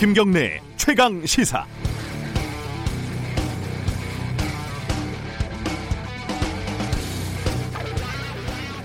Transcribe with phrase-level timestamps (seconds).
[0.00, 1.66] 김경래 최강 시사.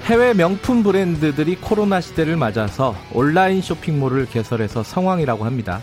[0.03, 5.79] 해외 명품 브랜드들이 코로나 시대를 맞아서 온라인 쇼핑몰을 개설해서 성황이라고 합니다.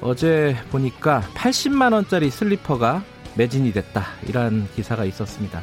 [0.00, 3.02] 어제 보니까 80만 원짜리 슬리퍼가
[3.34, 4.04] 매진이 됐다.
[4.28, 5.60] 이런 기사가 있었습니다.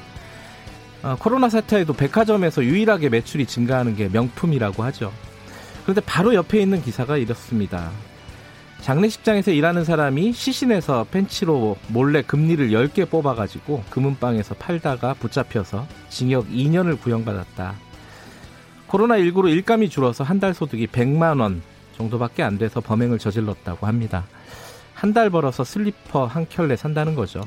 [1.03, 5.13] 어, 코로나 사태에도 백화점에서 유일하게 매출이 증가하는 게 명품이라고 하죠.
[5.83, 7.91] 그런데 바로 옆에 있는 기사가 이렇습니다.
[8.81, 17.75] 장례식장에서 일하는 사람이 시신에서 펜치로 몰래 금리를 10개 뽑아가지고 금은방에서 팔다가 붙잡혀서 징역 2년을 구형받았다.
[18.87, 21.61] 코로나19로 일감이 줄어서 한 달 소득이 100만 원
[21.97, 24.25] 정도밖에 안 돼서 범행을 저질렀다고 합니다.
[24.95, 27.41] 한 달 벌어서 슬리퍼 한 켤레 산다는 거죠.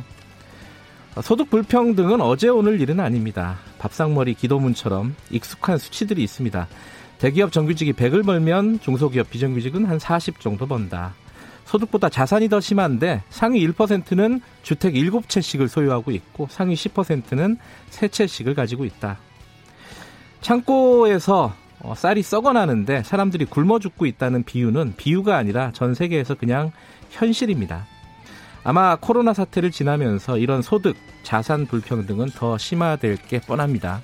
[1.23, 3.59] 소득 불평등은 어제 오늘 일은 아닙니다.
[3.79, 6.69] 밥상머리 기도문처럼 익숙한 수치들이 있습니다.
[7.23, 11.15] 대기업 정규직이 100을 벌면 중소기업 비정규직은 한 40 정도 번다.
[11.67, 17.59] 소득보다 자산이 더 심한데 상위 1%는 주택 7채씩을 소유하고 있고 상위 10%는
[17.91, 19.19] 3채씩을 가지고 있다.
[20.41, 26.73] 창고에서 어, 쌀이 썩어나는데 사람들이 굶어 죽고 있다는 비유는 비유가 아니라 전 세계에서 그냥
[27.11, 27.87] 현실입니다.
[28.65, 34.03] 아마 코로나 사태를 지나면서 이런 소득, 자산 불평등은 더 심화될 게 뻔합니다.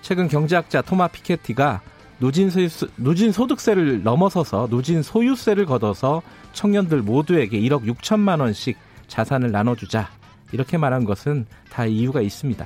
[0.00, 1.82] 최근 경제학자 토마 피케티가
[2.22, 8.78] 누진, 소유세, 누진 소득세를 넘어서서 누진 소유세를 걷어서 청년들 모두에게 1억 6천만 원씩
[9.08, 10.08] 자산을 나눠주자.
[10.52, 12.64] 이렇게 말한 것은 다 이유가 있습니다.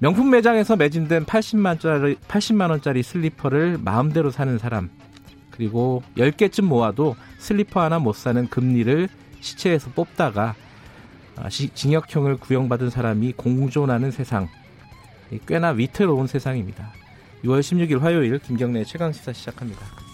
[0.00, 4.90] 명품 매장에서 매진된 80만짜리, 80만 원짜리 슬리퍼를 마음대로 사는 사람,
[5.50, 9.08] 그리고 10개쯤 모아도 슬리퍼 하나 못 사는 금니를
[9.40, 10.54] 시체에서 뽑다가
[11.36, 14.48] 아, 징역형을 구형받은 사람이 공존하는 세상,
[15.46, 16.92] 꽤나 위태로운 세상입니다.
[17.44, 20.06] 6월 16일 화요일 김경래 최강 시사 시작합니다.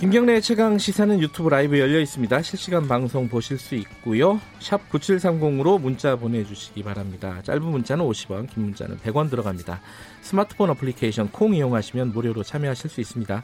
[0.00, 2.42] 김경래 최강 시사는 유튜브 라이브 열려 있습니다.
[2.42, 4.40] 실시간 방송 보실 수 있고요.
[4.60, 7.42] 샵 9730으로 문자 보내주시기 바랍니다.
[7.42, 9.80] 짧은 문자는 50원, 긴 문자는 100원 들어갑니다.
[10.20, 13.42] 스마트폰 어플리케이션 콩 이용하시면 무료로 참여하실 수 있습니다.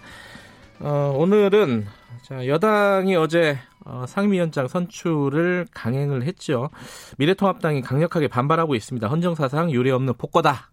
[0.79, 1.87] 어, 오늘은
[2.25, 6.71] 자, 여당이 어제 어, 상임위원장 선출을 강행을 했죠.
[7.19, 9.07] 미래통합당이 강력하게 반발하고 있습니다.
[9.09, 10.71] 헌정사상 유례 없는 폭거다.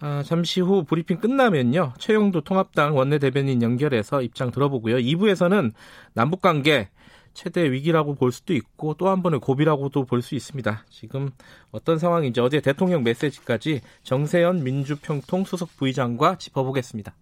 [0.00, 1.92] 아, 잠시 후 브리핑 끝나면요.
[1.98, 4.96] 최형두 통합당 원내대변인 연결해서 입장 들어보고요.
[4.96, 5.72] 2부에서는
[6.14, 6.88] 남북관계
[7.32, 10.84] 최대 위기라고 볼 수도 있고 또 한 번의 고비라고도 볼 수 있습니다.
[10.90, 11.30] 지금
[11.70, 17.14] 어떤 상황인지 어제 대통령 메시지까지 정세현 민주평통 수석 부의장과 짚어보겠습니다.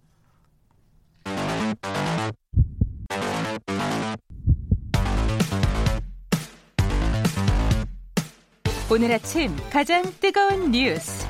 [8.91, 11.25] 오늘 아침 가장 뜨거운 뉴스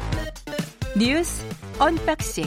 [0.99, 1.45] 뉴스
[1.79, 2.43] 언박싱.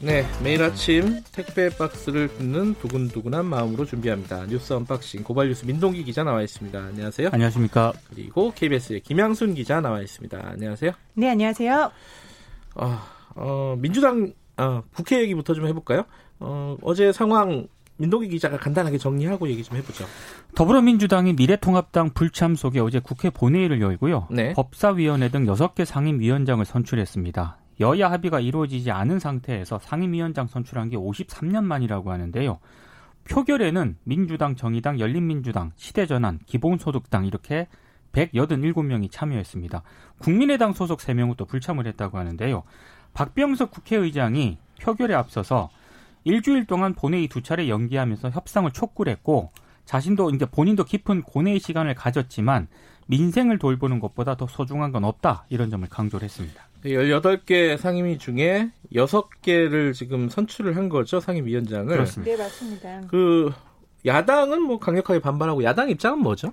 [0.00, 4.46] 네, 매일 아침 택배 박스를 뜯는 두근두근한 마음으로 준비합니다.
[4.46, 6.76] 뉴스 unboxing 고발 뉴스 민동기 기자 나와 있습니다.
[6.76, 7.30] 안녕하세요.
[7.32, 7.92] 안녕하십니까.
[8.10, 10.40] 그리고 KBS의 김양순 기자 나와 있습니다.
[10.44, 10.90] 안녕하세요.
[11.14, 11.92] 네, 안녕하세요.
[12.74, 12.98] 어,
[13.36, 16.04] 어 민주당 어, 국회 얘기부터 좀 해볼까요?
[16.40, 17.68] 어, 어제 상황
[17.98, 20.04] 민동기 기자가 간단하게 정리하고 얘기 좀 해보죠.
[20.54, 24.28] 더불어민주당이 미래통합당 불참 속에 어제 국회 본회의를 열고요.
[24.30, 24.52] 네.
[24.52, 27.58] 법사위원회 등 6개 상임위원장을 선출했습니다.
[27.80, 32.58] 여야 합의가 이루어지지 않은 상태에서 상임위원장 선출한 게 53년 만이라고 하는데요.
[33.28, 37.66] 표결에는 민주당, 정의당, 열린민주당, 시대전환, 기본소득당 이렇게
[38.12, 39.82] 187명이 참여했습니다.
[40.18, 42.62] 국민의당 소속 3명은 또 불참을 했다고 하는데요.
[43.14, 45.70] 박병석 국회의장이 표결에 앞서서
[46.26, 49.52] 일주일 동안 본회의 두 차례 연기하면서 협상을 촉구를 했고
[49.84, 52.66] 자신도 이제 본인도 깊은 고뇌의 시간을 가졌지만
[53.06, 56.66] 민생을 돌보는 것보다 더 소중한 건 없다 이런 점을 강조를 했습니다.
[56.84, 61.86] 18개 상임위 중에 6개를 지금 선출을 한 거죠, 상임위원장을.
[61.86, 62.32] 그렇습니다.
[62.32, 63.02] 네, 맞습니다.
[63.06, 63.52] 그
[64.04, 66.52] 야당은 뭐 강력하게 반발하고 야당 입장은 뭐죠?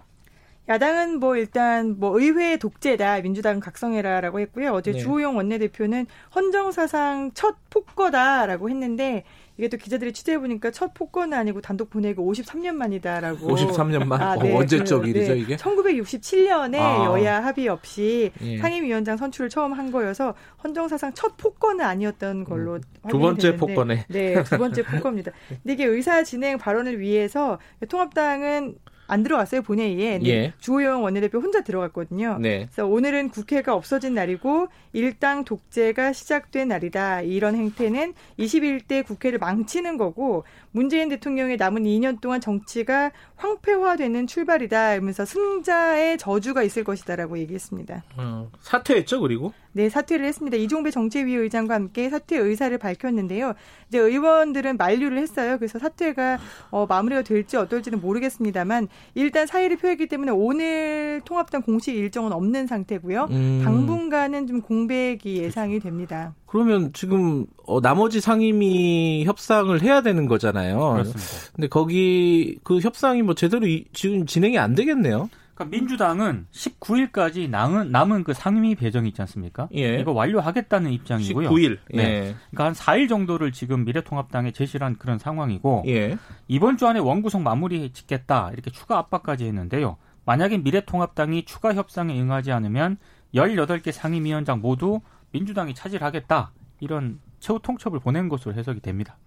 [0.70, 4.72] 야당은 뭐 일단 뭐 의회 독재다 민주당 각성해라라고 했고요.
[4.72, 5.00] 어제 네.
[5.00, 9.26] 주호영 원내대표는 헌정사상 첫 폭거다라고 했는데
[9.58, 13.56] 이게 또 기자들이 취재해 보니까 첫 폭거는 아니고 단독 보내고 53년 만이다라고.
[13.56, 14.22] 53년 만?
[14.22, 14.52] 아, 네.
[14.52, 15.40] 어, 언제적 그, 일이죠 네.
[15.40, 15.56] 이게?
[15.58, 17.06] 1967년에 아.
[17.06, 18.58] 여야 합의 없이 예.
[18.58, 20.34] 상임위원장 선출을 처음 한 거여서
[20.64, 24.06] 헌정사상 첫 폭거는 아니었던 걸로 음, 두 번째 폭거네.
[24.10, 25.32] 네, 두 번째 폭거입니다.
[25.48, 27.60] 근데 이게 의사 진행 발언을 위해서
[27.90, 28.76] 통합당은
[29.08, 30.20] 안 들어갔어요 본회의에.
[30.26, 30.54] 예.
[30.60, 32.38] 주호영 원내대표 혼자 들어갔거든요.
[32.40, 32.68] 네.
[32.72, 37.22] 그래서 오늘은 국회가 없어진 날이고 일당 독재가 시작된 날이다.
[37.22, 40.44] 이런 행태는 21대 국회를 망치는 거고
[40.74, 44.96] 문재인 대통령의 남은 2년 동안 정치가 황폐화되는 출발이다.
[44.96, 48.04] 이러면서 승자의 저주가 있을 것이다라고 얘기했습니다.
[48.18, 49.54] 어, 사퇴했죠, 그리고?
[49.72, 50.58] 네, 사퇴를 했습니다.
[50.58, 53.54] 이종배 정책위 의장과 함께 사퇴 의사를 밝혔는데요.
[53.88, 55.58] 이제 의원들은 만류를 했어요.
[55.58, 56.40] 그래서 사퇴가
[56.72, 63.28] 어, 마무리가 될지 어떨지는 모르겠습니다만 일단 사의를 표했기 때문에 오늘 통합당 공식 일정은 없는 상태고요.
[63.30, 63.62] 음.
[63.64, 66.34] 당분간은 좀 공백이 예상이 됩니다.
[66.54, 70.78] 그러면 지금 어, 나머지 상임위 협상을 해야 되는 거잖아요.
[70.78, 71.52] 그렇습니다.
[71.56, 75.32] 근데 거기 그 협상이 뭐 제대로 이, 지금 진행이 안 되겠네요.
[75.56, 79.68] 그러니까 민주당은 19일까지 남은 남은 그 상임위 배정 있지 않습니까?
[79.74, 79.98] 예.
[79.98, 81.50] 이거 완료하겠다는 입장이고요.
[81.50, 81.80] 19일.
[81.92, 82.04] 네.
[82.04, 82.36] 예.
[82.52, 86.20] 그러니까 한 4일 정도를 지금 미래통합당에 제시를 한 그런 상황이고 예.
[86.48, 89.98] 이번 주 안에 원구성 마무리 짓겠다 이렇게 추가 압박까지 했는데요.
[90.26, 92.98] 만약에 미래통합당이 추가 협상에 응하지 않으면
[93.34, 95.02] 18개 상임위원장 모두
[95.34, 99.18] 민주당이 차지하겠다 이런 최후 통첩을 보낸 것으로 해석이 됩니다.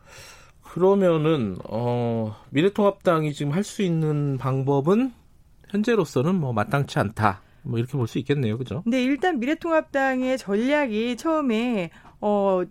[0.63, 5.13] 그러면은 어 미래통합당이 지금 할 수 있는 방법은
[5.69, 7.43] 현재로서는 뭐 마땅치 않다.
[7.63, 8.57] 뭐 이렇게 볼 수 있겠네요.
[8.59, 8.83] 그죠?
[8.87, 12.63] 네, 일단 미래통합당의 전략이 처음에 어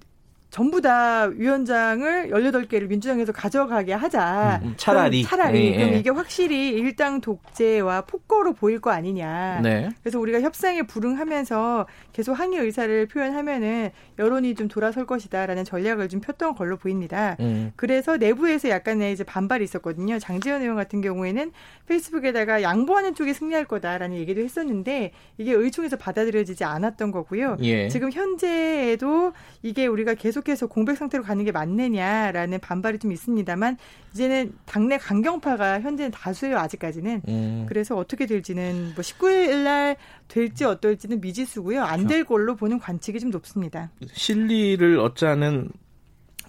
[0.55, 4.61] 전부 다 위원장을 18개를 민주당에서 가져가게 하자.
[4.63, 5.23] 음, 음 차라리.
[5.23, 5.71] 차라리.
[5.71, 5.99] 네, 그럼 네.
[5.99, 9.59] 이게 확실히 일당 독재와 폭거로 보일 거 아니냐.
[9.61, 9.89] 네.
[10.01, 16.55] 그래서 우리가 협상에 불응하면서 계속 항의 의사를 표현하면은 여론이 좀 돌아설 것이다라는 전략을 좀 폈던
[16.55, 17.35] 걸로 보입니다.
[17.41, 17.73] 음.
[17.75, 20.19] 그래서 내부에서 약간의 이제 반발이 있었거든요.
[20.19, 21.51] 장지현 의원 같은 경우에는
[21.85, 27.57] 페이스북에다가 양보하는 쪽이 승리할 거다라는 얘기도 했었는데 이게 의총에서 받아들여지지 않았던 거고요.
[27.59, 27.89] 예.
[27.89, 33.77] 지금 현재에도 이게 우리가 계속 계속해서 공백 상태로 가는 게 맞느냐라는 반발이 좀 있습니다만
[34.13, 37.21] 이제는 당내 강경파가 현재는 다수예요 아직까지는.
[37.27, 37.65] 음.
[37.67, 39.97] 그래서 어떻게 될지는 뭐 19일 날
[40.27, 41.81] 될지 어떨지는 미지수고요.
[41.83, 42.27] 안될 그렇죠.
[42.27, 43.91] 걸로 보는 관측이 좀 높습니다.
[44.13, 45.69] 실리를 얻자는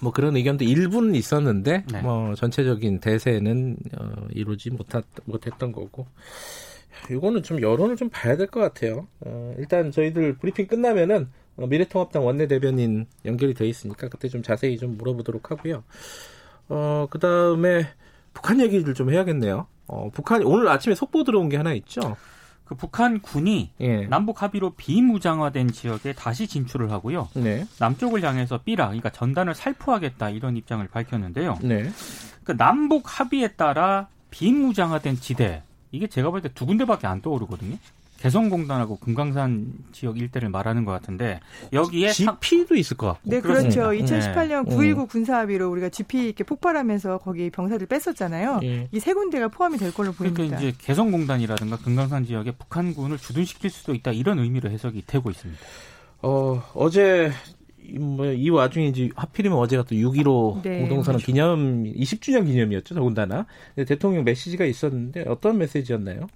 [0.01, 2.03] 뭐 그런 의견도 일부는 있었는데 네.
[2.03, 6.07] 뭐 전체적인 대세는 어, 이루지 못했, 못했던 거고
[7.11, 9.07] 이거는 좀 여론을 좀 봐야 될 것 같아요.
[9.21, 14.97] 어, 일단 저희들 브리핑 끝나면은 어, 미래통합당 원내대변인 연결이 돼 있으니까 그때 좀 자세히 좀
[14.99, 15.85] 물어보도록 하고요.
[16.69, 17.87] 어, 그 다음에
[18.35, 19.67] 북한 얘기를 좀 해야겠네요.
[19.87, 22.17] 어, 북한 오늘 아침에 속보 들어온 게 하나 있죠.
[22.65, 24.07] 그 북한 군이 예.
[24.07, 27.29] 남북 합의로 비무장화된 지역에 다시 진출을 하고요.
[27.35, 27.65] 네.
[27.79, 31.59] 남쪽을 향해서 삐라, 그러니까 전단을 살포하겠다 이런 입장을 밝혔는데요.
[31.63, 31.89] 네.
[32.43, 35.63] 그 남북 합의에 따라 비무장화된 지대
[35.93, 37.77] 이게 제가 볼 때 두 군데밖에 안 떠오르거든요.
[38.27, 41.41] 개성공단하고 금강산 지역 일대를 말하는 것 같은데
[41.73, 43.31] 여기에 GP도 있을 것 같고.
[43.31, 43.91] 네, 그렇죠.
[43.91, 44.77] 2018년 네.
[44.77, 48.59] 9.19 군사합의로 우리가 GP 이렇게 폭발하면서 거기 병사들 뺐었잖아요.
[48.61, 48.89] 네.
[48.93, 50.43] 이세 군데가 포함이 될 걸로 보입니다.
[50.43, 55.61] 그러니까 이제 개성공단이라든가 금강산 지역에 북한군을 주둔시킬 수도 있다 이런 의미로 해석이 되고 있습니다.
[56.23, 57.31] 어, 어제
[57.95, 61.27] 뭐이 와중에 이제 하필이면 어제가 또 6.15 네, 공동선언 그렇죠.
[61.27, 63.47] 기념 20주년 기념이었죠 더군다나
[63.87, 66.27] 대통령 메시지가 있었는데 어떤 메시지였나요?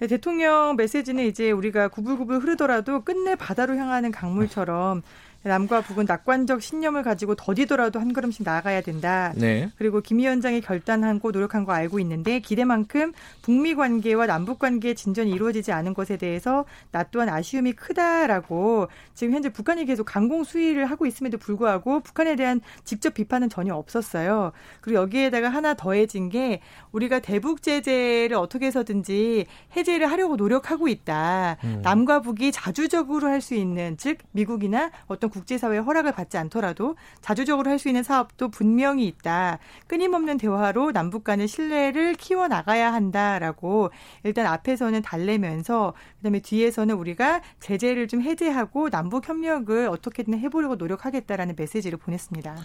[0.00, 5.02] 네, 대통령 메시지는 이제 우리가 구불구불 흐르더라도 끝내 바다로 향하는 강물처럼
[5.42, 9.32] 남과 북은 낙관적 신념을 가지고 더디더라도 한 걸음씩 나아가야 된다.
[9.36, 9.70] 네.
[9.76, 15.72] 그리고 김 위원장이 결단하고 노력한 거 알고 있는데 기대만큼 북미 관계와 남북 관계의 진전이 이루어지지
[15.72, 21.38] 않은 것에 대해서 나 또한 아쉬움이 크다라고 지금 현재 북한이 계속 강공 수위를 하고 있음에도
[21.38, 24.52] 불구하고 북한에 대한 직접 비판은 전혀 없었어요.
[24.80, 26.60] 그리고 여기에다가 하나 더해진 게
[26.92, 31.56] 우리가 대북 제재를 어떻게 해서든지 해제를 하려고 노력하고 있다.
[31.64, 31.80] 음.
[31.82, 37.80] 남과 북이 자주적으로 할 수 있는 즉 미국이나 어떤 국제사회의 허락을 받지 않더라도 자주적으로 할
[37.80, 39.58] 수 있는 사업도 분명히 있다.
[39.86, 43.90] 끊임없는 대화로 남북 간의 신뢰를 키워 나가야 한다라고
[44.22, 51.98] 일단 앞에서는 달래면서 그다음에 뒤에서는 우리가 제재를 좀 해제하고 남북 협력을 어떻게든 해보려고 노력하겠다라는 메시지를
[51.98, 52.56] 보냈습니다.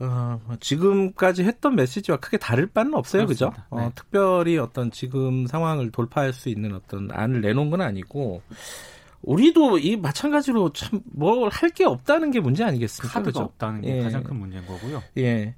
[0.00, 3.52] 어, 뭐 지금까지 했던 메시지와 크게 다를 바는 없어요, 그죠?
[3.70, 3.86] 어, 네.
[3.86, 8.42] 어, 특별히 어떤 지금 상황을 돌파할 수 있는 어떤 안을 내놓은 건 아니고
[9.22, 13.12] 우리도 이 마찬가지로 참 뭘 할 게 없다는 게 문제 아니겠습니까?
[13.12, 13.44] 카드가 그렇죠?
[13.44, 14.02] 없다는 게 예.
[14.02, 15.02] 가장 큰 문제인 거고요.
[15.18, 15.54] 예.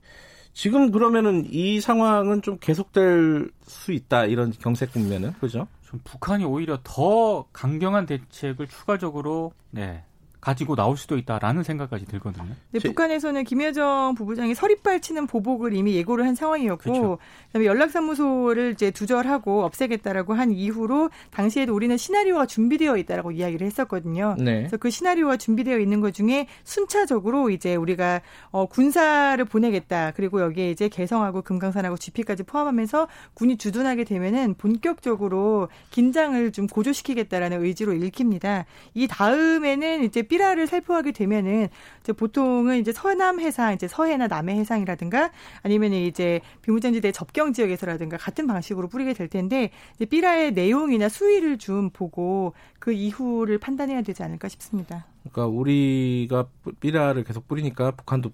[0.52, 5.66] 지금 그러면은 이 상황은 좀 계속될 수 있다 이런 경색 국면은 그죠?
[5.82, 10.04] 좀 북한이 오히려 더 강경한 대책을 추가적으로 네
[10.44, 12.54] 가지고 나올 수도 있다라는 생각까지 들거든요.
[12.70, 12.88] 네, 제...
[12.88, 17.18] 북한에서는 김여정 부부장이 서리빨 치는 보복을 이미 예고를 한 상황이었고 그렇죠.
[17.46, 24.36] 그다음에 연락사무소를 이제 두절하고 없애겠다라고 한 이후로 당시에도 우리는 시나리오가 준비되어 있다라고 이야기를 했었거든요.
[24.38, 24.58] 네.
[24.58, 28.20] 그래서 그 시나리오가 준비되어 있는 것 중에 순차적으로 이제 우리가
[28.50, 30.10] 어, 군사를 보내겠다.
[30.10, 37.94] 그리고 여기에 이제 개성하고 금강산하고 GP까지 포함하면서 군이 주둔하게 되면은 본격적으로 긴장을 좀 고조시키겠다라는 의지로
[37.94, 38.66] 읽힙니다.
[38.92, 41.68] 이 다음에는 이제 삐라를 살포하게 되면은
[42.00, 45.30] 이제 보통은 이제 서남 해상, 이제 서해나 남해 해상이라든가
[45.62, 51.90] 아니면 이제 비무장지대 접경 지역에서라든가 같은 방식으로 뿌리게 될 텐데 이제 삐라의 내용이나 수위를 좀
[51.90, 55.06] 보고 그 이후를 판단해야 되지 않을까 싶습니다.
[55.22, 56.48] 그러니까 우리가
[56.80, 58.32] 삐라를 계속 뿌리니까 북한도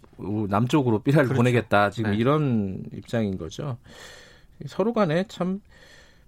[0.49, 1.39] 남쪽으로 삐라를 그렇죠.
[1.39, 2.17] 보내겠다 지금 네.
[2.17, 3.77] 이런 입장인 거죠.
[4.67, 5.61] 서로 간에 참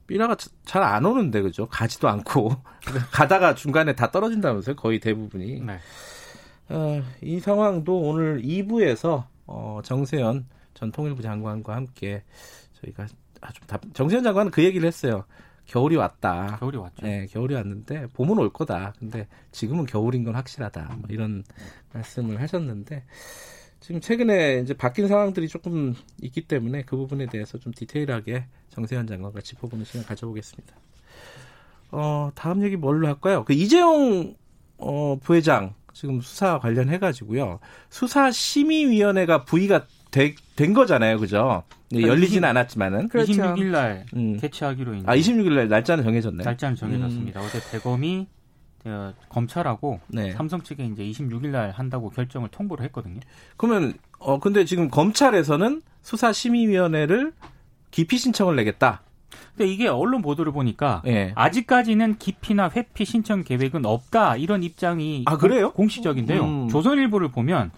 [0.06, 1.66] 삐라가 잘 안 오는데 그죠?
[1.68, 2.56] 가지도 않고
[3.12, 4.76] 가다가 중간에 다 떨어진다면서요?
[4.76, 5.60] 거의 대부분이.
[5.60, 5.78] 네.
[6.68, 12.22] 어, 이 상황도 오늘 2부에서 어, 정세현 전 통일부 장관과 함께
[12.80, 13.06] 저희가
[13.40, 15.24] 아주 답, 정세현 장관은 그 얘기를 했어요.
[15.66, 16.56] 겨울이 왔다.
[16.58, 17.06] 겨울이 왔죠.
[17.06, 18.94] 네, 겨울이 왔는데 봄은 올 거다.
[18.98, 20.96] 근데 지금은 겨울인 건 확실하다.
[20.98, 21.44] 뭐 이런
[21.92, 23.04] 말씀을 하셨는데
[23.82, 29.40] 지금 최근에 이제 바뀐 상황들이 조금 있기 때문에 그 부분에 대해서 좀 디테일하게 정세현 장관과
[29.40, 30.74] 짚어보는 시간 가져보겠습니다.
[31.90, 33.44] 어, 다음 얘기 뭘로 할까요?
[33.44, 34.36] 그 이재용
[34.78, 37.58] 어, 부회장 지금 수사 관련해 가지고요.
[37.90, 41.64] 수사 심의위원회가 부의가 되, 된 거잖아요, 그죠?
[41.90, 43.32] 네, 열리지는 않았지만은 그렇죠.
[43.32, 44.38] 26일 날 음.
[44.38, 45.08] 개최하기로 있는.
[45.08, 46.44] 아, 26일 날 날짜는 정해졌나요?
[46.44, 47.40] 날짜는 정해졌습니다.
[47.40, 47.46] 음.
[47.46, 48.28] 어제 대검이
[48.84, 50.32] 어, 검찰하고 네.
[50.32, 53.20] 삼성 측에 이제 26일 날 한다고 결정을 통보를 했거든요.
[53.56, 57.32] 그러면 어 근데 지금 검찰에서는 수사 심의위원회를
[57.90, 59.02] 기피 신청을 내겠다.
[59.56, 61.32] 근데 이게 언론 보도를 보니까 네.
[61.34, 65.72] 아직까지는 기피나 회피 신청 계획은 없다 이런 입장이 아 그래요?
[65.72, 66.42] 공식적인데요.
[66.42, 66.68] 음.
[66.68, 67.70] 조선일보를 보면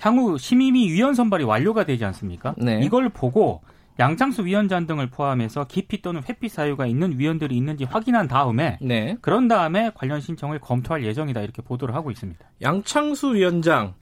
[0.00, 2.54] 향후 심의위 위원 선발이 완료가 되지 않습니까?
[2.58, 2.80] 네.
[2.82, 3.62] 이걸 보고
[3.98, 9.16] 양창수 위원장 등을 포함해서 기피 또는 회피 사유가 있는 위원들이 있는지 확인한 다음에 네.
[9.20, 12.40] 그런 다음에 관련 신청을 검토할 예정이다 이렇게 보도를 하고 있습니다.
[12.62, 13.94] 양창수 위원장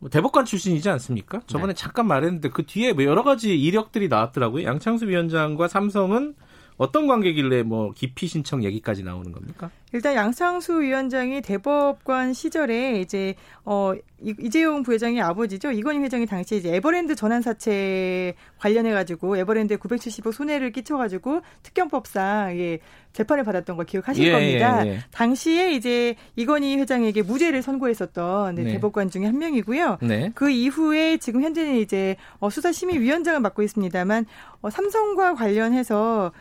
[0.00, 1.40] 뭐 대법관 출신이지 않습니까?
[1.46, 1.76] 저번에 네.
[1.76, 4.64] 잠깐 말했는데 그 뒤에 뭐 여러 가지 이력들이 나왔더라고요.
[4.64, 6.34] 양창수 위원장과 삼성은
[6.78, 9.70] 어떤 관계길래 뭐 기피 신청 얘기까지 나오는 겁니까?
[9.92, 17.14] 일단 양상수 위원장이 대법관 시절에 이제 어 이재용 부회장의 아버지죠 이건희 회장이 당시에 이제 에버랜드
[17.14, 22.78] 전환 사채 관련해 가지고 에버랜드에 970억 손해를 끼쳐 가지고 특경법상 예
[23.12, 24.86] 재판을 받았던 걸 기억하실 예, 겁니다.
[24.86, 24.98] 예, 예.
[25.10, 28.64] 당시에 이제 이건희 회장에게 무죄를 선고했었던 네.
[28.64, 29.98] 대법관 중에 한 명이고요.
[30.02, 30.30] 네.
[30.34, 34.26] 그 이후에 지금 현재는 이제 어, 수사심의위원장을 맡고 있습니다만
[34.60, 36.32] 어, 삼성과 관련해서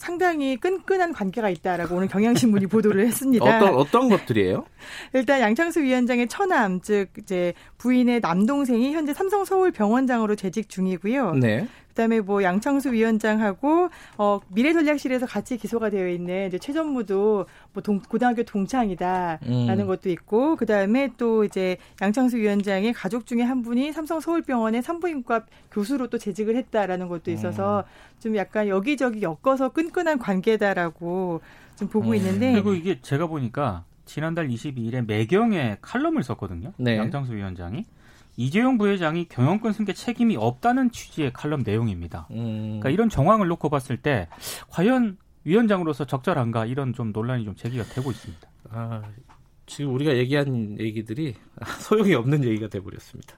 [0.00, 3.44] 상당히 끈끈한 관계가 있다라고 오늘 경향신문이 보도를 했습니다.
[3.44, 4.64] 어떤 어떤 것들이에요?
[5.12, 11.34] 일단 양창수 위원장의 처남 즉 이제 부인의 남동생이 현재 삼성 서울 병원장으로 재직 중이고요.
[11.34, 11.68] 네.
[12.00, 18.00] 그다음에 뭐 양창수 위원장하고 어 미래전략실에서 같이 기소가 되어 있는 이제 최 전무도 뭐 동,
[18.00, 19.86] 고등학교 동창이다라는 음.
[19.86, 26.08] 것도 있고 그다음에 또 이제 양창수 위원장의 가족 중에 한 분이 삼성 서울병원의 산부인과 교수로
[26.08, 28.20] 또 재직을 했다라는 것도 있어서 음.
[28.20, 31.42] 좀 약간 여기저기 엮어서 끈끈한 관계다라고
[31.76, 32.14] 좀 보고 음.
[32.14, 36.72] 있는데 그리고 이게 제가 보니까 지난달 22일에 매경에 칼럼을 썼거든요.
[36.78, 36.96] 네.
[36.96, 37.84] 양창수 위원장이
[38.40, 42.26] 이재용 부회장이 경영권 승계 책임이 없다는 취지의 칼럼 내용입니다.
[42.30, 42.78] 음.
[42.80, 44.28] 그러니까 이런 정황을 놓고 봤을 때
[44.70, 48.48] 과연 위원장으로서 적절한가 이런 좀 논란이 좀 제기가 되고 있습니다.
[48.70, 49.02] 아,
[49.66, 51.34] 지금 우리가 얘기한 얘기들이
[51.80, 53.34] 소용이 없는 얘기가 돼버렸습니다.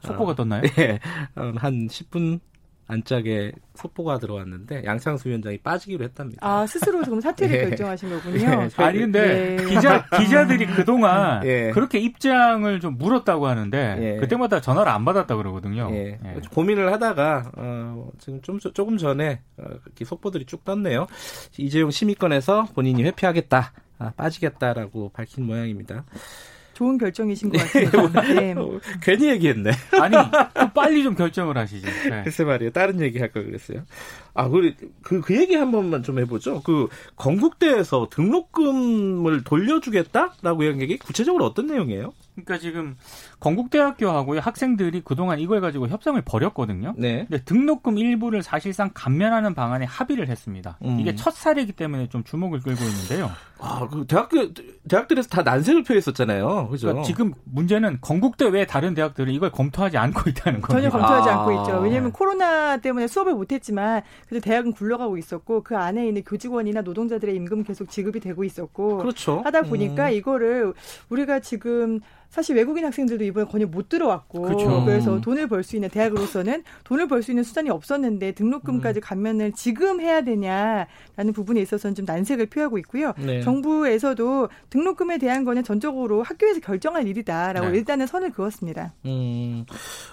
[0.00, 0.62] 속보가 떴나요?
[0.62, 0.98] 네,
[1.34, 2.40] 한 10분
[2.86, 6.46] 안짝에 속보가 들어왔는데 양창수 위원장이 빠지기로 했답니다.
[6.46, 7.64] 아 스스로 지금 사퇴를 네.
[7.70, 8.36] 결정하신 거군요.
[8.36, 8.68] 네.
[8.76, 9.64] 아니 근데 네.
[9.66, 11.70] 기자 기자들이 그 동안 네.
[11.70, 14.16] 그렇게 입장을 좀 물었다고 하는데 네.
[14.16, 15.90] 그때마다 전화를 안 받았다 그러거든요.
[15.90, 16.18] 네.
[16.50, 21.06] 고민을 하다가 어, 지금 좀 조금 전에 어, 이렇게 속보들이 쭉 떴네요.
[21.58, 26.04] 이재용 심의권에서 본인이 회피하겠다, 아, 빠지겠다라고 밝힌 모양입니다.
[26.82, 28.10] 좋은 결정이신 것 같아요.
[28.34, 28.54] 네.
[29.02, 29.70] 괜히 얘기했네.
[30.00, 30.16] 아니,
[30.74, 31.86] 빨리 좀 결정을 하시죠.
[32.10, 32.22] 네.
[32.24, 32.72] 글쎄 말이에요.
[32.72, 33.82] 다른 얘기 할 걸 그랬어요.
[34.34, 36.62] 아, 그, 그, 그 얘기 한 번만 좀 해보죠.
[36.62, 42.12] 그, 건국대에서 등록금을 돌려주겠다라고 한 얘기 구체적으로 어떤 내용이에요?
[42.34, 42.96] 그러니까 지금
[43.40, 46.94] 건국대학교하고 학생들이 그동안 이걸 가지고 협상을 벌였거든요.
[46.96, 47.26] 네.
[47.28, 50.78] 근데 등록금 일부를 사실상 감면하는 방안에 합의를 했습니다.
[50.82, 50.98] 음.
[50.98, 53.30] 이게 첫 사례이기 때문에 좀 주목을 끌고 있는데요.
[53.58, 54.52] 아, 그 대학교
[54.88, 56.68] 대학들에서 다 난색을 표했었잖아요.
[56.68, 56.88] 그죠?
[56.88, 60.80] 그러니까 지금 문제는 건국대 외 다른 대학들은 이걸 검토하지 않고 있다는 거예요.
[60.80, 61.40] 전혀 검토하지 아.
[61.40, 61.80] 않고 있죠.
[61.80, 62.18] 왜냐하면 네.
[62.18, 67.88] 코로나 때문에 수업을 못했지만 그래도 대학은 굴러가고 있었고 그 안에 있는 교직원이나 노동자들의 임금 계속
[67.88, 69.42] 지급이 되고 있었고 그렇죠.
[69.44, 70.12] 하다 보니까 음.
[70.12, 70.74] 이거를
[71.10, 72.00] 우리가 지금
[72.32, 74.84] 사실 외국인 학생들도 이번에 거의 못 들어왔고 그렇죠.
[74.86, 79.02] 그래서 돈을 벌 수 있는 대학으로서는 돈을 벌 수 있는 수단이 없었는데 등록금까지 음.
[79.02, 83.12] 감면을 지금 해야 되냐라는 부분에 있어서는 좀 난색을 표하고 있고요.
[83.18, 83.42] 네.
[83.42, 87.76] 정부에서도 등록금에 대한 거는 전적으로 학교에서 결정할 일이다라고 네.
[87.76, 88.94] 일단은 선을 그었습니다.
[89.04, 89.66] 음,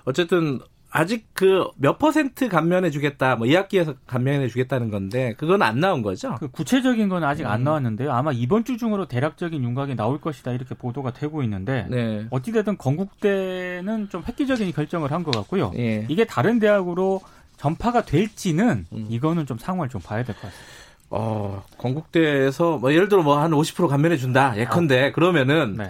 [0.04, 0.60] 어쨌든
[0.92, 6.36] 아직 그 몇 퍼센트 감면해 주겠다, 뭐 2학기에서 감면해 주겠다는 건데 그건 안 나온 거죠?
[6.40, 7.64] 그 구체적인 건 아직 안 음.
[7.66, 8.12] 나왔는데요.
[8.12, 12.26] 아마 이번 주 중으로 대략적인 윤곽이 나올 것이다 이렇게 보도가 되고 있는데 네.
[12.32, 15.72] 어찌되든 건국대는 좀 획기적인 결정을 한 것 같고요.
[15.78, 16.06] 예.
[16.10, 17.22] 이게 다른 대학으로
[17.58, 19.06] 전파가 될지는 음.
[19.10, 20.70] 이거는 좀 상황을 좀 봐야 될 것 같습니다.
[21.12, 25.12] 어, 건국대에서 뭐 예를 들어 뭐 한 50% 감면해 준다 예컨대 아.
[25.12, 25.90] 그러면은 네.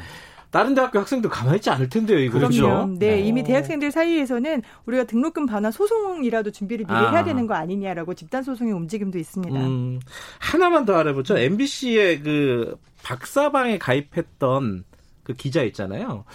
[0.51, 2.39] 다른 대학교 학생들 가만히 있지 않을 텐데요, 이거.
[2.39, 2.87] 그렇죠.
[2.97, 7.11] 네, 네, 이미 대학생들 사이에서는 우리가 등록금 반환 소송이라도 준비를 미리 아.
[7.11, 9.59] 해야 되는 거 아니냐라고 집단 소송의 움직임도 있습니다.
[9.59, 9.99] 음,
[10.39, 11.37] 하나만 더 알아보죠.
[11.37, 14.85] MBC의 그 박사방에 가입했던
[15.23, 16.25] 그 기자 있잖아요.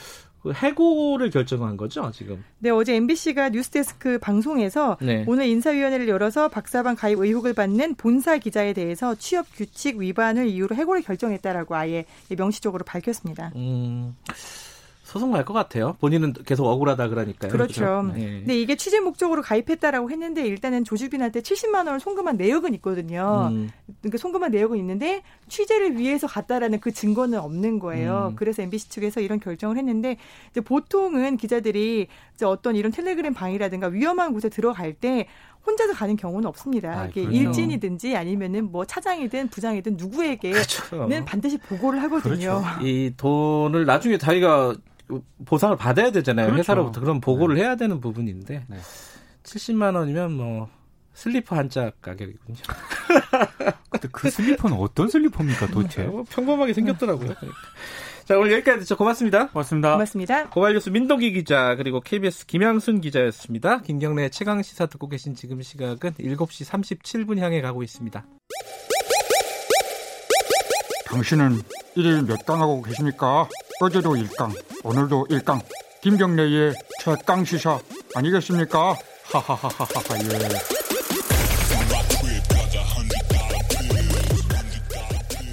[0.44, 2.44] 그 해고를 결정한 거죠, 지금?
[2.58, 5.24] 네, 어제 MBC가 뉴스데스크 방송에서 네.
[5.26, 11.00] 오늘 인사위원회를 열어서 박사방 가입 의혹을 받는 본사 기자에 대해서 취업 규칙 위반을 이유로 해고를
[11.00, 13.52] 결정했다라고 아예 명시적으로 밝혔습니다.
[13.56, 14.14] 음.
[15.14, 15.94] 소송 갈 것 같아요.
[16.00, 17.52] 본인은 계속 억울하다 그러니까요.
[17.52, 17.80] 그렇죠.
[17.84, 18.12] 그렇죠?
[18.16, 18.40] 네.
[18.40, 23.50] 근데 이게 취재 목적으로 가입했다라고 했는데 일단은 조주빈한테 70만 원을 송금한 내역은 있거든요.
[23.52, 23.70] 음.
[24.00, 28.30] 그러니까 송금한 내역은 있는데 취재를 위해서 갔다라는 그 증거는 없는 거예요.
[28.32, 28.36] 음.
[28.36, 30.16] 그래서 MBC 측에서 이런 결정을 했는데
[30.50, 35.28] 이제 보통은 기자들이 이제 어떤 이런 텔레그램 방이라든가 위험한 곳에 들어갈 때
[35.66, 36.90] 혼자서 가는 경우는 없습니다.
[36.90, 41.24] 아, 이게 일진이든지 아니면은 뭐 차장이든 부장이든 누구에게는 그렇죠.
[41.24, 42.62] 반드시 보고를 하거든요.
[42.62, 42.86] 그렇죠.
[42.86, 44.74] 이 돈을 나중에 자기가
[45.44, 46.46] 보상을 받아야 되잖아요.
[46.46, 46.58] 그렇죠.
[46.60, 47.62] 회사로부터 그런 보고를 네.
[47.62, 48.76] 해야 되는 부분인데 네.
[49.42, 50.68] 70만 원이면 뭐
[51.14, 52.56] 슬리퍼 한 짝 가격이군요.
[53.90, 56.04] 근데 그 슬리퍼는 어떤 슬리퍼입니까 도대체?
[56.04, 57.34] 뭐 평범하게 생겼더라고요.
[58.24, 58.96] 자 오늘 여기까지 듣죠.
[58.96, 59.48] 고맙습니다.
[59.48, 59.92] 고맙습니다.
[59.92, 60.48] 고맙습니다.
[60.48, 63.82] 고발뉴스 민동기 기자 그리고 KBS 김양순 기자였습니다.
[63.82, 68.24] 김경래 최강 시사 듣고 계신 지금 시각은 7시 37분 향해 가고 있습니다.
[71.06, 71.60] 당신은
[71.96, 73.48] 일일 몇 강 하고 계십니까?
[73.80, 74.52] 어제도 1강,
[74.84, 75.60] 오늘도 1강.
[76.00, 77.78] 김경래의 최강 시사
[78.14, 78.94] 아니겠습니까?
[79.32, 79.84] 하하하하하
[80.22, 80.28] 예.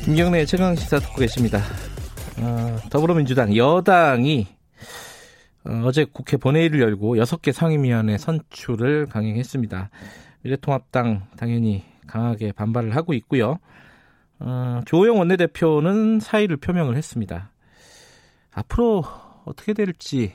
[0.05, 1.61] 김경래 최강 시사 듣고 계십니다.
[2.37, 4.47] 어, 더불어민주당 여당이
[5.63, 9.89] 어, 제 국회 본회의를 열고 6개 상임위원회 선출을 강행했습니다.
[10.43, 13.57] 미래통합당 당연히 강하게 반발을 하고 있고요.
[14.39, 17.49] 어, 조호영 원내대표는 사의를 표명을 했습니다.
[18.51, 19.03] 앞으로
[19.45, 20.33] 어떻게 될지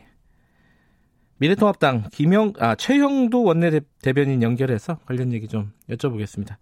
[1.38, 6.56] 미래통합당 김영 아 최형도 원내 대변인 연결해서 관련 얘기 좀 여쭤보겠습니다.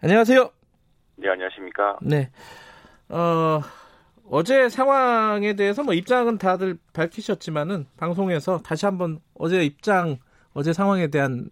[0.00, 0.50] 안녕하세요.
[1.16, 1.98] 네 안녕하십니까.
[2.02, 2.30] 네.
[3.08, 3.60] 어
[4.28, 10.18] 어제 상황에 대해서 뭐 입장은 다들 밝히셨지만은 방송에서 다시 한번 어제 입장
[10.52, 11.50] 어제 상황에 대한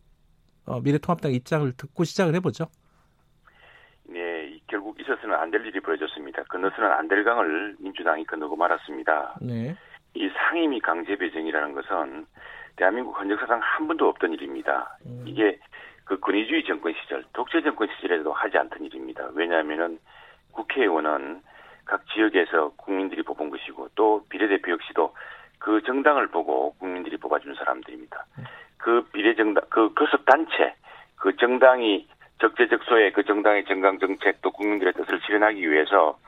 [0.65, 2.67] 어, 미래통합당 입장을 듣고 시작을 해보죠.
[4.99, 6.45] 있어서는 안 될 일이 벌어졌습니다.
[6.45, 9.35] 건너서는 안 될 강을 민주당이 건너고 말았습니다.
[9.41, 9.75] 네.
[10.15, 12.27] 이 상임위 강제 배정이라는 것은
[12.77, 14.97] 대한민국 헌정사상 한 번도 없던 일입니다.
[15.07, 15.25] 음.
[15.27, 15.59] 이게
[16.05, 19.29] 그 권위주의 정권 시절, 독재 정권 시절에도 하지 않던 일입니다.
[19.35, 19.99] 왜냐하면은
[20.53, 21.41] 국회의원은
[21.85, 25.15] 각 지역에서 국민들이 뽑은 것이고 또 비례대표 역시도
[25.59, 28.25] 그 정당을 보고 국민들이 뽑아준 사람들입니다.
[28.39, 28.45] 음.
[28.77, 30.75] 그 비례정당, 그 교섭 단체,
[31.17, 32.07] 그 정당이
[32.41, 36.19] 적재적소에 그 정당의 정강 정책 또 국민들의 뜻을 실현하기 위해서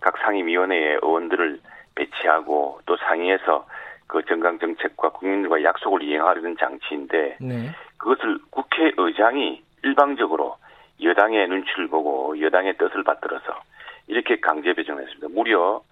[0.00, 1.60] 각 상임위원회에 의원들을
[1.94, 3.66] 배치하고 또 상위에서
[4.06, 7.70] 그 정강 정책과 국민들과 약속을 이행하려는 장치인데 네.
[7.96, 10.56] 그것을 국회의장이 일방적으로
[11.02, 13.60] 여당의 눈치를 보고 여당의 뜻을 받들어서
[14.06, 15.28] 이렇게 강제 배정했습니다.
[15.30, 15.82] 무려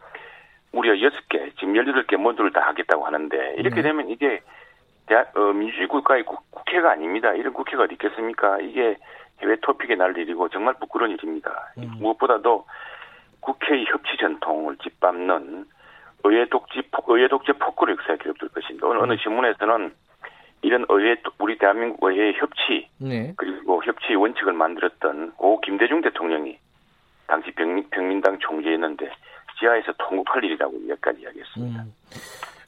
[0.72, 3.82] 무려 여섯 개 지금 열여덟 개 모두를 다 하겠다고 하는데 이렇게 네.
[3.82, 4.40] 되면 이게
[5.06, 7.32] 대한, 어, 민주주의 국가의 국, 회가 아닙니다.
[7.34, 8.58] 이런 국회가 어디 있겠습니까?
[8.60, 8.96] 이게
[9.40, 11.72] 해외 토픽에 날 일이고 정말 부끄러운 일입니다.
[11.78, 11.92] 음.
[11.98, 12.66] 무엇보다도
[13.40, 15.66] 국회의 협치 전통을 짓밟는
[16.24, 18.86] 의회 독재, 의회 독재 폭거로 역사에 기록될 것입니다.
[18.86, 19.02] 오늘 음.
[19.04, 19.94] 어느 신문에서는
[20.62, 23.34] 이런 의회, 우리 대한민국 의회 협치, 네.
[23.36, 26.58] 그리고 협치 원칙을 만들었던 고 김대중 대통령이
[27.26, 29.10] 당시 병민, 병민당 총재였는데
[29.58, 31.82] 지하에서 통곡할 일이라고 여기까지 이야기했습니다.
[31.82, 31.94] 음.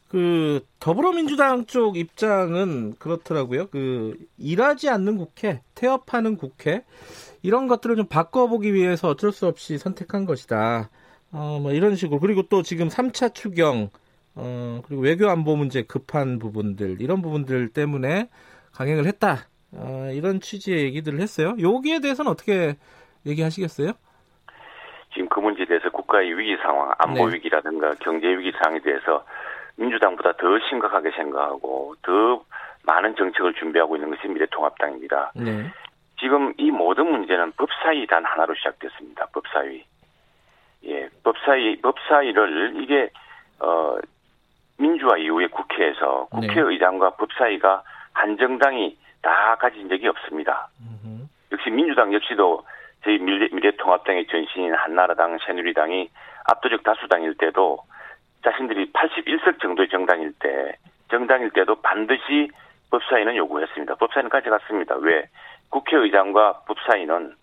[0.09, 3.67] 그 더불어민주당 쪽 입장은 그렇더라고요.
[3.69, 6.85] 그 일하지 않는 국회, 태업하는 국회
[7.43, 10.91] 이런 것들을 좀 바꿔보기 위해서 어쩔 수 없이 선택한 것이다.
[11.33, 13.91] 어, 뭐 이런 식으로 그리고 또 지금 3차 추경
[14.37, 18.29] 어, 그리고 외교 안보 문제 급한 부분들 이런 부분들 때문에
[18.75, 19.49] 강행을 했다.
[19.73, 21.57] 어, 이런 취지의 얘기들을 했어요.
[21.61, 22.77] 여기에 대해서는 어떻게
[23.27, 23.93] 얘기하시겠어요?
[25.13, 27.37] 지금 그 문제에 대해서 국가의 위기 상황, 안보 네.
[27.37, 29.25] 위기라든가 경제 위기 상황에 대해서
[29.77, 32.43] 민주당보다 더 심각하게 생각하고 더
[32.85, 35.33] 많은 정책을 준비하고 있는 것이 미래통합당입니다.
[35.35, 35.71] 네.
[36.19, 39.27] 지금 이 모든 문제는 법사위 단 하나로 시작됐습니다.
[39.27, 39.85] 법사위.
[40.85, 43.11] 예, 법사위, 법사위를 이게
[43.59, 43.99] 어
[44.79, 46.47] 민주화 이후에 국회에서 네.
[46.47, 47.17] 국회의장과 네.
[47.19, 50.69] 법사위가 한 정당이 다 가진 적이 없습니다.
[50.81, 51.27] 음흠.
[51.53, 52.65] 역시 민주당 역시도
[53.05, 56.09] 저희 미래, 미래통합당의 전신인 한나라당, 새누리당이
[56.45, 57.79] 압도적 다수당일 때도
[58.47, 60.77] 자신들이 81석 정도의 정당일 때,
[61.11, 62.49] 정당일 때도 반드시
[62.91, 63.97] 법사위는 요구했습니다.
[63.97, 64.95] 법사위는 가져갔습니다.
[65.01, 65.25] 왜?
[65.71, 67.35] 국회의장과 법사위는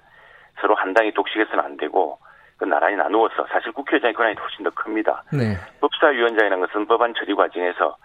[0.61, 2.17] 서로 한 당이 독식해서는 안 되고
[2.57, 5.23] 그 나란히 나누어서 사실 국회의장의 권한이 훨씬 더 큽니다.
[5.33, 5.57] 네.
[5.81, 7.97] 법사위원장이라는 것은 법안 처리 과정에서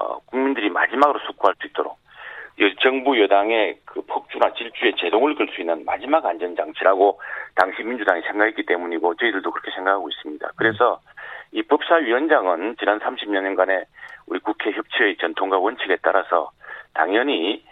[0.00, 1.98] 어, 국민들이 마지막으로 숙고할 수 있도록
[2.82, 7.20] 정부 여당의 그 폭주나 질주에 제동을 걸 수 있는 마지막 안전장치라고
[7.54, 10.50] 당시 민주당이 생각했기 때문이고 저희들도 그렇게 생각하고 있습니다.
[10.56, 11.00] 그래서
[11.52, 13.84] 이 법사위원장은 지난 30년간의
[14.26, 16.50] 우리 국회 협치의 전통과 원칙에 따라서
[16.94, 17.64] 당연히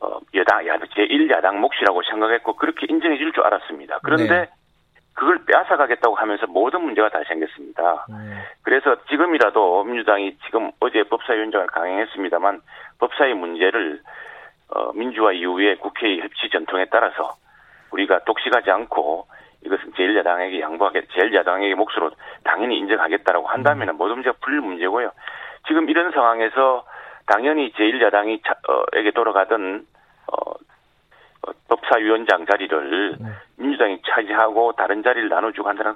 [0.00, 3.98] 어, 여당, 제1야당 몫이라고 생각했고 그렇게 인정해 줄 줄 알았습니다.
[4.02, 4.48] 그런데 네.
[5.14, 8.06] 그걸 빼앗아 가겠다고 하면서 모든 문제가 다 생겼습니다.
[8.08, 8.36] 네.
[8.62, 12.62] 그래서 지금이라도 민주당이 지금 어제 법사위원장을 강행했습니다만
[12.98, 14.00] 법사위 문제를
[14.70, 17.34] 어, 민주화 이후에 국회의 협치 전통에 따라서
[17.90, 19.26] 우리가 독식하지 않고
[19.64, 22.10] 이것은 제1야당에게 양보하게, 제1야당에게 몫으로
[22.44, 23.96] 당연히 인정하겠다라고 한다면 음.
[23.96, 25.12] 모든 문제가 풀릴 문제고요.
[25.68, 26.84] 지금 이런 상황에서
[27.26, 29.86] 당연히 제1야당이 어, 에게 돌아가던
[30.26, 33.26] 어, 어, 법사위원장 자리를 네.
[33.56, 35.94] 민주당이 차지하고 다른 자리를 나눠주고 한다는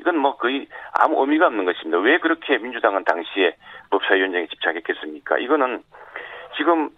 [0.00, 1.98] 이건 뭐 거의 아무 의미가 없는 것입니다.
[1.98, 3.56] 왜 그렇게 민주당은 당시에
[3.90, 5.38] 법사위원장에 집착했겠습니까?
[5.38, 5.82] 이거는
[6.56, 6.90] 지금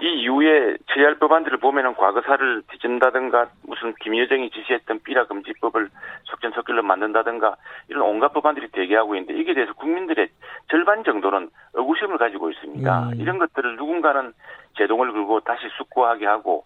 [0.00, 5.88] 이 이후에 처리할 법안들을 보면은 과거사를 뒤진다든가 무슨 김여정이 지시했던 삐라 금지법을
[6.24, 7.56] 속전속결로 만든다든가
[7.88, 10.28] 이런 온갖 법안들이 대기하고 있는데 이게 대해서 국민들의
[10.68, 13.08] 절반 정도는 의구심을 가지고 있습니다.
[13.10, 13.14] 음.
[13.20, 14.32] 이런 것들을 누군가는
[14.76, 16.64] 제동을 걸고 다시 숙고하게 하고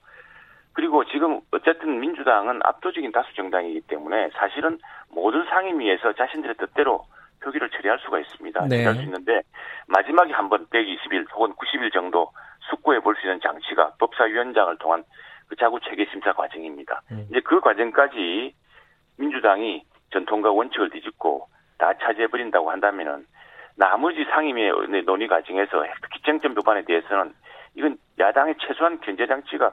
[0.72, 4.78] 그리고 지금 어쨌든 민주당은 압도적인 다수 정당이기 때문에 사실은
[5.10, 7.04] 모든 상임위에서 자신들의 뜻대로
[7.42, 8.66] 표기를 처리할 수가 있습니다.
[8.68, 8.76] 네.
[8.76, 9.42] 처리할 수 있는데
[9.86, 12.30] 마지막에 한번 120일 혹은 90일 정도
[12.70, 15.04] 숙고해 볼 수 있는 장치가 법사위원장을 통한
[15.48, 17.02] 그 자구 체계 심사 과정입니다.
[17.10, 17.26] 음.
[17.30, 18.54] 이제 그 과정까지
[19.16, 23.26] 민주당이 전통과 원칙을 뒤집고 다 차지해 버린다고 한다면은
[23.76, 27.32] 나머지 상임위의 논의 과정에서 특히 쟁점 법안에 대해서는
[27.74, 29.72] 이건 야당의 최소한 견제 장치가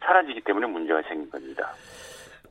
[0.00, 1.70] 사라지기 때문에 문제가 생긴 겁니다.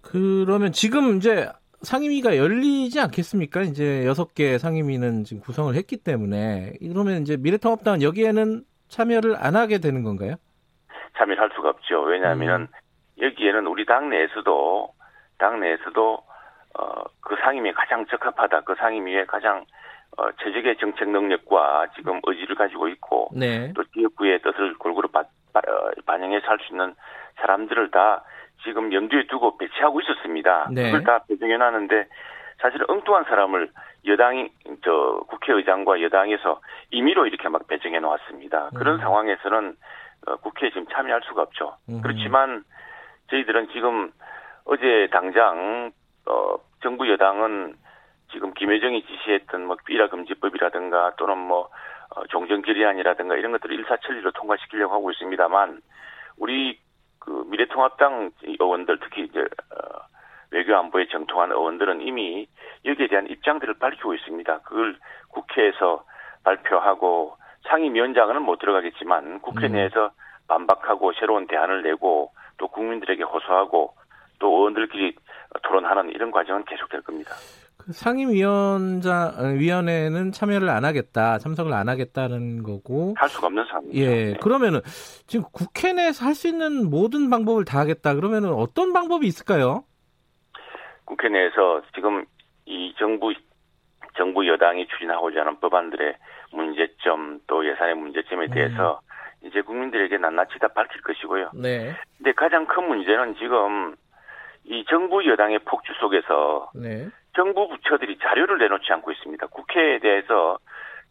[0.01, 1.49] 그러면 지금 이제
[1.81, 3.63] 상임위가 열리지 않겠습니까?
[3.63, 8.63] 이제 여섯 개 상임위는 지금 구성을 했기 때문에 그러면 이제 미래통합당은 여기에는
[8.95, 10.35] 참여를 안 하게 되는 건가요?
[11.17, 12.01] 참여할 수가 없죠.
[12.01, 12.67] 왜냐하면 음.
[13.21, 14.89] 여기에는 우리 당 내에서도
[15.37, 16.17] 당 내에서도
[16.79, 18.61] 어, 그 상임위에 가장 적합하다.
[18.61, 19.65] 그 상임위에 가장
[20.17, 23.71] 어, 최적의 정책 능력과 지금 의지를 가지고 있고 네.
[23.73, 25.23] 또 지역구의 뜻을 골고루 바,
[25.53, 26.93] 바, 어, 반영해서 할 수 있는
[27.39, 28.23] 사람들을 다
[28.63, 30.69] 지금 염두에 두고 배치하고 있었습니다.
[30.71, 30.85] 네.
[30.85, 32.07] 그걸 다 배정해 놨는데
[32.61, 33.71] 사실 엉뚱한 사람을
[34.05, 34.49] 여당이
[34.83, 38.69] 저 국회의장과 여당에서 임의로 이렇게 막 배정해 놓았습니다.
[38.73, 38.77] 음.
[38.77, 39.75] 그런 상황에서는
[40.27, 41.75] 어, 국회에 지금 참여할 수가 없죠.
[41.89, 42.01] 음.
[42.01, 42.63] 그렇지만
[43.29, 44.11] 저희들은 지금
[44.65, 45.91] 어제 당장
[46.27, 47.75] 어 정부 여당은
[48.31, 51.69] 지금 김여정이 지시했던 뭐 비라 금지법이라든가 또는 뭐
[52.15, 55.81] 어, 종전 결의안이라든가 이런 것들을 일사천리로 통과시키려고 하고 있습니다만
[56.37, 56.79] 우리
[57.19, 60.10] 그 미래통합당 의원들 특히 이제 어,
[60.51, 62.47] 외교 안보에 정통한 의원들은 이미
[62.85, 64.59] 여기에 대한 입장들을 밝히고 있습니다.
[64.59, 64.97] 그걸
[65.29, 66.03] 국회에서
[66.43, 67.35] 발표하고
[67.69, 69.73] 상임위원장은 못 들어가겠지만 국회 음.
[69.73, 70.11] 내에서
[70.47, 73.93] 반박하고 새로운 대안을 내고 또 국민들에게 호소하고
[74.39, 75.15] 또 의원들끼리
[75.63, 77.31] 토론하는 이런 과정은 계속될 겁니다.
[77.77, 83.97] 그 상임위원장 어, 위원회는 참여를 안 하겠다, 참석을 안 하겠다는 거고 할 수가 없는 상황이죠.
[83.99, 84.33] 예, 네.
[84.41, 84.81] 그러면은
[85.27, 88.15] 지금 국회 내에서 할 수 있는 모든 방법을 다 하겠다.
[88.15, 89.83] 그러면은 어떤 방법이 있을까요?
[91.11, 92.23] 국회 내에서 지금
[92.65, 93.33] 이 정부
[94.15, 96.15] 정부 여당이 추진하고자 하는 법안들의
[96.53, 98.53] 문제점 또 예산의 문제점에 네.
[98.53, 99.01] 대해서
[99.43, 101.51] 이제 국민들에게 낱낱이 다 밝힐 것이고요.
[101.55, 101.93] 네.
[102.17, 103.93] 근데 가장 큰 문제는 지금
[104.63, 107.09] 이 정부 여당의 폭주 속에서 네.
[107.35, 109.47] 정부 부처들이 자료를 내놓지 않고 있습니다.
[109.47, 110.59] 국회에 대해서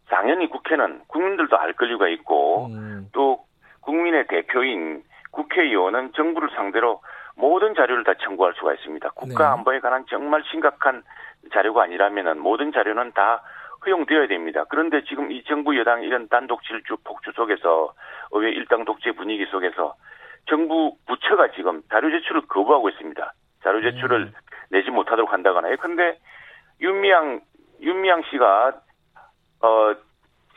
[0.09, 3.07] 당연히 국회는 국민들도 알 권리가 있고 음.
[3.13, 3.45] 또
[3.81, 7.01] 국민의 대표인 국회의원은 정부를 상대로
[7.35, 9.09] 모든 자료를 다 청구할 수가 있습니다.
[9.11, 9.51] 국가 네.
[9.53, 11.03] 안보에 관한 정말 심각한
[11.51, 13.41] 자료가 아니라면 모든 자료는 다
[13.85, 14.65] 허용되어야 됩니다.
[14.69, 17.93] 그런데 지금 이 정부 여당 이런 단독 질주 폭주 속에서
[18.31, 19.95] 의회 일당 독재 분위기 속에서
[20.47, 23.33] 정부 부처가 지금 자료 제출을 거부하고 있습니다.
[23.63, 24.33] 자료 제출을 음.
[24.69, 25.75] 내지 못하도록 한다거나.
[25.77, 26.17] 근데
[26.79, 27.41] 윤미향
[27.81, 28.73] 윤미향 씨가
[29.63, 29.95] 어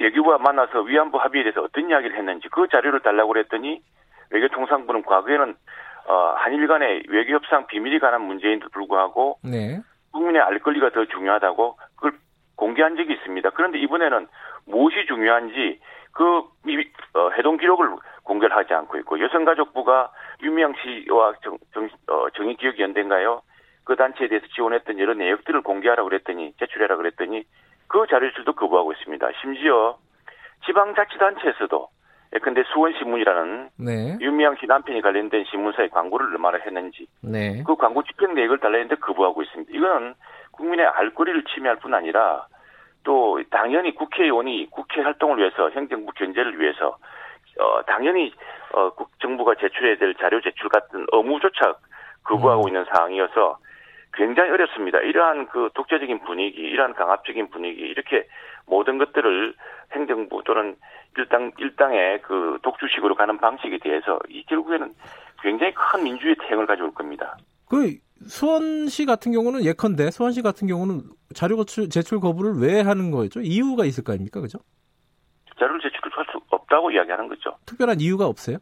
[0.00, 3.80] 외교부와 만나서 위안부 합의에 대해서 어떤 이야기를 했는지 그 자료를 달라고 그랬더니
[4.30, 5.54] 외교통상부는 과거에는
[6.06, 9.80] 어, 한일 간의 외교 협상 비밀이 관한 문제인도 불구하고 네.
[10.12, 12.12] 국민의 알 권리가 더 중요하다고 그걸
[12.56, 13.50] 공개한 적이 있습니다.
[13.50, 14.26] 그런데 이번에는
[14.66, 15.80] 무엇이 중요한지
[16.12, 16.42] 그
[17.14, 20.10] 어, 해동 기록을 공개를 하지 않고 있고 여성가족부가
[20.42, 23.42] 유미양 씨와 정, 정, 어, 정의기억연대인가요?
[23.84, 27.44] 그 단체에 대해서 지원했던 여러 내역들을 공개하라고 그랬더니 제출해라 그랬더니
[27.88, 29.28] 그 자료실도 거부하고 있습니다.
[29.42, 29.98] 심지어
[30.64, 31.88] 지방자치단체에서도
[32.34, 34.18] 예컨대 수원신문이라는 네.
[34.20, 37.62] 유미양 씨 남편이 관련된 신문사에 광고를 얼마나 했는지 네.
[37.64, 39.72] 그 광고 집행 내역을 달라했는데 거부하고 있습니다.
[39.72, 40.14] 이거는
[40.50, 42.46] 국민의 알 권리를 침해할 뿐 아니라
[43.04, 46.96] 또 당연히 국회의원이 국회 활동을 위해서 행정부 견제를 위해서
[47.60, 48.32] 어 당연히
[48.72, 51.74] 어 정부가 제출해야 될 자료 제출 같은 의무조차
[52.24, 52.68] 거부하고 음.
[52.68, 53.58] 있는 상황이어서
[54.14, 54.98] 굉장히 어렵습니다.
[55.00, 58.26] 이러한 그 독재적인 분위기, 이러한 강압적인 분위기, 이렇게
[58.66, 59.54] 모든 것들을
[59.92, 60.76] 행정부 또는
[61.16, 64.94] 일당, 일당의 그 독주식으로 가는 방식에 대해서 이 결국에는
[65.42, 67.36] 굉장히 큰 민주의 태행을 가져올 겁니다.
[67.68, 67.96] 그
[68.26, 71.02] 수원시 같은 경우는 예컨대 수원시 같은 경우는
[71.34, 73.40] 자료 제출 거부를 왜 하는 거죠?
[73.40, 74.40] 이유가 있을 거 아닙니까?
[74.40, 74.58] 그죠?
[75.58, 77.56] 자료를 제출할 수 없다고 이야기하는 거죠.
[77.66, 78.58] 특별한 이유가 없어요?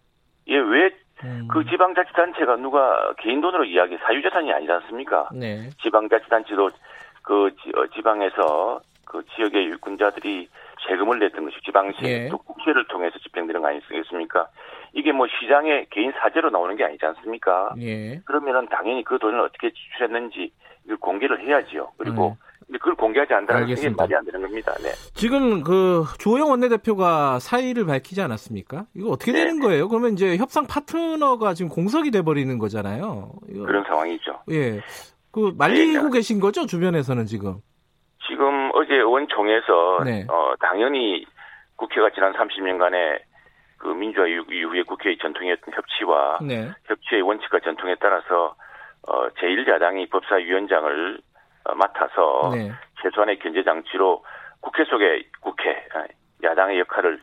[0.48, 0.90] 예, 왜
[1.24, 1.46] 음.
[1.48, 5.28] 그 지방자치단체가 누가 개인 돈으로 이야기 사유재산이 아니지 않습니까?
[5.32, 5.70] 네.
[5.82, 6.70] 지방자치단체도
[7.22, 8.80] 그 어, 지방에서
[9.12, 10.48] 그 지역의 유권자들이
[10.88, 12.29] 세금을 냈던 것이 지방시 예.
[12.31, 14.48] 또 국회를 통해서 집행되는 거 아니겠습니까?
[14.94, 17.75] 이게 뭐 시장의 개인 사재로 나오는 게 아니지 않습니까?
[17.79, 18.20] 예.
[18.25, 20.51] 그러면은 당연히 그 돈을 어떻게 지출했는지
[20.87, 21.92] 이걸 공개를 해야지요.
[21.98, 22.35] 그리고 음.
[22.66, 24.72] 근데 그걸 공개하지 않는다는 게 말이 안 되는 겁니다.
[24.83, 24.88] 네.
[25.12, 28.87] 지금 그 조영 원내대표가 사의를 밝히지 않았습니까?
[28.96, 29.66] 이거 어떻게 되는 네.
[29.66, 29.88] 거예요?
[29.88, 33.31] 그러면 이제 협상 파트너가 지금 공석이 돼 버리는 거잖아요.
[33.51, 33.66] 이거.
[33.66, 34.40] 그런 상황이죠.
[34.53, 34.81] 예.
[35.31, 36.18] 그 말리고 네.
[36.18, 37.61] 계신 거죠 주변에서는 지금.
[38.27, 40.26] 지금 어제 의원총회에서 네.
[40.28, 41.26] 어 당연히
[41.76, 43.20] 국회가 지난 30년간의
[43.78, 46.70] 그 민주화 이후에 국회의 전통이었던 협치와 네.
[46.87, 48.54] 협치의 원칙과 전통에 따라서
[49.06, 51.18] 어 제1야당이 법사위원장을
[51.64, 52.70] 어, 맡아서 네.
[53.02, 54.24] 최소한의 견제 장치로
[54.61, 56.06] 국회 속에 국회 아,
[56.42, 57.20] 야당의 역할을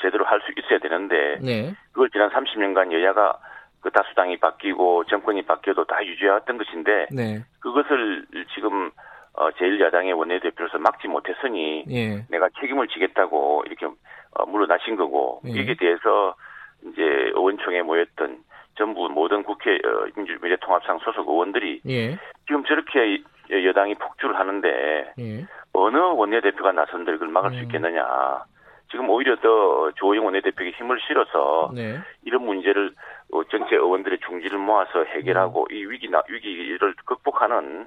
[0.00, 1.74] 제대로 할 수 있어야 되는데 네.
[1.92, 3.38] 그걸 지난 30년간 여야가
[3.80, 7.44] 그 다수당이 바뀌고 정권이 바뀌어도 다 유지해왔던 것인데 네.
[7.60, 8.90] 그것을 지금
[9.34, 12.24] 어 제1야당의 원내대표로서 막지 못했으니 예.
[12.28, 15.58] 내가 책임을 지겠다고 이렇게 어, 물러나신 거고 예.
[15.58, 16.34] 여기에 대해서
[16.82, 18.38] 이제 의원총회에 모였던
[18.76, 22.18] 전부 모든 국회 어, 민주미래통합상 소속 의원들이 예.
[22.46, 25.46] 지금 저렇게 여당이 폭주를 하는데 예.
[25.72, 27.54] 어느 원내대표가 나선들 그걸 막을 음.
[27.54, 28.44] 수 있겠느냐.
[28.90, 31.98] 지금 오히려 더 조호영 원내대표에게 힘을 실어서 네.
[32.24, 32.92] 이런 문제를
[33.32, 35.74] 어, 전체 의원들의 중지를 모아서 해결하고 음.
[35.74, 37.86] 이 위기 나 위기를 극복하는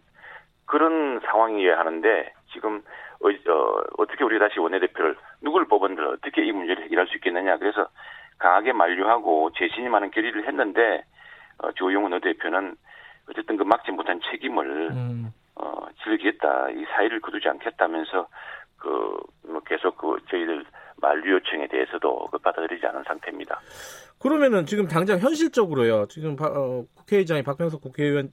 [0.65, 2.83] 그런 상황이어야 하는데 지금
[3.21, 7.87] 어, 어, 어떻게 우리 다시 원내대표를 누굴 뽑은들 어떻게 이 문제를 해결할 수 있겠느냐 그래서
[8.37, 9.51] 강하게 만류하고
[9.89, 11.03] 많은 결의를 했는데
[11.59, 12.75] 어, 조용 원내대표는
[13.29, 15.33] 어쨌든 그 막지 못한 책임을 음.
[15.55, 16.69] 어, 즐기겠다.
[16.71, 18.27] 이 사의를 거두지 않겠다면서
[18.77, 20.65] 그, 뭐 계속 그 저희들
[20.97, 23.59] 만류 요청에 대해서도 그 받아들이지 않은 상태입니다.
[24.19, 26.07] 그러면은 지금 당장 현실적으로요.
[26.07, 28.29] 지금 바, 어, 국회의장이 박병석 국회의원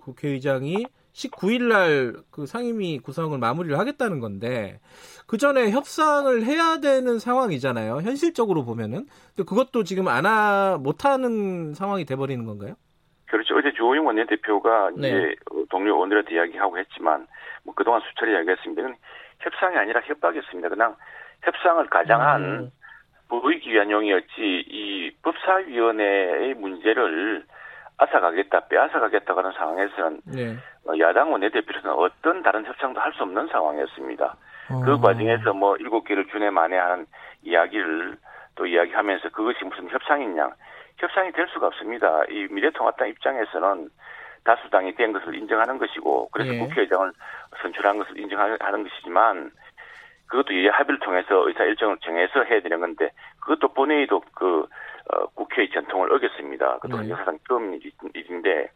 [0.00, 4.80] 국회의장이 19일 날 그 상임위 구성을 마무리를 하겠다는 건데
[5.26, 8.00] 그 전에 협상을 해야 되는 상황이잖아요.
[8.02, 9.06] 현실적으로 보면은.
[9.34, 12.74] 근데 그것도 지금 안하 못하는 상황이 돼버리는 건가요?
[13.26, 13.56] 그렇죠.
[13.56, 15.08] 어제 주호영 원내대표가 네.
[15.08, 15.34] 이제
[15.70, 17.26] 동료 의원들한테 이야기하고 했지만
[17.64, 18.82] 뭐 그동안 수차례 이야기했습니다.
[19.40, 20.68] 협상이 아니라 협박이었습니다.
[20.68, 20.96] 그냥
[21.42, 22.70] 협상을 가장한 음.
[23.28, 27.44] 보이기 위한 용이었지 이 법사위원회의 문제를
[28.02, 30.56] 앗아가겠다, 빼앗아가겠다고 하는 상황에서는 네.
[30.86, 34.36] 어, 야당 원내대표로서는 어떤 다른 협상도 할 수 없는 상황이었습니다.
[34.70, 34.80] 어.
[34.84, 37.06] 그 과정에서 뭐 일곱 개를 준해 만에하는
[37.42, 38.16] 이야기를
[38.54, 40.50] 또 이야기하면서 그것이 무슨 협상이냐
[40.98, 42.22] 협상이 될 수가 없습니다.
[42.30, 43.88] 이 미래통합당 입장에서는
[44.44, 46.58] 다수당이 된 것을 인정하는 것이고 그래서 예.
[46.58, 47.12] 국회의장을
[47.62, 49.50] 선출한 것을 인정하는 것이지만
[50.26, 53.10] 그것도 이 합의를 통해서 의사 일정을 정해서 해야 되는 건데
[53.40, 54.66] 그것도 본회의도 그
[55.10, 56.78] 어, 국회의 전통을 어겼습니다.
[56.78, 57.10] 그것도 네.
[57.10, 57.78] 역사상 처음
[58.14, 58.70] 일인데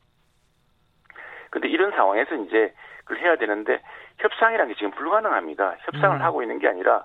[1.51, 3.81] 근데 이런 상황에서 이제 그걸 해야 되는데
[4.19, 5.77] 협상이라는 게 지금 불가능합니다.
[5.81, 6.23] 협상을 음.
[6.23, 7.05] 하고 있는 게 아니라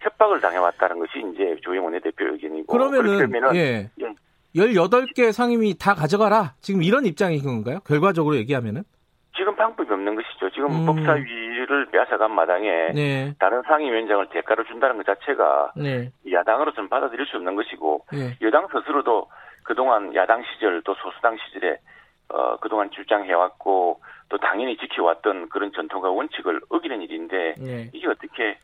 [0.00, 2.72] 협박을 당해왔다는 것이 이제 조영 원내대표 의견이고.
[2.72, 3.90] 그러면은, 예.
[4.00, 4.14] 예.
[4.54, 6.54] 18개 상임위 다 가져가라.
[6.60, 7.80] 지금 이런 입장인 건가요?
[7.86, 8.82] 결과적으로 얘기하면은?
[9.36, 10.50] 지금 방법이 없는 것이죠.
[10.50, 10.86] 지금 음.
[10.86, 13.34] 법사위를 빼앗아간 마당에 네.
[13.38, 16.10] 다른 상임위원장을 대가로 준다는 것 자체가 네.
[16.30, 18.36] 야당으로서는 받아들일 수 없는 것이고 네.
[18.42, 19.28] 여당 스스로도
[19.62, 21.78] 그동안 야당 시절 또 소수당 시절에
[22.28, 27.90] 어, 그동안 주장해왔고 또 당연히 지켜왔던 그런 전통과 원칙을 어기는 일인데 네.
[27.92, 28.56] 이게 어떻게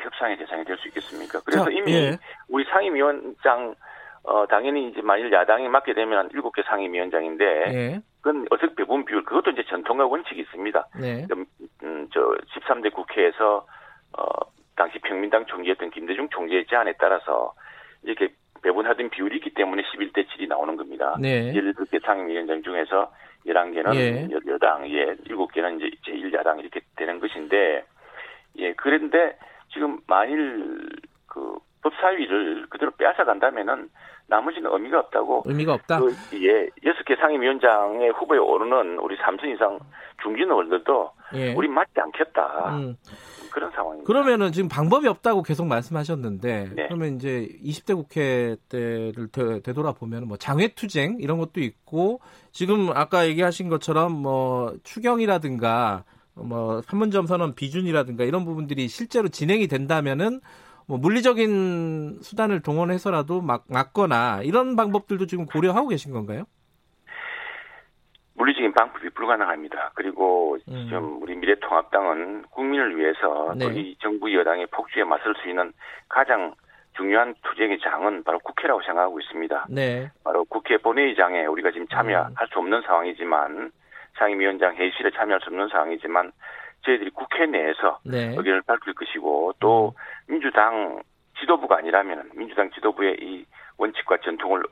[0.00, 1.40] 협상의 대상이 될 수 있겠습니까?
[1.44, 2.16] 그래서 자, 이미 예.
[2.48, 3.74] 우리 상임위원장
[4.24, 8.00] 어, 당연히 이제 만일 야당이 맡게 되면 7개 상임위원장인데, 네.
[8.26, 10.88] 그건 어색 배분 비율, 그것도 이제 전통과 원칙이 있습니다.
[11.00, 11.28] 네.
[11.32, 11.46] 음,
[11.84, 12.20] 음, 저
[12.58, 13.64] 13대 국회에서,
[14.18, 14.24] 어,
[14.74, 17.54] 당시 평민당 총재였던 김대중 총재의 제안에 따라서
[18.02, 18.34] 이렇게
[18.64, 21.16] 배분하던 비율이 있기 때문에 11대 7이 나오는 겁니다.
[21.20, 21.52] 네.
[21.52, 23.12] 17개 상임위원장 중에서
[23.46, 24.28] 11개는 예.
[24.48, 27.84] 여당, 예, 7개는 이제 제1야당 이렇게 되는 것인데,
[28.56, 29.38] 예, 그런데
[29.72, 30.88] 지금 만일
[31.28, 33.88] 그 법사위를 그대로 빼앗아 간다면은
[34.28, 35.42] 나머지는 의미가 없다고.
[35.46, 36.00] 의미가 없다.
[36.00, 39.78] 그, 예, 여섯 개 상임위원장의 후보에 오르는 우리 삼선 이상
[40.22, 41.54] 중진 의원들도 예.
[41.54, 42.76] 우리 맞지 않겠다.
[42.76, 42.96] 음.
[43.56, 44.06] 그런 상황입니다.
[44.06, 46.86] 그러면은 지금 방법이 없다고 계속 말씀하셨는데 네.
[46.88, 52.20] 그러면 이제 20대 국회 때를 되, 돌아보면 뭐 장외 투쟁 이런 것도 있고
[52.52, 60.40] 지금 아까 얘기하신 것처럼 뭐 추경이라든가 뭐 판문점 선언 비준이라든가 이런 부분들이 실제로 진행이 된다면은
[60.86, 66.44] 뭐 물리적인 수단을 동원해서라도 막 막거나 이런 방법들도 지금 고려하고 계신 건가요?
[68.34, 69.92] 물리적인 방법이 불가능합니다.
[69.94, 70.86] 그리고 음.
[70.88, 73.66] 좀 우리 미래통합당은 국민을 위해서 네.
[73.74, 75.72] 이 정부 여당의 폭주에 맞설 수 있는
[76.08, 76.54] 가장
[76.96, 79.66] 중요한 투쟁의 장은 바로 국회라고 생각하고 있습니다.
[79.70, 80.10] 네.
[80.22, 82.46] 바로 국회 본회의장에 우리가 지금 참여할 음.
[82.52, 83.72] 수 없는 상황이지만
[84.18, 86.32] 상임위원장 회의실에 참여할 수 없는 상황이지만
[86.82, 88.34] 저희들이 국회 내에서 네.
[88.36, 90.00] 의견을 밝힐 것이고 또 음.
[90.28, 91.02] 민주당
[91.38, 93.44] 지도부가 아니라면 민주당 지도부의 이
[93.78, 94.64] 원칙과 전통을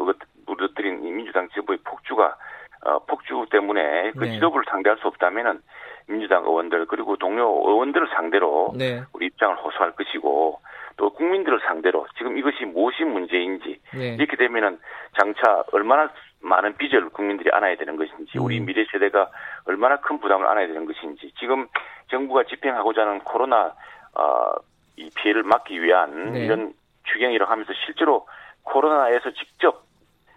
[0.47, 2.37] 무너뜨린 이 민주당 지도부의 폭주가
[2.85, 4.33] 어, 폭주 때문에 그 네.
[4.33, 5.61] 지도부를 상대할 수 없다면은
[6.07, 9.03] 민주당 의원들 그리고 동료 의원들을 상대로 네.
[9.13, 10.61] 우리 입장을 호소할 것이고
[10.97, 14.17] 또 국민들을 상대로 지금 이것이 무엇이 문제인지 네.
[14.17, 14.79] 이렇게 되면은
[15.19, 16.11] 장차 얼마나
[16.43, 18.67] 많은 빚을 국민들이 안아야 되는 것인지 우리 음.
[18.67, 19.31] 미래 세대가
[19.65, 21.67] 얼마나 큰 부담을 안아야 되는 것인지 지금
[22.11, 23.75] 정부가 집행하고자 하는 코로나
[24.15, 24.53] 어,
[24.97, 26.45] 이 피해를 막기 위한 네.
[26.45, 26.73] 이런
[27.05, 28.27] 추경이라고 하면서 실제로
[28.63, 29.85] 코로나에서 직접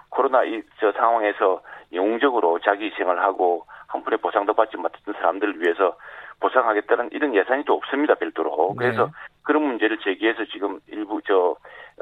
[0.10, 1.62] 코로나 이 저 상황에서
[1.94, 5.98] 영웅적으로 자기 희생을 하고 한 푼의 보상도 받지 못했던 사람들을 위해서
[6.40, 8.86] 보상하겠다는 이런 예산이 또 없습니다 별도로 네.
[8.86, 9.10] 그래서
[9.44, 11.56] 그런 문제를 제기해서 지금 일부 저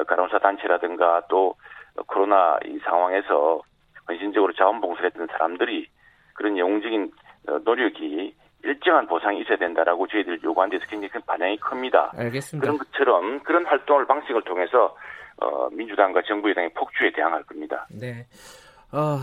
[0.08, 1.56] 간호사 단체라든가 또
[2.08, 3.62] 코로나 이 상황에서
[4.08, 5.88] 헌신적으로 자원봉사를 했던 사람들이
[6.34, 7.12] 그런 영웅적인
[7.48, 8.36] 어, 노력이
[8.66, 12.12] 일정한 보상이 있어야 된다라고 저희들 요구한 데서 굉장히 큰 반향이 큽니다.
[12.18, 12.64] 알겠습니다.
[12.66, 14.96] 그런 것처럼 그런 활동을 방식을 통해서
[15.38, 17.86] 어, 민주당과 정부 여당의 폭주에 대항할 겁니다.
[17.92, 18.26] 네.
[18.92, 19.20] 어,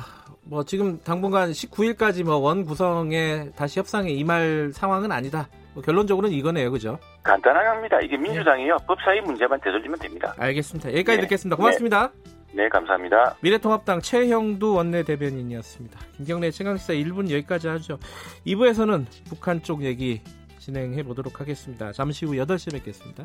[0.48, 5.48] 뭐 지금 당분간 19일까지 뭐 원 구성에 다시 협상에 임할 상황은 아니다.
[5.74, 6.98] 뭐 결론적으로는 이거네요, 그죠?
[7.22, 8.00] 간단합니다.
[8.00, 8.86] 이게 민주당이요 네.
[8.86, 10.34] 법사위 문제만 되돌리면 됩니다.
[10.38, 10.90] 알겠습니다.
[10.92, 11.22] 여기까지 네.
[11.22, 11.56] 듣겠습니다.
[11.56, 12.10] 고맙습니다.
[12.24, 12.30] 네.
[12.54, 13.36] 네, 감사합니다.
[13.40, 15.98] 미래통합당 최형두 원내대변인이었습니다.
[16.16, 17.98] 김경래 최강시사 1분 여기까지 하죠.
[18.46, 20.20] 2부에서는 북한 쪽 얘기
[20.58, 21.92] 진행해 보도록 하겠습니다.
[21.92, 23.24] 잠시 후 8시에 뵙겠습니다.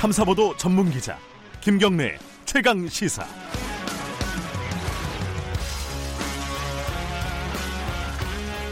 [0.00, 1.18] 탐사보도 전문 기자
[1.60, 3.24] 김경래 최강 시사.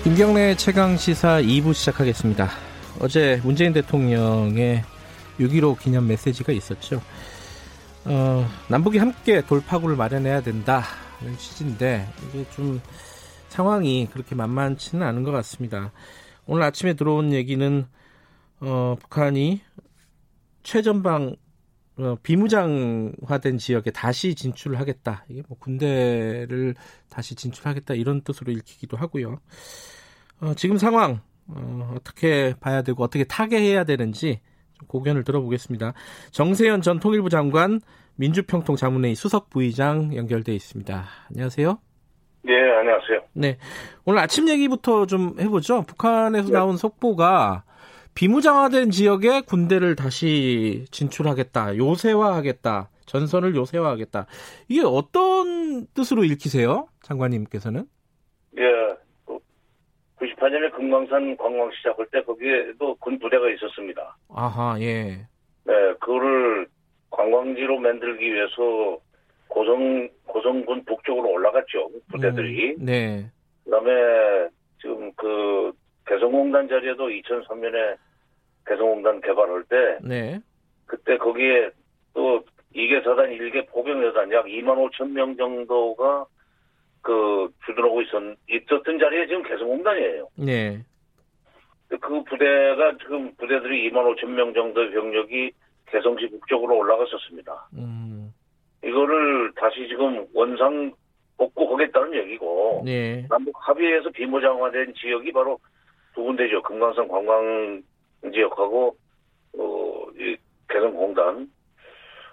[0.03, 2.49] 김경래 최강 시사 2부 시작하겠습니다.
[2.99, 4.83] 어제 문재인 대통령의
[5.39, 7.01] 6.15 기념 메시지가 있었죠.
[8.07, 12.81] 어, 남북이 함께 돌파구를 마련해야 된다는 취지인데 이게 좀
[13.49, 15.93] 상황이 그렇게 만만치는 않은 것 같습니다.
[16.47, 17.87] 오늘 아침에 들어온 얘기는
[18.59, 19.61] 어, 북한이
[20.65, 21.37] 최전방 어,
[22.23, 25.25] 비무장화된 지역에 다시 진출을 하겠다.
[25.29, 26.75] 이게 뭐 군대를
[27.11, 29.39] 다시 진출하겠다 이런 뜻으로 읽히기도 하고요.
[30.41, 34.41] 어, 지금 상황 어, 떻게 봐야 되고 어떻게 타개해야 되는지
[34.87, 35.93] 고견을 들어보겠습니다.
[36.31, 37.81] 정세현 전 통일부 장관
[38.17, 41.05] 민주평통 자문회의 수석 부의장 연결돼 있습니다.
[41.31, 41.79] 안녕하세요.
[42.45, 43.23] 네, 안녕하세요.
[43.35, 43.59] 네,
[44.05, 45.83] 오늘 아침 얘기부터 좀 해보죠.
[45.83, 46.53] 북한에서 네.
[46.53, 47.65] 나온 속보가
[48.15, 54.27] 비무장화된 지역에 군대를 다시 진출하겠다, 요새화하겠다, 전선을 요새화하겠다.
[54.69, 57.87] 이게 어떤 뜻으로 읽히세요, 장관님께서는?
[58.59, 58.63] 예,
[60.19, 64.17] 98년에 금강산 관광 시작할 때 거기에도 군 부대가 있었습니다.
[64.29, 65.27] 아하, 예.
[65.65, 66.67] 네, 그거를
[67.11, 68.99] 관광지로 만들기 위해서
[69.49, 72.77] 고성 고성군 북쪽으로 올라갔죠 부대들이.
[72.79, 73.31] 음, 네.
[73.65, 74.49] 그다음에
[74.81, 75.73] 지금 그
[76.07, 77.97] 개성공단 자리에도 2003년에
[78.67, 80.41] 개성공단 개발할 때, 네.
[80.87, 81.71] 그때 거기에
[82.15, 86.27] 또 2개 사단, 1개 포병 여단 약 2만 5천 명 정도가
[87.03, 90.29] 그 주둔하고 있었, 있었던 자리에 지금 개성공단이에요.
[90.37, 90.85] 네.
[91.89, 95.53] 그 부대가 지금 부대들이 2만 5천 명 정도의 병력이
[95.87, 97.69] 개성시 북쪽으로 올라갔었습니다.
[97.75, 98.33] 음.
[98.85, 100.93] 이거를 다시 지금 원상
[101.37, 103.27] 복구하겠다는 얘기고 네.
[103.29, 105.59] 남북 합의에서 비무장화된 지역이 바로
[106.15, 106.63] 두 군데죠.
[106.63, 107.83] 금강산 관광
[108.33, 108.97] 지역하고
[109.59, 110.37] 어, 이
[110.69, 111.51] 개성공단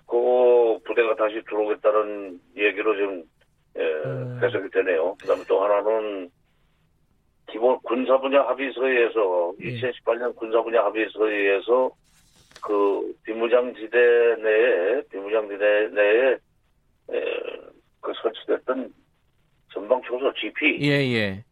[0.07, 3.23] 그 부대가 다시 들어오겠다는 얘기로 지금
[3.77, 4.39] 예, 음.
[4.43, 5.15] 해석이 되네요.
[5.21, 6.29] 그다음에 또 하나는
[7.51, 9.73] 기본 군사 분야 합의서에 의해서 예.
[9.75, 11.91] 2018년 군사 분야 합의서에 의해서
[12.61, 13.97] 그 비무장지대
[14.41, 16.37] 내에 비무장지대 내에
[17.11, 17.21] 에,
[18.01, 18.93] 그 설치됐던
[19.73, 21.43] 전방 초소 GP 예 예.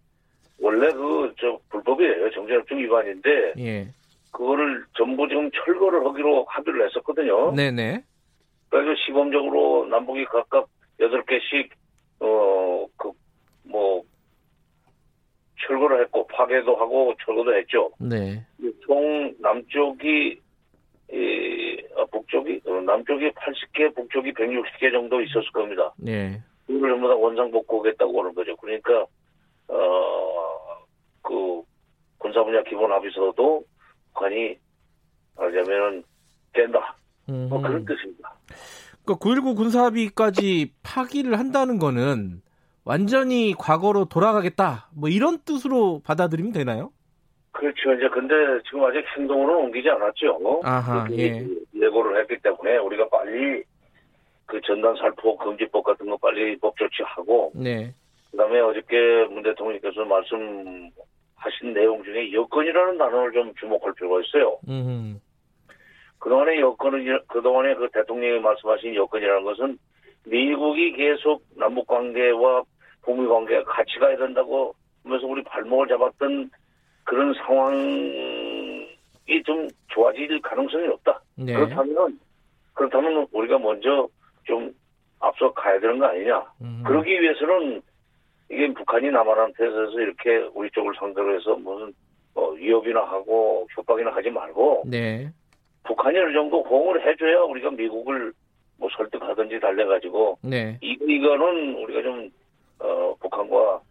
[0.60, 3.88] 원래 그 저 불법이에요 정전협정 위반인데 예.
[4.32, 7.51] 그거를 전부 지금 철거를 하기로 합의를 했었거든요.
[7.53, 8.03] 네네.
[8.70, 10.68] 그래서 시범적으로 남북이 각각
[10.99, 11.70] 8개씩
[12.20, 13.12] 어 그
[13.70, 14.01] 뭐
[15.68, 17.91] 철거를 했고 파괴도 하고 철거도 했죠.
[17.99, 18.45] 네.
[18.86, 20.39] 총 남쪽이
[21.12, 25.93] 이 아, 북쪽이 어, 남쪽이 80개, 북쪽이 160개 정도 있었을 겁니다.
[25.97, 26.39] 네.
[26.70, 28.55] 이걸 전부 다 원상 복구하겠다고 하는 거죠.
[28.58, 29.05] 그러니까
[29.68, 31.63] 어그
[32.18, 33.63] 군사 분야 기본 합의서도
[34.13, 34.57] 북한이
[35.36, 36.03] 하자면은
[36.53, 36.95] 된다.
[37.26, 38.34] 뭐 그런 뜻입니다.
[39.03, 42.41] 그러니까 9.19 군사합의까지 파기를 한다는 거는
[42.84, 44.89] 완전히 과거로 돌아가겠다.
[44.95, 46.91] 뭐 이런 뜻으로 받아들이면 되나요?
[47.51, 47.93] 그렇죠.
[47.93, 48.34] 이제 근데
[48.65, 50.61] 지금 아직 행동으로 옮기지 않았죠.
[50.63, 51.45] 아하, 예.
[51.76, 53.63] 예고를 했기 때문에 우리가 빨리
[54.45, 57.51] 그 전단 살포 금지법 같은 거 빨리 법 조치하고.
[57.55, 57.93] 네.
[58.32, 64.59] 그다음에 어저께 문 대통령께서 말씀하신 내용 중에 여건이라는 단어를 좀 주목할 필요가 있어요.
[64.67, 65.19] 음.
[66.19, 69.78] 그동안의 여건은 그동안에 그 대통령이 말씀하신 여건이라는 것은
[70.25, 72.63] 미국이 계속 남북 관계와
[73.03, 76.49] 북미 관계가 같이 가야 된다고 하면서 우리 발목을 잡았던
[77.05, 78.88] 그런 상황이
[79.45, 81.21] 좀 좋아질 가능성이 없다.
[81.36, 81.53] 네.
[81.53, 82.19] 그렇다면
[82.73, 84.07] 그렇다면 우리가 먼저
[84.43, 84.73] 좀
[85.19, 86.45] 앞서 가야 되는 거 아니냐.
[86.61, 86.84] 음.
[86.86, 87.82] 그러기 위해서는
[88.49, 91.93] 이게 북한이 남한한테 서 이렇게 우리 쪽을 상대로 해서 무슨
[92.35, 95.29] 어, 위협이나 하고 협박이나 하지 말고 네.
[95.83, 98.31] 북한이 어느 정도 호응을 해줘야 우리가 미국을
[98.77, 100.77] 뭐 설득하든지 달래가지고 네.
[100.81, 102.29] 이, 이거는 우리가 좀
[102.79, 103.81] 어, 북한과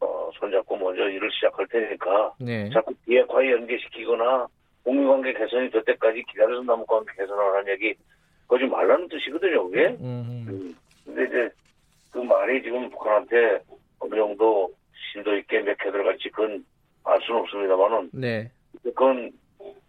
[0.00, 2.70] 어, 손잡고 먼저 일을 시작할 테니까 네.
[2.70, 4.46] 자꾸 비핵화에 연계시키거나
[4.84, 7.94] 북미 관계 개선이 될 때까지 기다려서 남북 관계 개선하라는 얘기
[8.46, 9.96] 그러지 말라는 뜻이거든요, 그게.
[10.00, 10.74] 음.
[11.04, 11.50] 근데 이제
[12.10, 13.60] 그 말이 지금 북한한테
[14.02, 14.72] 어느 정도
[15.12, 16.64] 심도 있게 맥혀 들어갈지 그건
[17.04, 18.10] 알 수는 없습니다만은.
[18.12, 18.50] 네.
[18.82, 19.32] 그건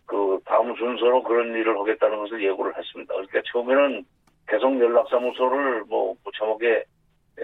[0.05, 3.13] 그 다음 순서로 그런 일을 하겠다는 것을 예고를 했습니다.
[3.13, 4.05] 그러니까 처음에는
[4.47, 6.83] 개성 연락사무소를 뭐 무참하게
[7.39, 7.43] 에,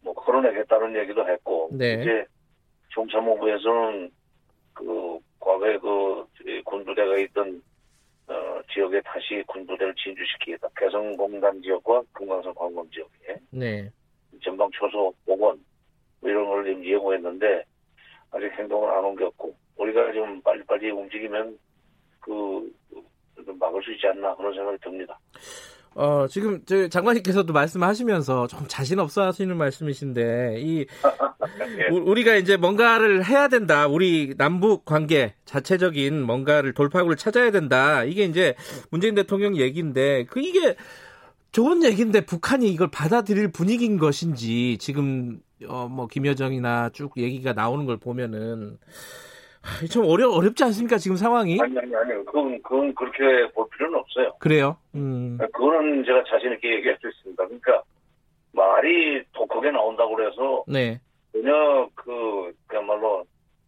[0.00, 1.94] 뭐 걸어내겠다는 얘기도 했고 네.
[2.00, 2.24] 이제
[2.88, 4.10] 총참모부에서는
[4.74, 6.26] 그 과거에 그
[6.64, 7.62] 군부대가 있던
[8.28, 10.68] 어, 지역에 다시 군부대를 진주시키겠다.
[10.76, 13.90] 개성공단 지역과 금강산 관광 지역에 네.
[14.42, 15.62] 전방 초소 복원
[16.20, 17.64] 뭐 이런 걸 지금 예고했는데
[18.30, 21.58] 아직 행동을 안 옮겼고 우리가 좀 빨리빨리 움직이면
[22.20, 22.72] 그
[23.58, 25.18] 막을 수 있지 않나 그런 생각이 듭니다.
[25.94, 30.86] 어, 지금 저 장관님께서도 말씀하시면서 좀 자신 없어 하시는 말씀이신데 이
[31.76, 31.88] 네.
[31.90, 33.86] 우리가 이제 뭔가를 해야 된다.
[33.86, 38.04] 우리 남북 관계 자체적인 뭔가를 돌파구를 찾아야 된다.
[38.04, 38.54] 이게 이제
[38.90, 40.76] 문재인 대통령 얘기인데 그 이게
[41.52, 47.98] 좋은 얘기인데 북한이 이걸 받아들일 분위기인 것인지 지금 어 뭐 김여정이나 쭉 얘기가 나오는 걸
[47.98, 48.78] 보면은
[49.92, 51.58] 좀 어려 어렵지 않습니까 지금 상황이?
[51.60, 54.32] 아니 아니 아니 그건 그건 그렇게 볼 필요는 없어요.
[54.40, 54.76] 그래요?
[54.94, 55.38] 음.
[55.38, 57.44] 그거는 제가 자신 있게 얘기할 수 있습니다.
[57.44, 57.82] 그러니까
[58.52, 61.00] 말이 독하게 나온다고 그래서 네.
[61.32, 63.24] 전혀 그 그야말로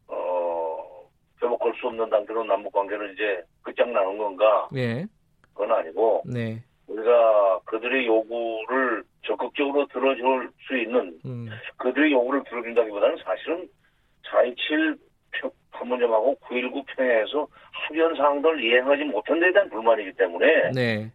[0.09, 1.09] 어
[1.43, 4.69] 회복할 수 없는 단계로 남북 관계를 이제 끝장나는 건가?
[4.73, 5.07] 네.
[5.53, 6.65] 그건 아니고 네.
[6.89, 11.49] 우리가 그들의 요구를 적극적으로 들어줄 수 있는 음.
[11.79, 13.69] 그들의 요구를 들어준다기보다는 사실은
[14.31, 14.99] 4.27
[15.73, 21.11] 판문점하고 9.19 평양에서 합의한 사항들을 이행하지 못한 데에 대한 불만이기 때문에 네.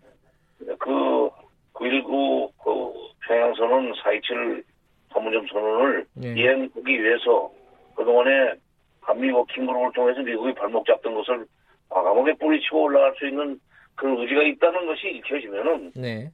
[0.80, 1.30] 그
[1.74, 2.94] 9.19 그
[3.28, 4.64] 평양선언 4.27
[5.10, 6.34] 판문점 선언을 네.
[6.36, 7.52] 이행하기 위해서
[7.96, 8.54] 그동안에
[9.02, 11.46] 한미 워킹그룹을 통해서 미국이 발목 잡던 것을
[11.90, 13.60] 과감하게 뿌리치고 올라갈 수 있는
[14.00, 16.32] 그런 의지가 있다는 것이 익혀지면은 네.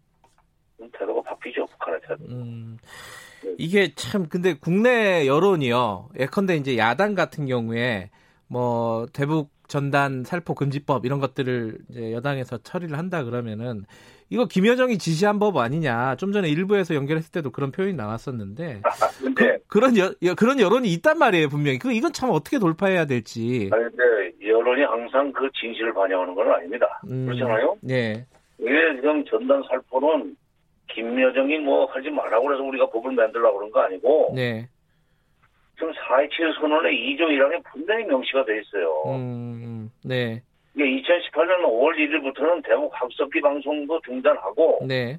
[0.94, 2.26] 태도가 바뀌죠 북한의 태도.
[2.30, 2.78] 음,
[3.58, 6.10] 이게 참 근데 국내 여론이요.
[6.20, 8.12] 예컨대 이제 야당 같은 경우에
[8.48, 13.86] 뭐 대북 전단 살포 금지법 이런 것들을 이제 여당에서 처리를 한다 그러면은
[14.30, 16.16] 이거 김여정이 지시한 법 아니냐.
[16.16, 18.82] 좀 전에 일부에서 연결했을 때도 그런 표현이 나왔었는데
[19.36, 21.78] 그, 그런 여, 그런 여론이 있단 말이에요 분명히.
[21.78, 23.70] 그 이건 참 어떻게 돌파해야 될지.
[23.72, 27.02] 아니, 근데 여론이 항상 그 진실을 반영하는 건 아닙니다.
[27.10, 27.78] 음, 그렇잖아요.
[27.82, 28.26] 네.
[28.60, 30.36] 이게 지금 전단 살포는
[30.94, 34.34] 김여정이 뭐 하지 말라고 그래서 우리가 법을 만들려고 그런 거 아니고.
[34.36, 34.68] 네.
[35.76, 39.04] 지금 4.27 선언의 2조 1항에 분명히 명시가 돼 있어요.
[39.08, 40.42] 음, 네.
[40.76, 45.18] 이게 2018년 5월 1일부터는 대북 학습기 방송도 중단하고 네.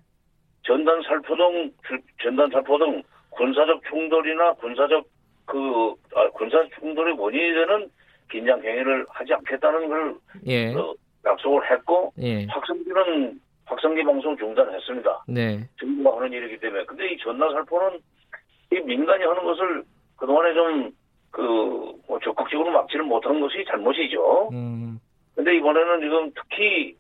[0.62, 1.72] 전단 살포 등
[2.22, 5.06] 전단 살포 등 군사적 충돌이나 군사적
[5.46, 7.88] 그 아, 군사 충돌의 원인이 되는
[8.30, 10.14] 긴장 행위를 하지 않겠다는 걸
[10.46, 10.74] 예.
[10.74, 10.94] 어,
[11.24, 12.44] 약속을 했고 예.
[12.46, 15.24] 확성기는 확성기 방송 중단했습니다.
[15.28, 15.68] 네.
[15.80, 17.98] 정부가 하는 일이기 때문에 근데 이 전단 살포는
[18.72, 19.84] 이 민간이 하는 것을
[20.16, 20.90] 그동안에 좀,
[21.30, 21.42] 그,
[22.08, 24.50] 뭐 적극적으로 막지는 못한 것이 잘못이죠.
[24.52, 24.98] 음.
[25.36, 26.96] 근데 이번에는 지금 특히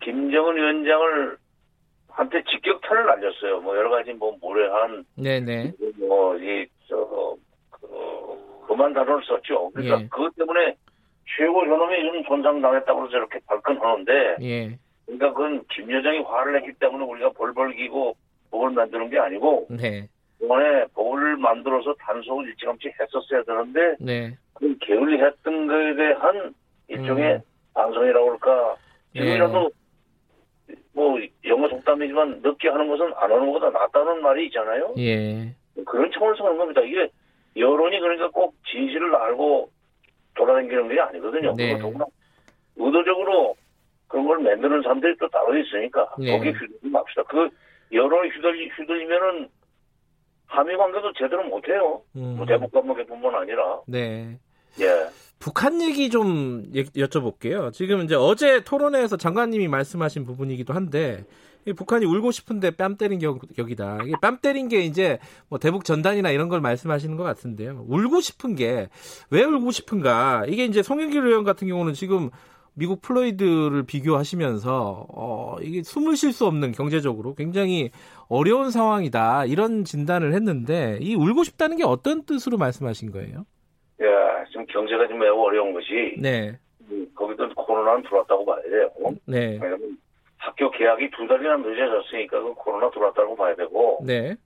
[0.00, 1.36] 김정은 위원장을
[2.08, 3.60] 한테 직격탄을 날렸어요.
[3.60, 7.36] 뭐 여러 가지 뭐 모래한 네네 뭐이 저
[7.70, 7.86] 그,
[8.66, 9.70] 그만 단어를 썼죠.
[9.74, 10.08] 그러니까 예.
[10.08, 10.74] 그것 때문에
[11.36, 14.78] 최고 존엄이 좀 손상당했다고 저렇게 발끈하는데 예.
[15.04, 18.16] 그러니까 그건 김 여장이 화를 냈기 때문에 우리가 벌벌 기고
[18.50, 20.08] 법을 만드는 게 아니고 네.
[20.40, 24.36] 이번에 법을 만들어서 단속을 일찌감치 했었어야 되는데 네.
[24.54, 26.54] 그 게을리했던 것에 대한
[26.88, 27.40] 일종의 음.
[27.74, 28.76] 방송이라고 할까
[29.12, 29.70] 지금이라도
[30.70, 30.74] 예.
[30.92, 34.94] 뭐 영어 속담이지만 늦게 하는 것은 안 하는 것보다 낫다는 말이 있잖아요.
[34.98, 35.54] 예.
[35.84, 36.80] 그런 차원에서 하는 겁니다.
[36.82, 37.08] 이게
[37.56, 39.70] 여론이 그러니까 꼭 진실을 알고
[40.34, 41.54] 돌아다니는 게 아니거든요.
[41.56, 41.78] 네.
[41.78, 42.06] 그걸
[42.76, 43.56] 의도적으로
[44.08, 46.32] 그런 걸 만드는 사람들이 또 따로 있으니까 네.
[46.32, 47.22] 거기에 휘둘리지 맙시다.
[47.24, 47.48] 그
[47.92, 49.48] 여론이 휘둘리, 휘둘리면은
[50.46, 52.02] 한미 관계도 제대로 못해요.
[52.16, 52.34] 음.
[52.36, 53.80] 뭐 대북 관계 뿐만 아니라.
[53.86, 54.38] 네.
[54.80, 54.86] 예.
[55.38, 57.72] 북한 얘기 좀 여쭤볼게요.
[57.72, 61.24] 지금 이제 어제 토론회에서 장관님이 말씀하신 부분이기도 한데
[61.76, 64.00] 북한이 울고 싶은데 뺨 때린 격, 격이다.
[64.04, 65.18] 이게 뺨 때린 게 이제
[65.48, 67.84] 뭐 대북 전단이나 이런 걸 말씀하시는 것 같은데요.
[67.88, 68.88] 울고 싶은 게
[69.30, 70.44] 왜 울고 싶은가?
[70.48, 72.30] 이게 이제 송영길 의원 같은 경우는 지금
[72.74, 77.90] 미국 플로이드를 비교하시면서 어, 이게 숨을 쉴 수 없는 경제적으로 굉장히
[78.28, 83.44] 어려운 상황이다 이런 진단을 했는데 이 울고 싶다는 게 어떤 뜻으로 말씀하신 거예요?
[84.00, 84.06] 예,
[84.54, 86.56] 지금 경제가 좀 매우 어려운 것이 네.
[86.88, 88.88] 음, 거기도 코로나는 들어왔다고 봐야 돼요.
[89.26, 89.58] 네.
[89.60, 89.98] 왜냐면
[90.38, 94.36] 학교 개학이 두 달이나 늦어졌으니까 그 코로나 들어왔다고 봐야 되고 네.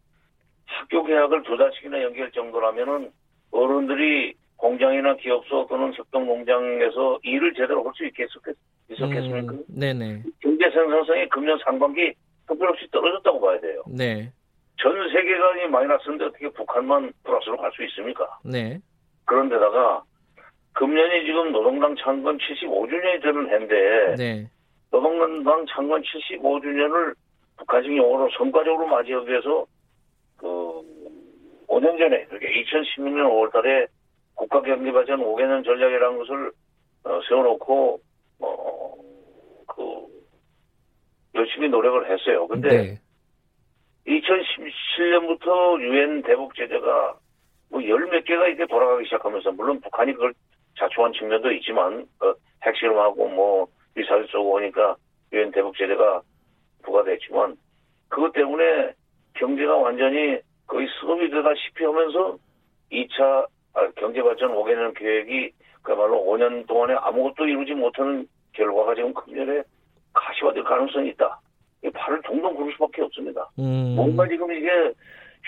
[0.64, 3.10] 학교 개학을 두 달씩이나 연기할 정도라면은
[3.50, 8.56] 어른들이 공장이나 기업소 또는 협동 공장에서 일을 제대로 할 수 있겠었겠,
[8.90, 9.52] 있었겠습니까?
[9.52, 10.22] 음, 네네.
[10.40, 12.14] 경제 생산성이 금년 상반기
[12.48, 13.82] 특별없이 떨어졌다고 봐야 돼요.
[13.86, 14.32] 네.
[14.80, 18.38] 전 세계가 마이너스인데 어떻게 북한만 플러스로 갈 수 있습니까?
[18.42, 18.80] 네.
[19.28, 20.02] 그런 데다가
[20.72, 24.50] 금년이 지금 노동당 창건 75주년이 되는 해인데 네.
[24.90, 27.14] 노동당 창건 75주년을
[27.58, 29.66] 북한식 용어로 성과적으로 맞이하기 위해서
[30.38, 30.46] 그
[31.68, 33.88] 5년 전에 그러니까 2016년 5월달에
[34.34, 36.52] 국가경제발전 5개년 전략이라는 것을
[37.04, 38.00] 어, 세워놓고
[38.40, 38.94] 어,
[39.66, 40.06] 그
[41.34, 42.46] 열심히 노력을 했어요.
[42.46, 43.00] 근데 네.
[44.06, 47.18] 2017년부터 유엔 대북 제재가
[47.70, 50.32] 뭐 열 몇 개가 이렇게 돌아가기 시작하면서 물론 북한이 그걸
[50.78, 54.96] 자초한 측면도 있지만 어, 핵실험하고 뭐 미사일 쏘고 오니까
[55.32, 56.22] 유엔 대북 제재가
[56.82, 57.56] 부과됐지만
[58.08, 58.92] 그것 때문에
[59.34, 62.36] 경제가 완전히 거의 수업이 되다시피 하면서
[62.92, 65.52] 2차 아, 경제발전 5개년 계획이
[65.82, 69.62] 그야말로 5년 동안에 아무것도 이루지 못하는 결과가 지금 금년에
[70.14, 71.40] 가시화될 가능성이 있다.
[71.94, 73.48] 발을 동동 구를 수밖에 없습니다.
[73.58, 73.94] 음.
[73.94, 74.68] 뭔가 지금 이게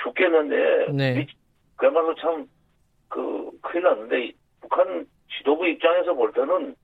[0.03, 1.27] 죽겠는데 네.
[1.81, 2.47] 그야말로 참
[3.11, 5.05] 그 큰일 났는데 북한
[5.37, 6.75] 지도부 입장에서 볼 때는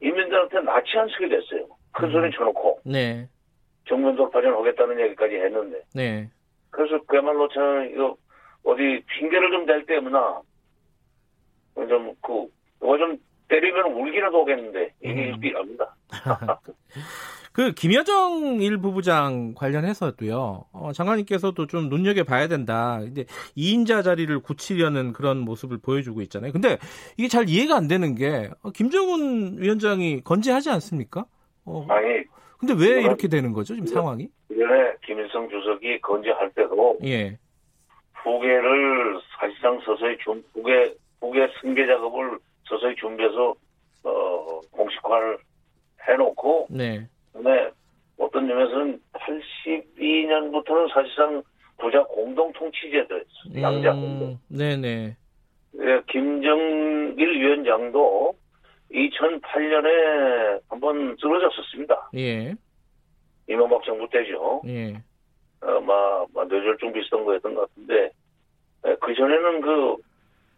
[0.00, 1.68] 인민들한테 안 쓰게 됐어요.
[1.92, 2.12] 큰 음.
[2.12, 3.28] 소리 쳐놓고 네.
[3.88, 6.28] 정면 돌파전 하겠다는 얘기까지 했는데 네.
[6.70, 8.16] 그래서 그야말로 참 이거
[8.64, 10.18] 어디 핑계를 좀 댈 때문에
[11.74, 12.48] 좀그
[12.82, 15.40] 이거 좀 때리면 울기라도 오겠는데 이게 음.
[15.40, 15.94] 필요합니다.
[17.60, 20.64] 그 김여정 일 부부장 관련해서도요.
[20.72, 23.00] 어, 장관님께서도 좀 눈여겨 봐야 된다.
[23.06, 26.52] 이제 2인자 자리를 굳히려는 그런 모습을 보여주고 있잖아요.
[26.52, 26.78] 근데
[27.18, 31.26] 이게 잘 이해가 안 되는 게 어, 김정은 위원장이 건재하지 않습니까?
[31.66, 32.24] 어, 아니.
[32.56, 34.30] 근데 왜 이렇게 되는 거죠, 지금 상황이?
[34.50, 37.36] 이전에 김일성 주석이 건재할 때도 예.
[38.24, 43.54] 후계를 사실상 서서히 준 후계 후계 승계 작업을 서서히 준비해서
[44.04, 45.36] 어 공식화를
[46.08, 47.06] 해놓고 네.
[47.32, 47.70] 그다음에
[48.18, 51.42] 어떤 점에서는 82년부터는 사실상
[51.78, 53.14] 부자 공동 통치제도
[53.54, 54.38] 음, 양자 공동.
[54.48, 55.16] 네네.
[55.72, 58.34] 네, 김정일 위원장도
[58.92, 62.10] 2008년에 한번 쓰러졌었습니다.
[62.16, 62.54] 예.
[63.48, 64.60] 이명박 정부 때죠.
[64.66, 64.94] 예.
[65.62, 68.10] 어, 막, 막 뇌졸중 비슷한 거였던 것 같은데,
[68.86, 69.96] 예, 그 전에는 그,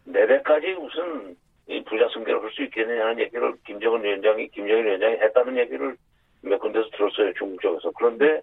[0.05, 1.35] 내대까지 무슨,
[1.67, 5.95] 이 부자 승계를 할 수 있겠느냐는 얘기를 김정은 위원장이, 김정일 위원장이 했다는 얘기를
[6.43, 7.91] 몇 군데서 들었어요, 중국 쪽에서.
[7.91, 8.41] 그런데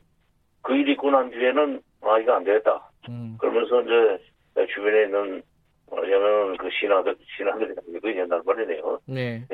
[0.62, 2.90] 그 일이 있고 난 뒤에는, 아, 이거 안 되겠다.
[3.08, 3.36] 음.
[3.38, 5.42] 그러면서 이제 주변에 있는
[5.88, 9.00] 뭐냐면 그 신하들, 신하들이 아니고 옛날 말이네요.
[9.06, 9.44] 네.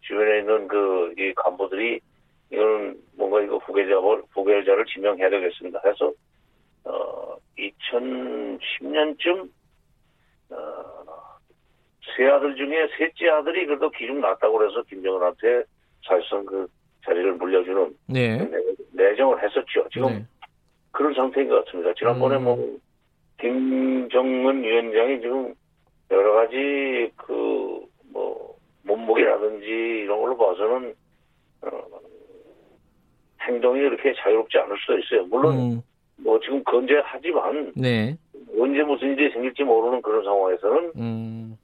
[0.00, 2.00] 주변에 있는 그, 이 간부들이
[2.50, 5.80] 이거는 뭔가 이거 후계자를, 후계자를 지명해야 되겠습니다.
[5.84, 6.12] 해서,
[6.84, 9.50] 어, 2010년쯤,
[10.50, 10.94] 어,
[12.16, 15.64] 세 아들 중에 셋째 아들이 그래도 기중 낮다고 그래서 김정은한테
[16.06, 16.66] 사실상 그
[17.04, 18.50] 자리를 물려주는 네.
[18.92, 19.88] 내정을 했었죠.
[19.92, 20.24] 지금 네.
[20.92, 21.92] 그런 상태인 것 같습니다.
[21.94, 22.44] 지난번에 음.
[22.44, 22.78] 뭐
[23.40, 25.54] 김정은 위원장이 지금
[26.10, 27.84] 여러 가지 그
[28.14, 30.94] 뭐 몸무게라든지 이런 걸로 봐서는
[31.62, 31.82] 어,
[33.42, 35.26] 행동이 그렇게 자유롭지 않을 수도 있어요.
[35.26, 35.82] 물론 음.
[36.16, 38.16] 뭐 지금 건재하지만 네.
[38.58, 41.58] 언제 무슨 일이 생길지 모르는 그런 상황에서는 음.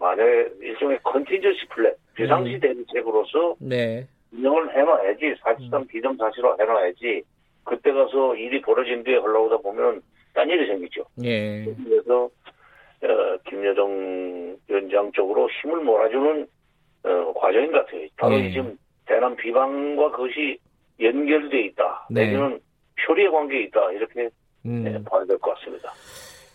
[0.00, 2.60] 만약에 일종의 contingency plan 비상시 음.
[2.60, 4.08] 대비책으로서 네.
[4.32, 5.86] 운영을 해놔야지 사실상 음.
[5.86, 7.22] 기정사실화 해놔야지
[7.64, 10.00] 그때 가서 일이 벌어진 뒤에 하려다 보면
[10.34, 11.04] 딴 일이 생기죠.
[11.24, 11.64] 예.
[11.84, 12.24] 그래서
[13.02, 16.46] 어, 김여정 위원장 쪽으로 힘을 몰아주는
[17.04, 18.06] 어, 과정인 것 같아요.
[18.16, 18.50] 바로 예.
[18.50, 18.76] 지금
[19.06, 20.58] 대남 비방과 그것이
[21.00, 22.06] 연결돼 있다.
[22.10, 22.24] 네.
[22.26, 22.60] 내지는
[23.06, 23.92] 표리의 관계에 있다.
[23.92, 24.28] 이렇게
[24.66, 24.84] 음.
[24.84, 25.90] 네, 봐야 될 것 같습니다.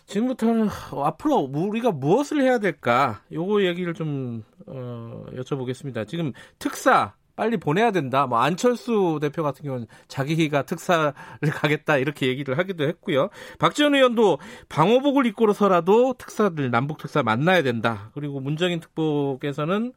[0.06, 0.68] 지금부터는
[1.02, 3.22] 앞으로 우리가 무엇을 해야 될까?
[3.32, 6.06] 요거 얘기를 좀 어, 여쭤보겠습니다.
[6.06, 8.26] 지금 특사 빨리 보내야 된다.
[8.26, 11.12] 뭐 안철수 대표 같은 경우는 자기가 특사를
[11.54, 13.28] 가겠다 이렇게 얘기를 하기도 했고요.
[13.58, 18.10] 박지원 의원도 방호복을 입고서라도 특사들 남북 특사 만나야 된다.
[18.14, 19.92] 그리고 문정인 특보께서는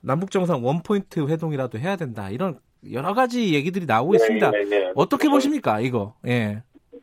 [0.00, 2.30] 남북 정상 원포인트 회동이라도 해야 된다.
[2.30, 2.58] 이런
[2.92, 4.50] 여러 가지 얘기들이 나오고 네, 있습니다.
[4.50, 4.92] 네, 네.
[4.94, 6.14] 어떻게 보십니까 이거?
[6.26, 6.62] 예.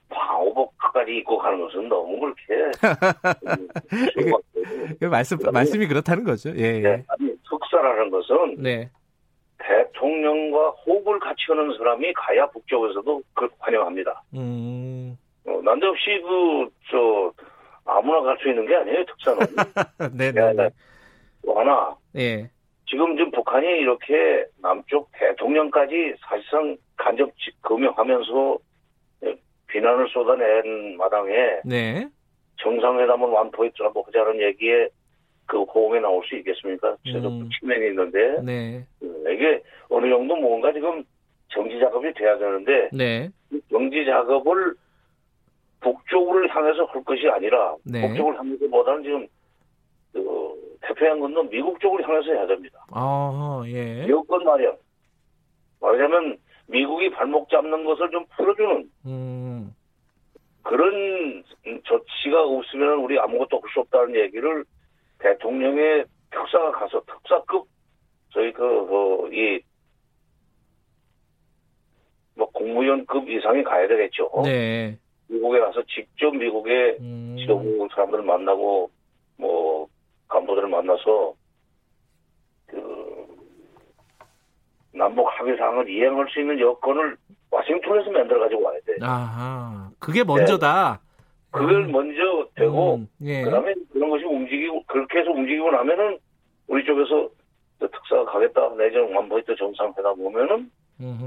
[0.10, 2.72] 방호복까지 입고 가는 것은 너무 그렇게
[5.04, 6.50] 음, 말씀 말씀이 그렇다는 거죠.
[6.56, 6.80] 예.
[6.80, 8.90] 네, 아니 특사라는 것은 네.
[9.60, 14.24] 대통령과 호흡을 같이 하는 사람이 가야 북쪽에서도 그걸 환영합니다.
[14.36, 15.18] 음.
[15.46, 17.32] 어, 난데없이 그, 저,
[17.86, 19.40] 아무나 갈 수 있는 게 아니에요, 특사는.
[20.18, 20.54] 네네.
[20.54, 20.70] 네,
[21.46, 21.96] 또 하나.
[22.16, 22.50] 예.
[22.90, 27.30] 지금 좀 북한이 이렇게 남쪽 대통령까지 사실상 간접
[27.62, 28.58] 금융하면서
[29.68, 31.34] 비난을 쏟아낸 마당에.
[31.66, 32.08] 네.
[32.58, 34.90] 정상회담은 완포했더라도 하자는 얘기에
[35.48, 36.96] 그 호응에 나올 수 있겠습니까?
[37.06, 37.50] 최소 음.
[37.60, 38.86] 측면이 있는데 네.
[39.02, 41.04] 이게 어느 정도 뭔가 지금
[41.50, 43.30] 정지 작업이 돼야 되는데 네.
[43.72, 44.76] 정지 작업을
[45.80, 48.08] 북쪽으로 향해서 할 것이 아니라 네.
[48.08, 49.28] 북쪽을 향해서보다는 지금
[50.12, 52.86] 그 대표한 건도 미국 쪽으로 향해서 해야 됩니다.
[52.92, 54.06] 아, 예.
[54.08, 54.76] 여건 마련.
[55.80, 56.38] 말하자면
[56.68, 59.74] 미국이 발목 잡는 것을 좀 풀어주는 음.
[60.64, 61.44] 그런
[61.84, 64.66] 조치가 없으면 우리 아무것도 할 수 없다는 얘기를
[65.20, 67.68] 대통령의 특사가 가서 특사급
[68.34, 69.62] 저희 그, 그, 이,
[72.36, 74.30] 뭐 공무원급 이상이 가야 되겠죠.
[74.44, 74.98] 네.
[75.28, 77.36] 미국에 가서 직접 미국의 음.
[77.40, 78.92] 지도부 사람들을 만나고
[79.38, 79.88] 뭐
[80.28, 81.34] 간부들을 만나서
[82.68, 83.28] 그
[84.94, 87.18] 남북 합의 사항을 이행할 수 있는 여건을
[87.50, 88.96] 와싱턴에서 만들어 가지고 와야 돼.
[89.02, 91.02] 아하, 그게 먼저다.
[91.54, 91.60] 네.
[91.60, 91.92] 그걸 음.
[91.92, 93.44] 먼저 되고 음, 예.
[93.44, 96.18] 그다음에 그런 것이 움직이고 그렇게 해서 움직이고 나면은
[96.68, 97.30] 우리 쪽에서
[97.80, 100.70] 특사가 가겠다 내년 완포인트 정상회담 보면은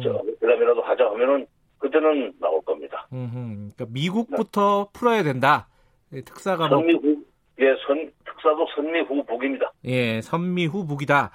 [0.03, 1.47] 저 회담이라도 하자 하면은
[1.79, 3.07] 그때는 나올 겁니다.
[3.13, 3.71] 음흠.
[3.77, 4.99] 그러니까 미국부터 네.
[4.99, 5.69] 풀어야 된다.
[6.11, 7.17] 특사가 선미후 뭐...
[7.61, 9.73] 예, 선 특사도 선미후 북입니다.
[9.85, 11.31] 예, 선미후 북이다.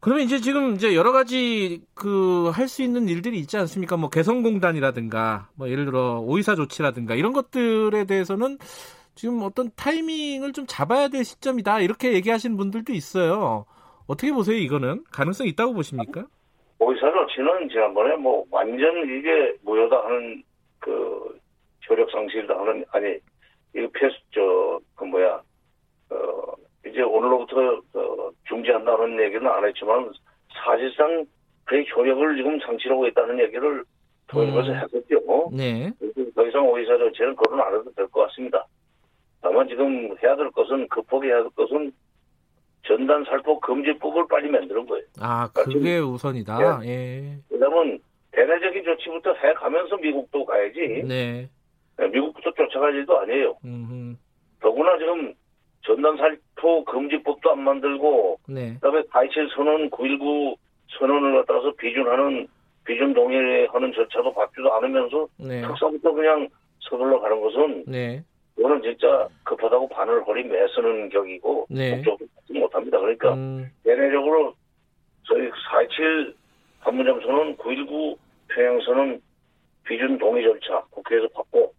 [0.00, 3.96] 그러면 이제 지금 이제 여러 가지 그 할 수 있는 일들이 있지 않습니까?
[3.96, 8.58] 뭐 개성공단이라든가 뭐 예를 들어 오이사 조치라든가 이런 것들에 대해서는
[9.14, 13.66] 지금 어떤 타이밍을 좀 잡아야 될 시점이다 이렇게 얘기하시는 분들도 있어요.
[14.06, 16.24] 어떻게 보세요 이거는 가능성 있다고 보십니까?
[16.78, 20.42] 오이사 조치는 지난번에 뭐 완전 이게 무효다 하는
[20.78, 21.38] 그
[21.88, 23.06] 효력 상실다 하는 아니
[23.76, 25.42] 이거 패스 저그 뭐야
[26.10, 26.16] 어
[26.86, 30.10] 이제 오늘로부터 어, 중지한다는 얘기는 안 했지만
[30.64, 31.24] 사실상
[31.64, 33.84] 그 효력을 지금 상실하고 있다는 얘기를
[34.28, 34.76] 통일부에서 음.
[34.76, 35.50] 했었죠.
[35.52, 35.92] 네.
[36.34, 38.64] 더 이상 오이사 조치는 거론 안 해도 될 것 같습니다.
[39.42, 41.92] 다만 지금 해야 될 것은 급하게 해야 될 것은
[42.86, 45.04] 전단 살포 금지법을 빨리 만드는 거예요.
[45.20, 46.80] 아, 그러니까 그게 그러니까 우선이다.
[46.84, 46.88] 예.
[46.88, 47.36] 예.
[47.50, 47.98] 그다음은
[48.32, 51.02] 대내적인 조치부터 해 가면서 미국도 가야지.
[51.06, 51.48] 네.
[51.96, 53.56] 네 미국부터 쫓아가지도 아니에요.
[53.64, 54.16] 음흠.
[54.60, 55.34] 더구나 지금
[55.82, 58.74] 전단 살포 금지법도 안 만들고, 네.
[58.74, 60.56] 그다음에 427 선언, 919
[60.98, 62.46] 선언을 갖다서 비준하는
[62.84, 65.62] 비준 동의하는 절차도 밟지도 않으면서 네.
[65.62, 66.48] 특사부터 그냥
[66.80, 68.22] 서둘러 가는 것은 네.
[68.58, 72.02] 이거는 진짜 급하다고 바늘 허리 매쓰는 격이고 네.
[72.02, 72.98] 받지 못합니다.
[72.98, 73.70] 그러니까 음.
[73.84, 74.54] 대내적으로
[75.22, 76.34] 저희 4.27
[76.80, 78.16] 판문점 선언, 9.19
[78.48, 79.22] 평양 선언
[79.84, 81.72] 비준 동의 절차 국회에서 받고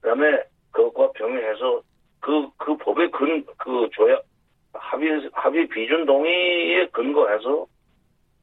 [0.00, 0.42] 그다음에
[0.72, 1.82] 그것과 병행해서
[2.20, 4.24] 그, 그 법의 근, 그 조약,
[4.72, 7.66] 합의, 합의 비준 동의에 근거해서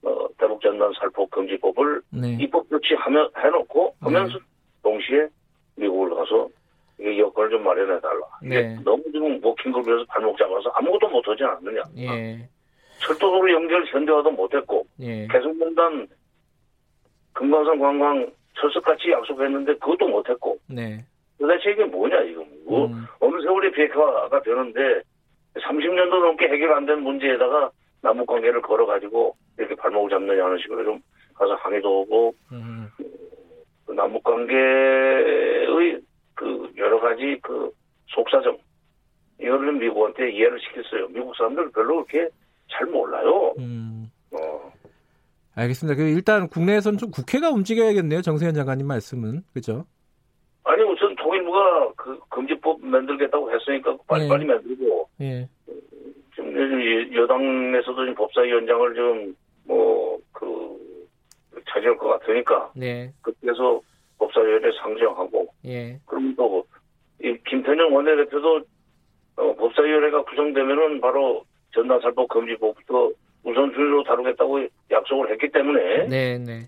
[0.03, 2.38] 어, 대북전단 살포 금지법을 네.
[2.39, 4.43] 입법 조치하면 해놓고 하면서 네.
[4.84, 5.28] 동시에
[5.78, 6.47] 미국을 가서
[6.99, 8.21] 이게 여건을 좀 마련해 달라.
[8.41, 8.76] 네.
[8.84, 11.82] 너무 지금 걸 위해서 발목 잡아서 아무것도 못하지 않느냐.
[11.97, 12.47] 예.
[12.99, 15.28] 철도도로 연결 현대화도 못했고 예.
[15.28, 16.07] 개성공단
[17.34, 21.03] 금강산 관광 철석같이 약속했는데 그것도 못했고 네.
[21.40, 23.06] 도대체 이게 뭐냐 이거 뭐 음.
[23.20, 25.02] 어느 세월에 비핵화가 되는데
[25.56, 27.70] 30년도 넘게 해결 안 된 문제에다가
[28.02, 31.00] 남북 관계를 걸어가지고 이렇게 발목을 잡느냐는 식으로 좀
[31.34, 32.88] 가서 항의도 오고 음.
[33.86, 36.02] 그 남북 관계의
[36.36, 37.72] 그 여러 가지 그
[38.08, 38.58] 속사정
[39.42, 41.08] 이거를 미국한테 이해를 시켰어요.
[41.10, 42.30] 미국 사람들 별로 그렇게
[42.72, 43.54] 잘 몰라요.
[43.60, 44.10] 음.
[44.32, 44.72] 어.
[45.56, 45.96] 알겠습니다.
[45.98, 48.22] 그 일단 국내에서는 좀 국회가 움직여야겠네요.
[48.22, 49.86] 정세현 장관님 말씀은 그죠?
[50.64, 54.30] 아니 우선 통일부가 그 금지법 만들겠다고 했으니까 빨리 네.
[54.30, 55.49] 빨리 만들고 네.
[56.36, 59.36] 지금 요즘 여당에서도 지금 법사위원장을 좀
[59.67, 60.78] 뭐 그
[61.67, 63.11] 차지할 것 같으니까 네.
[63.21, 63.82] 그래서
[64.19, 65.99] 법사위원회 상정하고 예.
[66.05, 66.65] 그럼 또
[67.49, 68.61] 김태년 원내대표도
[69.38, 73.11] 어, 법사위원회가 구성되면은 바로 전단살포 금지법부터
[73.43, 76.61] 우선순위로 다루겠다고 약속을 했기 때문에 네, 네.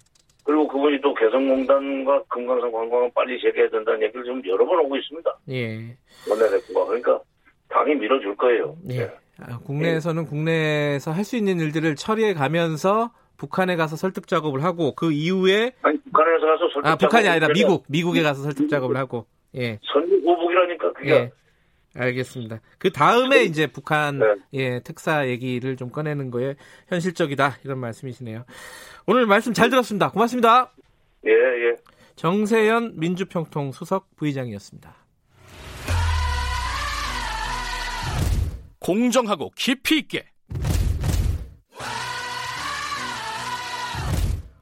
[0.47, 5.29] 그리고 그분이 또 개성공단과 금강산 관광은 빨리 재개해야 된다는 얘기를 좀 여러 번 하고 있습니다.
[5.49, 5.97] 예.
[6.29, 7.19] 원내대표가 그러니까
[7.67, 8.77] 당이 밀어줄 거예요.
[8.89, 8.97] 예.
[8.99, 9.11] 네.
[9.41, 10.29] 아, 국내에서는 네.
[10.29, 15.97] 국내에서 할 수 있는 일들을 처리해 가면서 북한에 가서 설득 작업을 하고 그 이후에 아니
[16.03, 20.93] 북한에 가서 설득 아 북한이 아니라 미국 미국에 가서 설득 작업을 하고 예 선거 보복이라니까
[20.93, 21.31] 그게 예.
[21.97, 22.61] 알겠습니다.
[22.77, 24.25] 그 다음에 이제 북한 네.
[24.53, 26.55] 예 특사 얘기를 좀 꺼내는 거에
[26.87, 28.45] 현실적이다 이런 말씀이시네요.
[29.07, 30.11] 오늘 말씀 잘 들었습니다.
[30.11, 30.71] 고맙습니다.
[31.25, 31.75] 예 예.
[32.15, 34.95] 정세현 민주평통 수석 부의장이었습니다.
[38.79, 40.25] 공정하고 깊이 있게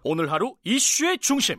[0.03, 1.57] 오늘 하루 이슈의 중심.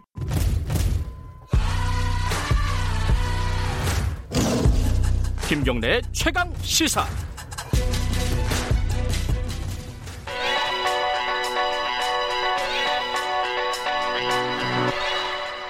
[5.48, 7.06] 김경래 최강 시사.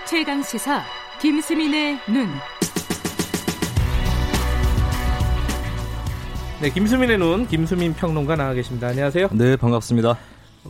[0.09, 0.83] 최강 시사
[1.21, 2.27] 김수민의 눈.
[6.63, 8.89] 네, 김수민의 눈 김수민 평론가 나와 계십니다.
[8.89, 9.29] 안녕하세요.
[9.35, 10.17] 네, 반갑습니다.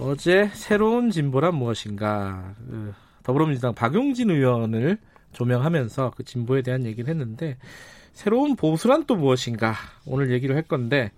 [0.01, 2.93] 어제 새로운 진보란 무엇인가 그
[3.23, 4.99] 더불어민주당 박용진 의원을
[5.33, 7.57] 조명하면서 그 진보에 대한 얘기를 했는데
[8.17, 9.75] 새로운 보수란 또 무엇인가
[10.07, 11.13] 오늘 얘기를 할 건데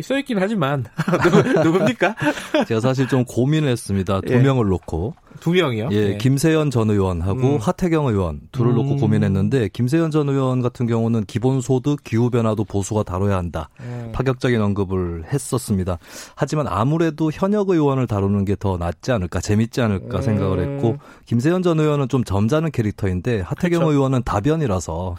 [0.00, 0.84] 써 있긴 하지만
[1.64, 2.14] 누구, 닙니까
[2.68, 4.20] 제가 사실 좀 고민을 했습니다.
[4.20, 4.38] 두 예.
[4.38, 5.88] 명을 놓고 두 명이요?
[5.92, 6.18] 예, 네.
[6.18, 7.56] 김세연 전 의원하고 음.
[7.58, 8.76] 하태경 의원 둘을 음.
[8.76, 13.70] 놓고 고민했는데 김세연 전 의원 같은 경우는 기본소득 기후 변화도 보수가 다뤄야 한다.
[13.80, 14.10] 음.
[14.12, 15.98] 파격적인 언급을 했었습니다.
[16.34, 20.22] 하지만 아무래도 현역 의원을 다루는 게 더 낫지 않을까, 재밌지 않을까 음.
[20.22, 23.92] 생각을 했고 김세연 전 의원은 좀 점잖은 캐릭터인데 하태경 그렇죠.
[23.92, 25.14] 의원은 다변이라서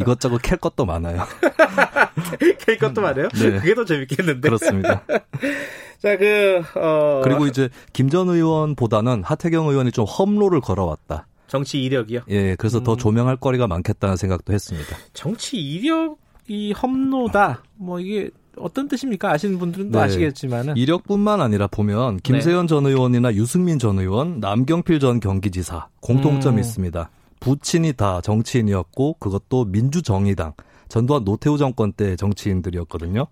[0.00, 1.24] 이것저것 캘 것도 많아요.
[2.64, 3.28] 캘 것도 많아요?
[3.34, 3.58] 네.
[3.58, 4.40] 그게 더 재밌겠는데.
[4.48, 5.02] 그렇습니다.
[6.04, 7.22] 자, 그, 어.
[7.24, 11.26] 그리고 이제 김 전 의원보다는 하태경 의원이 좀 험로를 걸어왔다.
[11.48, 12.20] 정치 이력이요?
[12.28, 12.84] 예, 그래서 음.
[12.84, 14.96] 더 조명할 거리가 많겠다는 생각도 했습니다.
[15.14, 17.62] 정치 이력이 험로다.
[17.76, 19.32] 뭐 이게 어떤 뜻입니까?
[19.32, 20.04] 아시는 분들은 또 네.
[20.04, 22.66] 아시겠지만은 이력뿐만 아니라 보면 김세현 네.
[22.68, 26.60] 전 의원이나 유승민 전 의원, 남경필 전 경기지사 공통점이 음.
[26.60, 27.10] 있습니다.
[27.40, 30.52] 부친이 다 정치인이었고 그것도 민주정의당
[30.94, 33.26] 전두환 노태우 정권 때 정치인들이었거든요.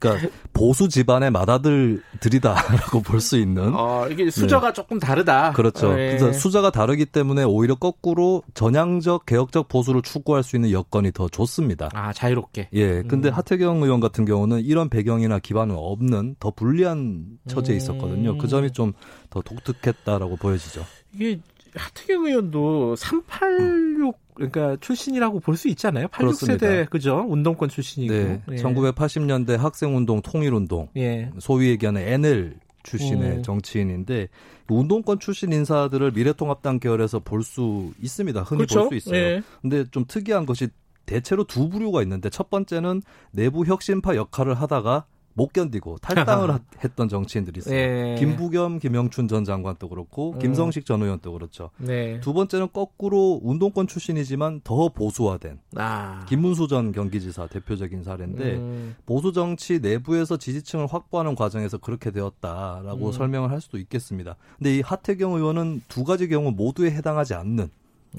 [0.00, 3.74] 그러니까 보수 집안의 맏아들들이다라고 볼 수 있는.
[3.74, 4.72] 어, 이게 수저가 네.
[4.72, 5.52] 조금 다르다.
[5.52, 5.88] 그렇죠.
[5.90, 6.16] 네.
[6.16, 11.90] 그래서 수저가 다르기 때문에 오히려 거꾸로 전향적 개혁적 보수를 추구할 수 있는 여건이 더 좋습니다.
[11.92, 12.68] 아 자유롭게.
[12.72, 13.02] 예.
[13.02, 13.34] 근데 음.
[13.34, 17.76] 하태경 의원 같은 경우는 이런 배경이나 기반은 없는 더 불리한 처지에 음.
[17.76, 18.38] 있었거든요.
[18.38, 18.92] 그 점이 좀
[19.28, 20.82] 더 독특했다라고 보여지죠.
[21.14, 21.40] 이게
[21.74, 26.06] 하태경 의원도 386 그러니까 출신이라고 볼 수 있잖아요.
[26.08, 27.24] 86세대 그죠?
[27.28, 28.12] 운동권 출신이고.
[28.14, 28.42] 네.
[28.52, 28.56] 예.
[28.56, 30.88] 1980년대 학생 운동 통일 운동.
[30.96, 31.30] 예.
[31.38, 33.42] 소위 얘기하는 NL 출신의 음.
[33.42, 34.28] 정치인인데
[34.68, 38.42] 운동권 출신 인사들을 미래통합당 계열에서 볼 수 있습니다.
[38.42, 38.88] 흔히 그렇죠?
[38.88, 39.16] 볼수 있어요.
[39.20, 39.42] 예.
[39.62, 40.68] 근데 좀 특이한 것이
[41.06, 45.06] 대체로 두 부류가 있는데 첫 번째는 내부 혁신파 역할을 하다가
[45.36, 47.74] 못 견디고 탈당을 했던 정치인들이 있어요.
[47.74, 48.14] 네.
[48.18, 50.38] 김부겸, 김영춘 전 장관도 그렇고 음.
[50.38, 51.70] 김성식 전 의원도 그렇죠.
[51.76, 52.18] 네.
[52.20, 56.24] 두 번째는 거꾸로 운동권 출신이지만 더 보수화된 아.
[56.26, 58.96] 김문수 전 경기지사 대표적인 사례인데 음.
[59.04, 63.12] 보수 정치 내부에서 지지층을 확보하는 과정에서 그렇게 되었다라고 음.
[63.12, 64.36] 설명을 할 수도 있겠습니다.
[64.56, 67.68] 근데 이 하태경 의원은 두 가지 경우 모두에 해당하지 않는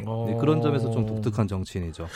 [0.05, 2.07] 네, 그런 점에서 좀 독특한 정치인이죠.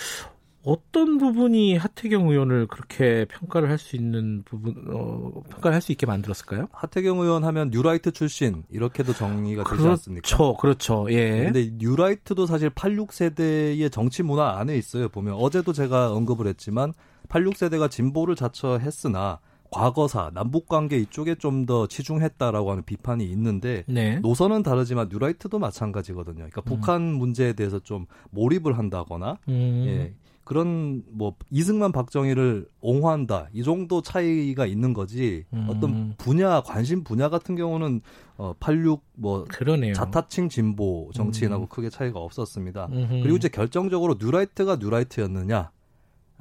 [0.64, 6.06] 어떤 부분이 하태경 의원을 그렇게 평가를 할 수 있는 부분, 어, 평가를 할 수 있게
[6.06, 6.68] 만들었을까요?
[6.72, 10.28] 하태경 의원 하면 뉴라이트 출신 이렇게도 정의가 되지 그렇죠, 않습니까?
[10.28, 11.08] 그렇죠, 그렇죠.
[11.12, 11.46] 예.
[11.46, 15.10] 근데 뉴라이트도 사실 86세대의 정치 문화 안에 있어요.
[15.10, 16.94] 보면 어제도 제가 언급을 했지만
[17.30, 19.40] 86세대가 진보를 자처했으나
[19.72, 24.20] 과거사 남북 관계 이쪽에 좀 더 치중했다라고 하는 비판이 있는데 네.
[24.20, 26.36] 노선은 다르지만 뉴라이트도 마찬가지거든요.
[26.38, 26.66] 그러니까 음.
[26.66, 29.84] 북한 문제에 대해서 좀 몰입을 한다거나 음.
[29.88, 30.14] 예,
[30.52, 35.68] 그런 뭐 이승만 박정희를 옹호한다 이 정도 차이가 있는 거지 음.
[35.70, 38.02] 어떤 분야 관심 분야 같은 경우는
[38.38, 39.94] 어86 뭐 그러네요.
[39.94, 41.68] 자타칭 진보 정치인하고 음.
[41.70, 42.90] 크게 차이가 없었습니다.
[42.92, 43.22] 음흠.
[43.24, 45.72] 그리고 이제 결정적으로 뉴라이트가 뉴라이트였느냐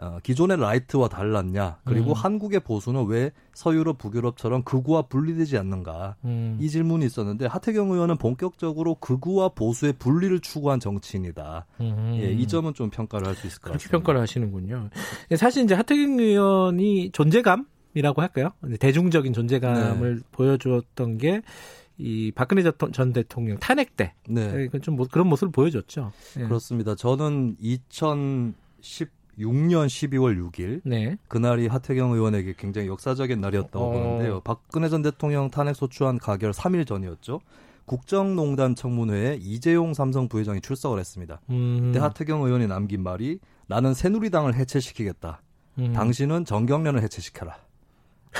[0.03, 2.15] 어, 기존의 right와 달랐냐 그리고 음.
[2.15, 6.57] 한국의 보수는 왜 서유럽 북유럽처럼 극우와 분리되지 않는가 음.
[6.59, 12.17] 이 질문이 있었는데 하태경 의원은 본격적으로 극우와 보수의 분리를 추구한 정치인이다 음.
[12.19, 13.91] 예, 이 점은 좀 평가를 할 수 있을 것 같습니다.
[13.91, 14.89] 평가를 하시는군요.
[15.37, 18.51] 사실 이제 하태경 의원이 존재감 이라고 할까요?
[18.79, 20.23] 대중적인 존재감을 네.
[20.33, 24.69] 보여주었던 게이 박근혜 전 대통령 탄핵 때 네.
[24.81, 26.13] 좀 그런 모습을 보여줬죠.
[26.39, 26.45] 예.
[26.45, 26.95] 그렇습니다.
[26.95, 31.17] 저는 2010 6년 12월 6일 네.
[31.29, 33.91] 그날이 하태경 의원에게 굉장히 역사적인 날이었다고 어.
[33.91, 34.41] 보는데요.
[34.41, 37.41] 박근혜 전 대통령 탄핵 소추안 가결 3일 전이었죠.
[37.87, 41.41] 국정농단 청문회에 이재용 삼성 부회장이 출석을 했습니다.
[41.51, 41.87] 음.
[41.87, 45.43] 그때 하태경 의원이 남긴 말이 나는 새누리당을 해체시키겠다.
[45.79, 45.93] 음.
[45.93, 47.57] 당신은 정경련을 해체시켜라.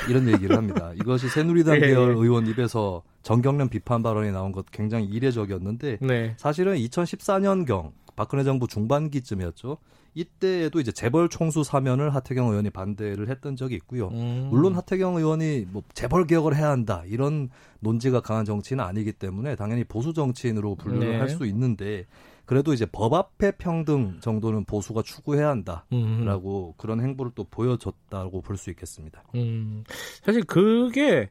[0.09, 0.93] 이런 얘기를 합니다.
[0.95, 1.87] 이것이 새누리당 네.
[1.87, 6.33] 계열 의원 입에서 정경련 비판 발언이 나온 것 굉장히 이례적이었는데 네.
[6.37, 9.77] 사실은 2014년경 박근혜 정부 중반기쯤이었죠.
[10.13, 14.09] 이때에도 이제 재벌 총수 사면을 하태경 의원이 반대를 했던 적이 있고요.
[14.09, 14.49] 음.
[14.51, 17.49] 물론 하태경 의원이 뭐 재벌 개혁을 해야 한다 이런
[17.79, 21.17] 논지가 강한 정치는 아니기 때문에 당연히 보수 정치인으로 분류를 네.
[21.17, 22.05] 할수 있는데
[22.45, 26.73] 그래도 이제 법 앞에 평등 정도는 보수가 추구해야 한다라고 음.
[26.77, 29.23] 그런 행보를 또 보여줬다고 볼 수 있겠습니다.
[29.35, 29.85] 음.
[30.21, 31.29] 사실 그게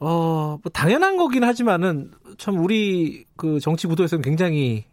[0.00, 4.84] 어, 뭐 당연한 거긴 하지만은 참 우리 그 정치 구도에서는 굉장히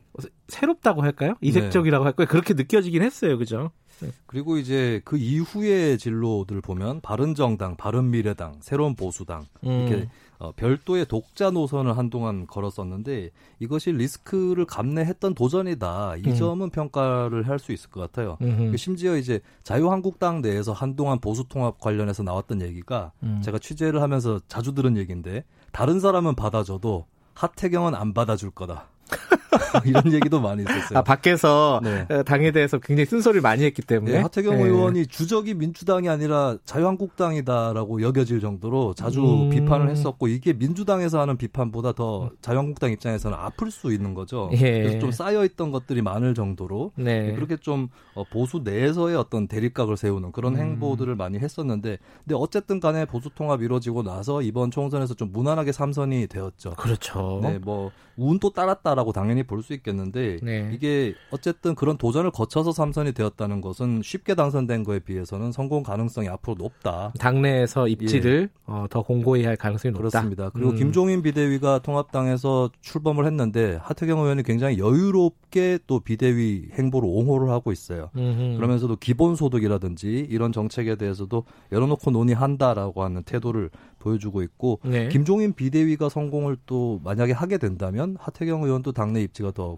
[0.47, 1.36] 새롭다고 할까요?
[1.41, 2.07] 이색적이라고 네.
[2.07, 2.28] 할까요?
[2.28, 3.38] 그렇게 느껴지긴 했어요.
[3.38, 3.72] 그죠?
[4.01, 4.11] 네.
[4.28, 10.09] 그리고 이제 그 이후의 진로들 보면 바른정당, 바른미래당, 새로운 보수당 이렇게 음.
[10.38, 16.15] 어, 별도의 독자 노선을 한동안 걸었었는데 이것이 리스크를 감내했던 도전이다.
[16.15, 16.36] 이 음.
[16.36, 18.38] 점은 평가를 할 수 있을 것 같아요.
[18.41, 18.72] 음흠.
[18.72, 23.41] 그 심지어 이제 자유한국당 내에서 한동안 보수통합 관련해서 나왔던 얘기가 음.
[23.43, 25.43] 제가 취재를 하면서 자주 들은 얘기인데
[25.74, 28.88] 다른 사람은 받아줘도 하태경은 안 받아줄 거다.
[29.86, 30.99] 이런 얘기도 많이 있었어요.
[30.99, 32.24] 아, 밖에서 네.
[32.24, 34.14] 당에 대해서 굉장히 쓴소리를 많이 했기 때문에.
[34.14, 34.64] 네, 하태경 네.
[34.64, 39.49] 의원이 주적이 민주당이 아니라 자유한국당이다라고 여겨질 정도로 자주 음...
[39.49, 44.49] 비판을 했었고 이게 민주당에서 하는 비판보다 더 자유한국당 입장에서는 아플 수 있는 거죠.
[44.53, 44.57] 예.
[44.57, 47.34] 그래서 좀 쌓여 있던 것들이 많을 정도로 네.
[47.34, 50.60] 그렇게 좀 어, 보수 내에서의 어떤 대립각을 세우는 그런 음...
[50.60, 56.28] 행보들을 많이 했었는데 근데 어쨌든 간에 보수 통합 이루어지고 나서 이번 총선에서 좀 무난하게 삼선이
[56.28, 56.72] 되었죠.
[56.76, 57.39] 그렇죠.
[57.43, 60.72] 네, 뭐 운도 따랐다 라고 당연히 볼 수 있겠는데 네.
[60.74, 66.56] 이게 어쨌든 그런 도전을 거쳐서 삼선이 되었다는 것은 쉽게 당선된 거에 비해서는 성공 가능성이 앞으로
[66.58, 67.14] 높다.
[67.20, 68.60] 당내에서 입지를 예.
[68.66, 70.10] 어, 더 공고히 할 가능성이 높다.
[70.10, 70.50] 그렇습니다.
[70.50, 70.76] 그리고 음.
[70.76, 78.10] 김종인 비대위가 통합당에서 출범을 했는데 하태경 의원이 굉장히 여유롭게 또 비대위 행보를 옹호를 하고 있어요.
[78.16, 78.56] 음흠.
[78.58, 83.70] 그러면서도 기본소득이라든지 이런 정책에 대해서도 열어놓고 논의한다라고 하는 태도를
[84.00, 85.10] 보여주고 있고 네.
[85.10, 89.78] 김종인 비대위가 성공을 또 만약에 하게 된다면 하태경 의원도 당내 입지가 더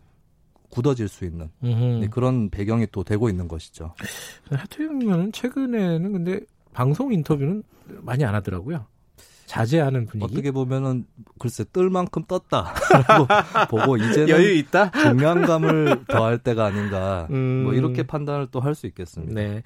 [0.69, 3.93] 굳어질 수 있는 네, 그런 배경이 또 되고 있는 것이죠.
[4.49, 6.39] 하태경 의원은 최근에는 근데
[6.73, 7.63] 방송 인터뷰는
[8.01, 8.85] 많이 안 하더라고요.
[9.47, 10.31] 자제하는 분위기.
[10.31, 11.05] 어떻게 보면은
[11.37, 13.27] 글쎄 뜰 만큼 떴다라고
[13.69, 14.91] 보고 이제는 여유 있다.
[14.91, 17.27] 중량감을 더할 때가 아닌가.
[17.31, 17.63] 음...
[17.65, 19.33] 뭐 이렇게 판단을 또 할 수 있겠습니다.
[19.33, 19.61] 네.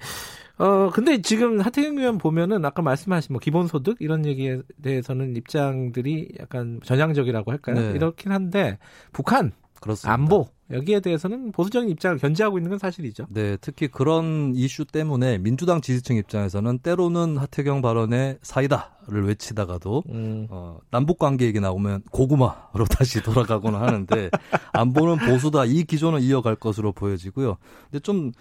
[0.58, 6.80] 어, 근데 지금 하태경 의원 보면은 아까 말씀하신 뭐 기본소득 이런 얘기에 대해서는 입장들이 약간
[6.82, 7.76] 전향적이라고 할까요?
[7.76, 7.92] 네.
[7.94, 8.78] 이렇긴 한데
[9.12, 10.12] 북한 그렇습니다.
[10.12, 13.26] 안보 여기에 대해서는 보수적인 입장을 견지하고 있는 건 사실이죠.
[13.30, 20.48] 네, 특히 그런 이슈 때문에 민주당 지지층 입장에서는 때로는 하태경 발언에 사이다를 외치다가도 음.
[20.50, 24.30] 어, 남북 관계 얘기 나오면 고구마로 다시 돌아가거나 하는데
[24.72, 27.56] 안보는 보수다 이 기조는 이어갈 것으로 보여지고요.
[27.90, 28.32] 근데 좀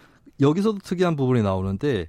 [0.42, 2.08] 여기서도 특이한 부분이 나오는데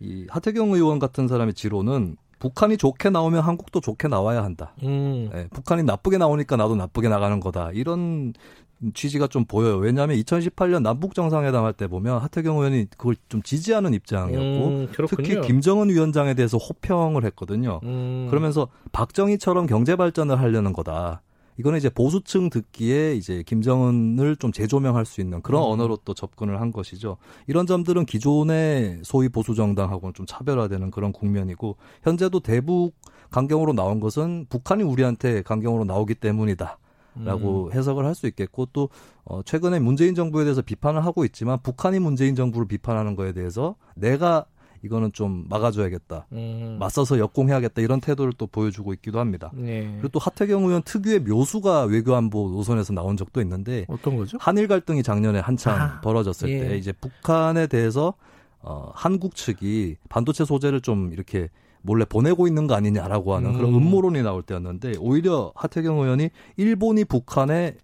[0.00, 4.74] 이 하태경 의원 같은 사람의 지로는 북한이 좋게 나오면 한국도 좋게 나와야 한다.
[4.82, 5.30] 음.
[5.32, 7.70] 네, 북한이 나쁘게 나오니까 나도 나쁘게 나가는 거다.
[7.72, 8.34] 이런
[8.92, 9.76] 취지가 좀 보여요.
[9.78, 15.40] 왜냐하면 2018년 남북 정상회담 할 때 보면 하태경 의원이 그걸 좀 지지하는 입장이었고 음, 특히
[15.40, 17.80] 김정은 위원장에 대해서 호평을 했거든요.
[17.84, 18.26] 음.
[18.28, 21.22] 그러면서 박정희처럼 경제 발전을 하려는 거다.
[21.58, 25.68] 이거는 이제 보수층 듣기에 이제 김정은을 좀 재조명할 수 있는 그런 음.
[25.68, 27.16] 언어로 또 접근을 한 것이죠.
[27.46, 32.94] 이런 점들은 기존의 소위 보수 정당하고는 좀 차별화되는 그런 국면이고 현재도 대북
[33.30, 36.78] 강경으로 나온 것은 북한이 우리한테 강경으로 나오기 때문이다.
[37.16, 37.72] 라고 음.
[37.72, 38.88] 해석을 할 수 있겠고 또
[39.24, 44.46] 어, 최근에 문재인 정부에 대해서 비판을 하고 있지만 북한이 문재인 정부를 비판하는 거에 대해서 내가
[44.84, 46.26] 이거는 좀 막아줘야겠다.
[46.32, 46.76] 음.
[46.78, 47.80] 맞서서 역공해야겠다.
[47.80, 49.50] 이런 태도를 또 보여주고 있기도 합니다.
[49.54, 49.88] 네.
[49.94, 54.36] 그리고 또 하태경 의원 특유의 묘수가 외교안보 노선에서 나온 적도 있는데 어떤 거죠?
[54.40, 56.68] 한일 갈등이 작년에 한창 아, 벌어졌을 예.
[56.68, 58.14] 때 이제 북한에 대해서
[58.60, 61.48] 어, 한국 측이 반도체 소재를 좀 이렇게
[61.80, 63.56] 몰래 보내고 있는 거 아니냐라고 하는 음.
[63.56, 67.76] 그런 음모론이 나올 때였는데 오히려 하태경 의원이 일본이 북한에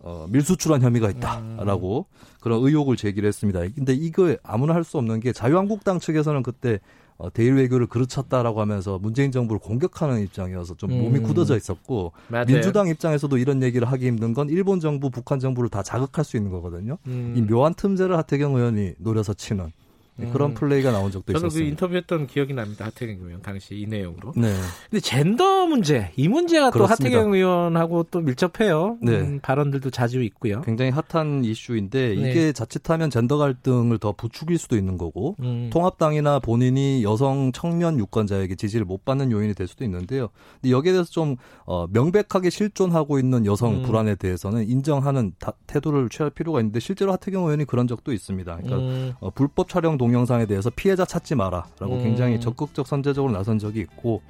[0.00, 2.36] 어, 밀수출한 혐의가 있다라고 음.
[2.40, 3.60] 그런 의혹을 제기를 했습니다.
[3.74, 6.78] 근데 이거 아무나 할 수 없는 게 자유한국당 측에서는 그때
[7.18, 11.22] 어, 대일 외교를 그르쳤다라고 하면서 문재인 정부를 공격하는 입장이어서 좀 몸이 음.
[11.24, 12.46] 굳어져 있었고 맞아요.
[12.46, 16.52] 민주당 입장에서도 이런 얘기를 하기 힘든 건 일본 정부, 북한 정부를 다 자극할 수 있는
[16.52, 16.96] 거거든요.
[17.08, 17.34] 음.
[17.36, 19.72] 이 묘한 틈새를 하태경 의원이 노려서 치는
[20.18, 20.54] 네, 그런 음.
[20.54, 21.64] 플레이가 나온 적도 저는 그 있었어요.
[21.64, 22.86] 그 인터뷰했던 기억이 납니다.
[22.86, 24.32] 하태경 의원 당시 이 내용으로.
[24.36, 24.52] 네.
[24.90, 26.96] 근데 젠더 문제 이 문제가 그렇습니다.
[26.96, 28.98] 또 하태경 의원하고 또 밀접해요.
[29.00, 29.20] 네.
[29.20, 30.62] 음, 발언들도 자주 있고요.
[30.62, 32.30] 굉장히 핫한 이슈인데 네.
[32.30, 35.70] 이게 자칫하면 젠더 갈등을 더 부추길 수도 있는 거고 음.
[35.72, 40.30] 통합당이나 본인이 여성 청년 유권자에게 지지를 못 받는 요인이 될 수도 있는데요.
[40.60, 43.82] 근데 여기에 대해서 좀 어, 명백하게 실존하고 있는 여성 음.
[43.82, 48.56] 불안에 대해서는 인정하는 다, 태도를 취할 필요가 있는데 실제로 하태경 의원이 그런 적도 있습니다.
[48.56, 49.12] 그러니까 음.
[49.20, 52.02] 어, 불법 촬영 동 동영상에 대해서 피해자 찾지 마라라고 음.
[52.02, 54.22] 굉장히 적극적 선제적으로 나선 적이 있고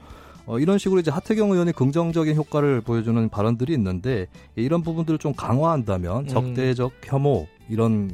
[0.46, 4.26] 어, 이런 식으로 이제 하태경 의원이 긍정적인 효과를 보여주는 발언들이 있는데
[4.56, 6.26] 이런 부분들을 좀 강화한다면 음.
[6.26, 8.10] 적대적 혐오 이런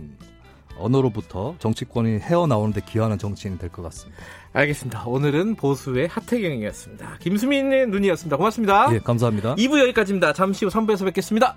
[0.77, 4.21] 언어로부터 정치권이 헤어나오는데 기여하는 정치인이 될 것 같습니다.
[4.53, 5.05] 알겠습니다.
[5.07, 7.19] 오늘은 보수의 하태경이었습니다.
[7.21, 8.37] 김수민의 눈이었습니다.
[8.37, 8.93] 고맙습니다.
[8.93, 9.55] 예, 감사합니다.
[9.55, 10.33] 2부 여기까지입니다.
[10.33, 11.57] 잠시 후 3부에서 뵙겠습니다.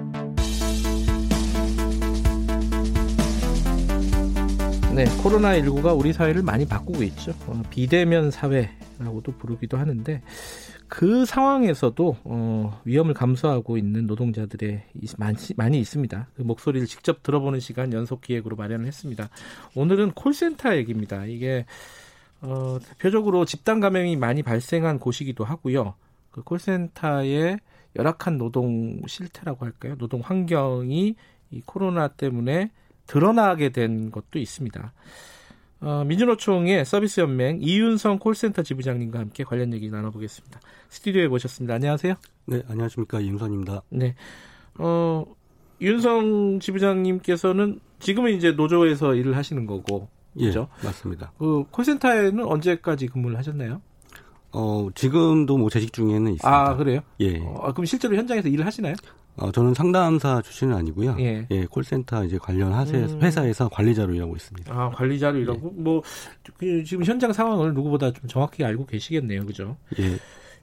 [4.93, 7.31] 네, 코로나19가 우리 사회를 많이 바꾸고 있죠.
[7.47, 10.21] 어, 비대면 사회라고도 부르기도 하는데
[10.89, 14.83] 그 상황에서도 어, 위험을 감수하고 있는 노동자들의
[15.17, 16.27] 많이, 많이 있습니다.
[16.35, 19.29] 그 목소리를 직접 들어보는 시간 연속 기획으로 마련을 했습니다.
[19.75, 21.25] 오늘은 콜센터 얘기입니다.
[21.25, 21.65] 이게
[22.41, 25.93] 어, 대표적으로 집단 감염이 많이 발생한 곳이기도 하고요.
[26.31, 27.59] 그 콜센터의
[27.95, 29.95] 열악한 노동 실태라고 할까요?
[29.97, 31.15] 노동 환경이
[31.51, 32.71] 이 코로나 때문에
[33.11, 34.93] 드러나게 된 것도 있습니다.
[35.81, 40.61] 어, 민주노총의 서비스 연맹 이윤성 콜센터 지부장님과 함께 관련 얘기 나눠보겠습니다.
[40.87, 41.73] 스튜디오에 모셨습니다.
[41.73, 42.13] 안녕하세요.
[42.45, 43.81] 네, 안녕하십니까 이윤성입니다.
[43.89, 44.15] 네,
[44.75, 45.25] 어,
[45.81, 50.07] 윤성 지부장님께서는 지금은 이제 노조에서 일을 하시는 거고,
[50.37, 50.69] 예, 그죠?
[50.81, 51.33] 맞습니다.
[51.37, 53.81] 그 콜센터에는 언제까지 근무를 하셨나요?
[54.53, 56.47] 어, 지금도 뭐 재직 중에는 있습니다.
[56.49, 57.01] 아, 그래요?
[57.19, 57.39] 예.
[57.39, 58.95] 어, 그럼 실제로 현장에서 일을 하시나요?
[59.37, 61.15] 어, 저는 상담사 출신은 아니고요.
[61.19, 61.47] 예.
[61.49, 63.21] 예 콜센터 이제 관련 하세, 음.
[63.21, 64.73] 회사에서 관리자로 일하고 있습니다.
[64.73, 65.41] 아, 관리자로 예.
[65.43, 66.03] 일하고, 뭐,
[66.57, 69.45] 그 지금 현장 상황을 누구보다 좀 정확히 알고 계시겠네요.
[69.45, 69.77] 그죠?
[69.99, 70.17] 예.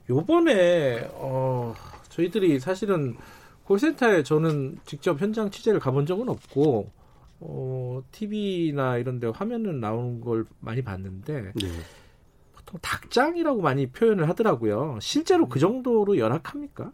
[0.09, 1.73] 요번에, 어,
[2.09, 3.15] 저희들이 사실은
[3.65, 6.89] 콜센터에 저는 직접 현장 취재를 가본 적은 없고,
[7.41, 11.67] 어, TV나 이런 데 화면은 나오는 걸 많이 봤는데, 네.
[12.53, 14.99] 보통 닭장이라고 많이 표현을 하더라고요.
[15.01, 16.91] 실제로 그 정도로 열악합니까?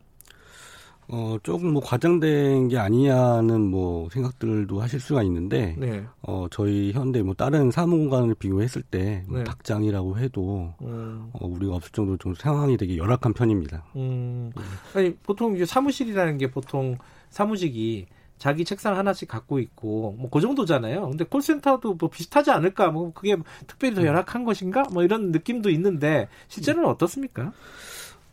[1.08, 6.03] 어, 조금 뭐 과장된 게 아니냐는 뭐 생각들도 하실 수가 있는데, 네.
[6.22, 9.43] 어, 저희 현대 뭐 다른 사무공간을 비교했을 때, 뭐 네.
[9.43, 11.30] 닭장이라고 해도, 음.
[11.34, 13.84] 어, 우리가 없을 정도로 좀 상황이 되게 열악한 편입니다.
[13.95, 14.51] 음.
[14.95, 16.97] 아니, 보통 이제 사무실이라는 게 보통
[17.30, 21.08] 사무직이 자기 책상 하나씩 갖고 있고 뭐 그 정도잖아요.
[21.10, 22.89] 근데 콜센터도 뭐 비슷하지 않을까?
[22.91, 23.38] 뭐 그게
[23.68, 24.08] 특별히 더 음.
[24.08, 24.84] 열악한 것인가?
[24.91, 27.53] 뭐 이런 느낌도 있는데 실제로는 어떻습니까?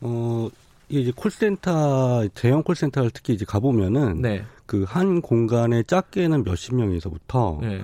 [0.00, 0.48] 어
[1.00, 4.44] 이제 콜센터 대형 콜센터를 특히 이제 가보면은 네.
[4.66, 7.82] 그한 공간에 작게는 몇십 명에서부터 네.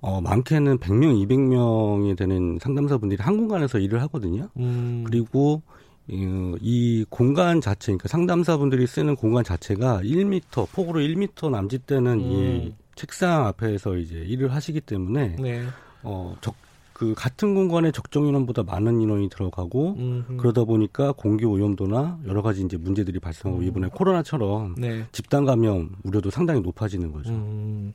[0.00, 4.48] 어 많게는 100명, 200명이 되는 상담사분들이 한 공간에서 일을 하거든요.
[4.56, 5.04] 음.
[5.06, 5.62] 그리고
[6.06, 12.20] 이 공간 자체, 그러니까 상담사분들이 쓰는 공간 자체가 1미터, 폭으로 1미터 남짓되는 음.
[12.20, 15.64] 이 책상 앞에서 이제 일을 하시기 때문에, 네.
[16.02, 16.54] 어, 적,
[16.94, 20.36] 그 같은 공간에 적정 인원보다 많은 인원이 들어가고 음흠.
[20.36, 23.66] 그러다 보니까 공기 오염도나 여러 가지 이제 문제들이 발생하고 음.
[23.66, 25.04] 이번에 코로나처럼 네.
[25.10, 27.32] 집단 감염 우려도 상당히 높아지는 거죠.
[27.32, 27.92] 음.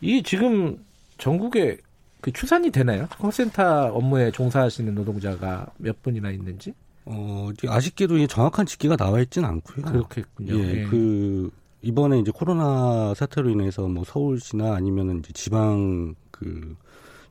[0.00, 0.84] 이 지금
[1.18, 1.78] 전국에
[2.20, 3.06] 그 추산이 되나요?
[3.16, 6.74] 콜센터 업무에 종사하시는 노동자가 몇 분이나 있는지?
[7.04, 9.86] 어, 아쉽게도 정확한 집계가 나와 있지는 않고요.
[9.86, 10.54] 그렇겠군요.
[10.58, 10.84] 예, 예.
[10.86, 11.48] 그
[11.80, 16.76] 이번에 이제 코로나 사태로 인해서 뭐 서울시나 아니면은 이제 지방 그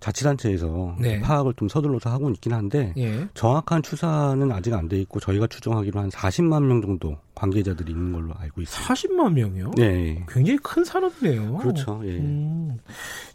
[0.02, 1.22] 자치단체에서 네.
[1.22, 3.28] 파악을 좀 서둘러서 하고 있긴 한데 예.
[3.34, 8.34] 정확한 추산은 아직 안 돼 있고 저희가 추정하기로 한 40만 명 정도 관계자들이 있는 걸로
[8.38, 8.94] 알고 있습니다.
[8.94, 9.72] 40만 명이요?
[9.78, 10.26] 네.
[10.28, 11.56] 굉장히 큰 산업이네요.
[11.60, 12.02] 그렇죠.
[12.04, 12.18] 예.
[12.18, 12.78] 음.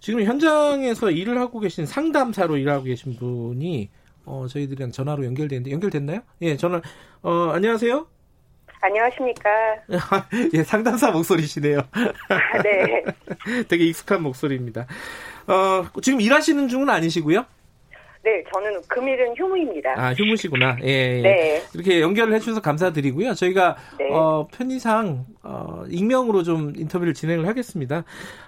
[0.01, 3.89] 지금 현장에서 일을 하고 계신 상담사로 일하고 계신 분이
[4.27, 6.21] 어, 저희들이랑 전화로 연결되는데 연결됐나요?
[6.43, 6.83] 예, 전화
[7.23, 8.07] 어, 안녕하세요.
[8.83, 9.49] 안녕하십니까.
[10.55, 11.81] 예, 상담사 목소리시네요.
[12.63, 13.05] 네.
[13.69, 14.87] 되게 익숙한 목소리입니다.
[15.47, 17.45] 어, 지금 일하시는 중은 아니시고요?
[18.25, 19.95] 네, 저는 금일은 휴무입니다.
[19.97, 20.77] 아, 휴무시구나.
[20.83, 21.23] 예, 예.
[21.23, 21.63] 네.
[21.75, 23.35] 이렇게 연결을 해주셔서 감사드리고요.
[23.35, 24.09] 저희가, 네.
[24.11, 28.03] 어, 편의상, 어, 익명으로 좀 인터뷰를 진행을 하겠습니다.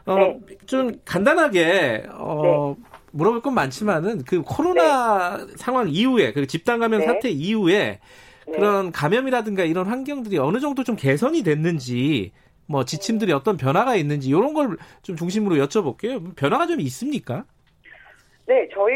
[0.05, 0.41] 어, 네.
[0.67, 2.85] 좀 간단하게, 어, 네.
[3.13, 5.53] 물어볼 건 많지만은 그 코로나 네.
[5.57, 7.07] 상황 이후에 그 집단 감염 네.
[7.07, 8.01] 사태 이후에
[8.49, 8.53] 네.
[8.53, 12.33] 그런 감염이라든가 이런 환경들이 어느 정도 좀 개선이 됐는지
[12.69, 16.37] 뭐 지침들이 어떤 변화가 있는지 이런 걸 좀 중심으로 여쭤볼게요.
[16.37, 17.45] 변화가 좀 있습니까?
[18.47, 18.95] 네, 저희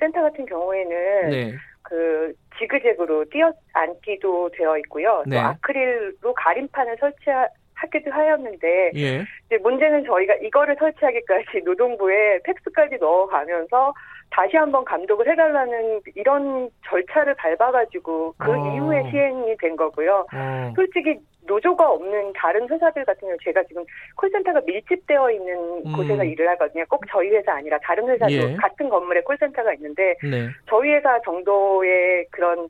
[0.00, 1.54] 센터 같은 경우에는 네.
[1.82, 5.22] 그 지그재그로 뛰어 앉기도 되어 있고요.
[5.26, 5.36] 네.
[5.36, 9.24] 또 아크릴로 가림판을 설치하 하기도 하였는데 예.
[9.46, 13.94] 이제 문제는 저희가 이거를 설치하기까지 노동부에 팩스까지 넣어가면서
[14.30, 18.74] 다시 한번 감독을 해달라는 이런 절차를 밟아가지고 그 어.
[18.74, 20.26] 이후에 시행이 된 거고요.
[20.32, 20.72] 어.
[20.74, 21.16] 솔직히
[21.48, 23.84] 노조가 없는 다른 회사들 같은 경우 제가 지금
[24.16, 25.92] 콜센터가 밀집되어 있는 음.
[25.96, 26.84] 곳에서 일을 하거든요.
[26.88, 28.54] 꼭 저희 회사 아니라 다른 회사도 예.
[28.56, 30.48] 같은 건물에 콜센터가 있는데 네.
[30.68, 32.68] 저희 회사 정도의 그런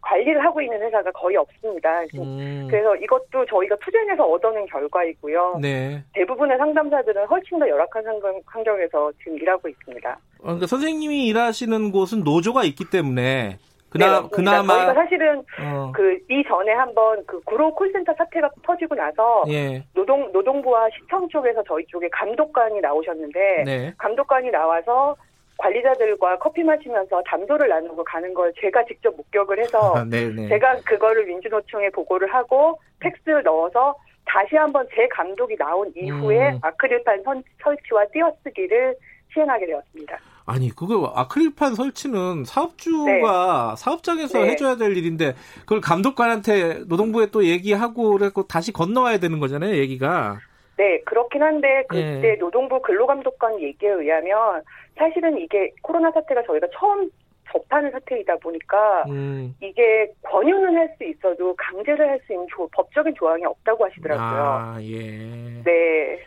[0.00, 2.02] 관리를 하고 있는 회사가 거의 없습니다.
[2.14, 2.68] 음.
[2.70, 5.58] 그래서 이것도 저희가 투쟁해서 얻어낸 결과이고요.
[5.60, 6.02] 네.
[6.12, 8.04] 대부분의 상담사들은 훨씬 더 열악한
[8.46, 10.10] 환경, 에서 지금 일하고 있습니다.
[10.10, 13.58] 어, 그러니까 선생님이 일하시는 곳은 노조가 있기 때문에
[13.94, 15.92] 그나, 네, 그나마 저희가 사실은 어.
[15.94, 19.84] 그 이전에 한번 그 구로 콜센터 사태가 터지고 나서 예.
[19.94, 23.94] 노동 노동부와 시청 쪽에서 저희 쪽에 감독관이 나오셨는데 네.
[23.96, 25.14] 감독관이 나와서
[25.58, 30.48] 관리자들과 커피 마시면서 담소를 나누고 가는 걸 제가 직접 목격을 해서 아, 네, 네.
[30.48, 36.58] 제가 그거를 민주노총에 보고를 하고 텍스를 넣어서 다시 한번 제 감독이 나온 이후에 음.
[36.62, 38.96] 아크릴판 선, 설치와 띄어쓰기를
[39.32, 40.18] 시행하게 되었습니다.
[40.46, 43.82] 아니 그거 아크릴판 설치는 사업주가 네.
[43.82, 44.50] 사업장에서 네.
[44.50, 50.38] 해줘야 될 일인데 그걸 감독관한테 노동부에 또 얘기하고 그래고 다시 건너와야 되는 거잖아요 얘기가.
[50.76, 52.36] 네 그렇긴 한데 그때 네.
[52.36, 54.62] 노동부 근로감독관 얘기에 의하면
[54.98, 57.08] 사실은 이게 코로나 사태가 저희가 처음
[57.50, 59.54] 접하는 사태이다 보니까 음.
[59.60, 64.42] 이게 권유는 할 수 있어도 강제를 할 수 있는 조, 법적인 조항이 없다고 하시더라고요.
[64.42, 65.62] 아, 예.
[65.64, 66.18] 네.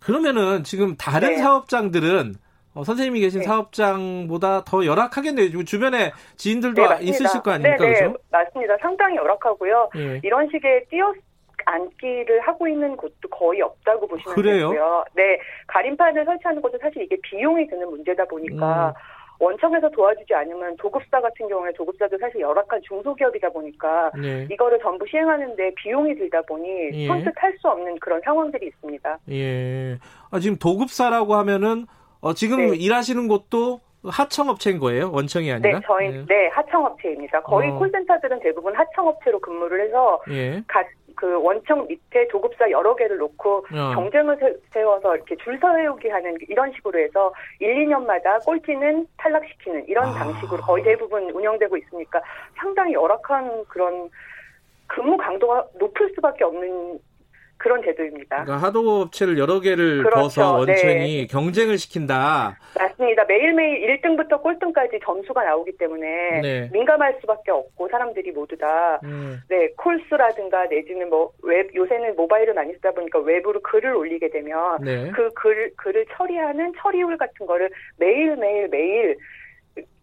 [0.00, 1.36] 그러면은 지금 다른 네.
[1.36, 2.34] 사업장들은
[2.74, 3.46] 어, 선생님이 계신 네.
[3.46, 5.64] 사업장보다 더 열악하겠네요.
[5.64, 7.76] 주변에 지인들도 네, 있으실 거 아닙니까?
[7.76, 8.18] 네, 네, 그렇죠?
[8.30, 8.76] 맞습니다.
[8.80, 9.90] 상당히 열악하고요.
[9.96, 10.20] 예.
[10.22, 11.12] 이런 식의 띄어
[11.64, 14.70] 앉기를 하고 있는 곳도 거의 없다고 보시면 그래요?
[14.70, 15.04] 되고요.
[15.14, 18.92] 네, 가림판을 설치하는 것도 사실 이게 비용이 드는 문제다 보니까 음.
[19.40, 24.48] 원청에서 도와주지 않으면 도급사 같은 경우에 도급사도 사실 열악한 중소기업이다 보니까 네.
[24.50, 27.06] 이거를 전부 시행하는데 비용이 들다 보니 예.
[27.06, 29.18] 선뜻 할 수 없는 그런 상황들이 있습니다.
[29.30, 29.98] 예.
[30.30, 31.86] 아, 지금 도급사라고 하면은
[32.20, 32.76] 어, 지금 네.
[32.76, 35.10] 일하시는 곳도 하청업체인 거예요?
[35.12, 35.80] 원청이 아니라?
[35.80, 37.42] 네, 저희 네, 네 하청업체입니다.
[37.42, 37.78] 거의 어.
[37.78, 40.62] 콜센터들은 대부분 하청업체로 근무를 해서 예.
[40.68, 43.94] 각, 그 원청 밑에 도급사 여러 개를 놓고 어.
[43.94, 44.38] 경쟁을
[44.72, 50.12] 세워서 이렇게 줄 서세우기 하는 이런 식으로 해서 1, 2년마다 꼴찌는 탈락시키는 이런 아.
[50.14, 52.20] 방식으로 거의 대부분 운영되고 있으니까
[52.56, 54.08] 상당히 열악한 그런
[54.86, 56.98] 근무 강도가 높을 수밖에 없는
[57.58, 58.44] 그런 제도입니다.
[58.44, 60.16] 그러니까 하청업체를 여러 개를 그렇죠.
[60.28, 61.26] 둬서 원청이 네.
[61.26, 62.58] 경쟁을 시킨다.
[62.78, 63.24] 맞습니다.
[63.24, 66.70] 매일매일 1등부터 꼴등까지 점수가 나오기 때문에 네.
[66.72, 69.40] 민감할 수밖에 없고 사람들이 모두 다 음.
[69.48, 74.78] 네, 콜 수라든가 내지는 뭐 웹 요새는 모바일을 많이 쓰다 보니까 웹으로 글을 올리게 되면
[74.82, 75.10] 네.
[75.10, 79.16] 그 글, 글을 처리하는 처리율 같은 거를 매일매일 매일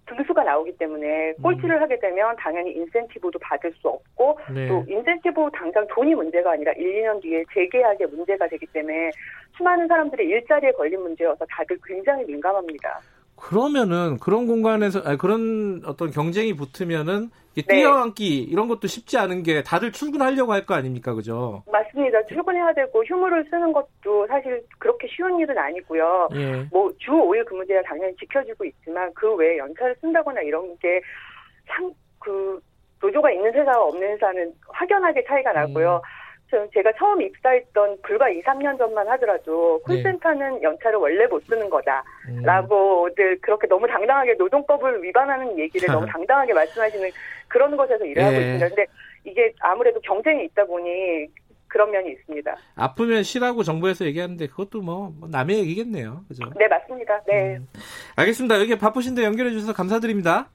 [0.07, 1.81] 등수가 나오기 때문에 꼴찌를 음.
[1.81, 4.67] 하게 되면 당연히 인센티브도 받을 수 없고 네.
[4.67, 9.11] 또 인센티브 당장 돈이 문제가 아니라 1, 2년 뒤에 재계약에 문제가 되기 때문에
[9.57, 13.01] 수많은 사람들이 일자리에 걸린 문제여서 다들 굉장히 민감합니다.
[13.35, 17.44] 그러면은 그런 공간에서 아니, 그런 어떤 경쟁이 붙으면은 네.
[17.63, 21.63] 뛰어앉기 이런 것도 쉽지 않은 게 다들 출근하려고 할 거 아닙니까, 그죠?
[21.71, 22.23] 맞습니다.
[22.25, 26.29] 출근해야 되고 휴무를 쓰는 것도 사실 그렇게 쉬운 일은 아니고요.
[26.33, 26.65] 예.
[26.71, 32.59] 뭐주 5일 근무제가 당연히 지켜지고 있지만 그 외에 연차를 쓴다거나 이런 게상그
[33.01, 36.01] 노조가 있는 회사와 없는 회사는 확연하게 차이가 나고요.
[36.03, 36.24] 음.
[36.49, 39.95] 제가 처음 입사했던 불과 2, 3년 전만 하더라도 네.
[39.95, 40.63] 콜센터는 네.
[40.63, 43.37] 연차를 원래 못 쓰는 거다라고들 음.
[43.41, 47.09] 그렇게 너무 당당하게 노동법을 위반하는 얘기를 너무 당당하게 말씀하시는
[47.47, 48.23] 그런 곳에서 일을 네.
[48.23, 48.67] 하고 있습니다.
[48.69, 48.85] 근데
[49.23, 51.27] 이게 아무래도 경쟁이 있다 보니
[51.67, 52.55] 그런 면이 있습니다.
[52.75, 56.23] 아프면 쉬라고 정부에서 얘기하는데 그것도 뭐, 뭐 남의 얘기겠네요.
[56.27, 56.45] 그죠?
[56.57, 57.21] 네, 맞습니다.
[57.27, 57.57] 네.
[57.57, 57.67] 음.
[58.15, 58.59] 알겠습니다.
[58.61, 60.49] 여기 바쁘신데 연결해 주셔서 감사드립니다.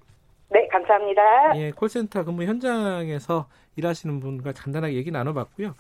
[0.49, 1.23] 네, 감사합니다.
[1.57, 5.75] 예, 콜센터 근무 현장에서 일하시는 분과 간단하게 얘기 나눠봤고요.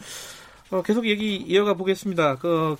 [0.70, 2.36] 어, 계속 얘기 이어가 보겠습니다.
[2.36, 2.76] 그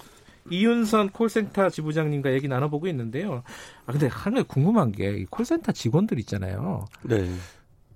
[0.51, 3.43] 이윤선 콜센터 지부장님과 얘기 나눠보고 있는데요.
[3.87, 6.87] 아 근데 하나 궁금한 게 콜센터 직원들 있잖아요.
[7.03, 7.29] 네.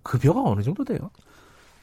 [0.02, 1.10] 급여가 어느 정도 돼요?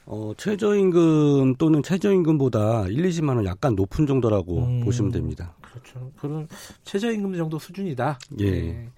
[0.05, 5.53] 어, 최저임금 또는 최저임금보다 1, 20만 원 약간 높은 정도라고 음, 보시면 됩니다.
[5.61, 6.11] 그렇죠.
[6.17, 6.47] 그런
[6.83, 8.19] 최저임금 정도 수준이다.
[8.39, 8.51] 예.
[8.51, 8.89] 네.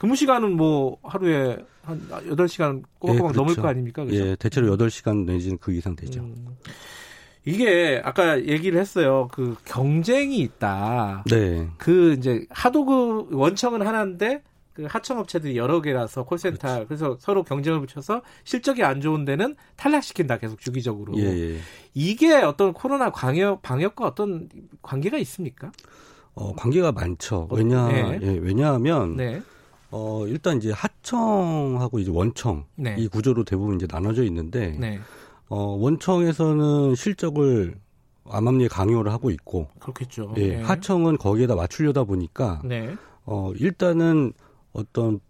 [0.00, 3.40] 근무 시간은 뭐 하루에 한 8시간 꼬박꼬박 예, 그렇죠.
[3.40, 4.02] 넘을 거 아닙니까?
[4.02, 4.28] 그렇죠?
[4.28, 6.22] 예, 대체로 8시간 내지는 그 이상 되죠.
[6.22, 6.56] 음.
[7.44, 9.28] 이게 아까 얘기를 했어요.
[9.30, 11.24] 그 경쟁이 있다.
[11.30, 11.68] 네.
[11.76, 16.86] 그 이제 하도 그 원청은 하나인데 그 하청업체들이 여러 개라서 콜센터 그렇죠.
[16.88, 21.12] 그래서 서로 경쟁을 붙여서 실적이 안 좋은 데는 탈락시킨다 계속 주기적으로.
[21.18, 21.58] 예, 예.
[21.92, 24.48] 이게 어떤 코로나 방역 방역과 어떤
[24.80, 25.70] 관계가 있습니까?
[26.32, 27.48] 어, 관계가 많죠.
[27.50, 28.18] 왜냐 네.
[28.22, 29.42] 예, 왜냐하면 네.
[29.90, 32.96] 어, 일단 이제 하청하고 이제 원청 네.
[32.98, 35.00] 이 구조로 대부분 이제 나눠져 있는데 네.
[35.48, 37.74] 어, 원청에서는 실적을
[38.28, 40.34] 암암리에 강요를 하고 있고 그렇겠죠.
[40.36, 40.62] 예, 네.
[40.62, 42.94] 하청은 거기에다 맞추려다 보니까 네.
[43.24, 44.32] 어, 일단은
[44.72, 45.20] 어떤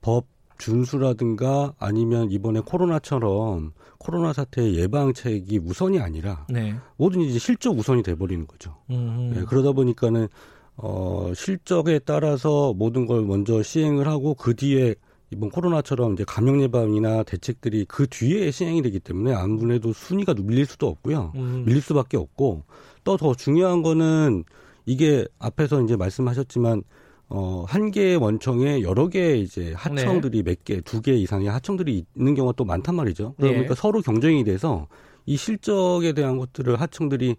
[0.00, 0.26] 법
[0.58, 6.76] 준수라든가 아니면 이번에 코로나처럼 코로나 사태의 예방책이 우선이 아니라 네.
[6.96, 8.76] 모든 이제 실적 우선이 돼버리는 거죠.
[8.90, 10.28] 예, 그러다 보니까는
[10.76, 14.94] 어, 실적에 따라서 모든 걸 먼저 시행을 하고 그 뒤에
[15.30, 20.86] 이번 코로나처럼 이제 감염 예방이나 대책들이 그 뒤에 시행이 되기 때문에 아무래도 순위가 밀릴 수도
[20.86, 21.32] 없고요.
[21.34, 21.64] 음.
[21.66, 22.62] 밀릴 수밖에 없고
[23.04, 24.44] 또 더 중요한 거는
[24.84, 26.82] 이게 앞에서 이제 말씀하셨지만
[27.28, 30.50] 어, 한 개의 원청에 여러 개의 이제 하청들이 네.
[30.50, 33.34] 몇 개, 두 개 이상의 하청들이 있는 경우가 또 많단 말이죠.
[33.36, 33.80] 그러니까 네.
[33.80, 34.86] 서로 경쟁이 돼서
[35.24, 37.34] 이 실적에 대한 것들을 하청들이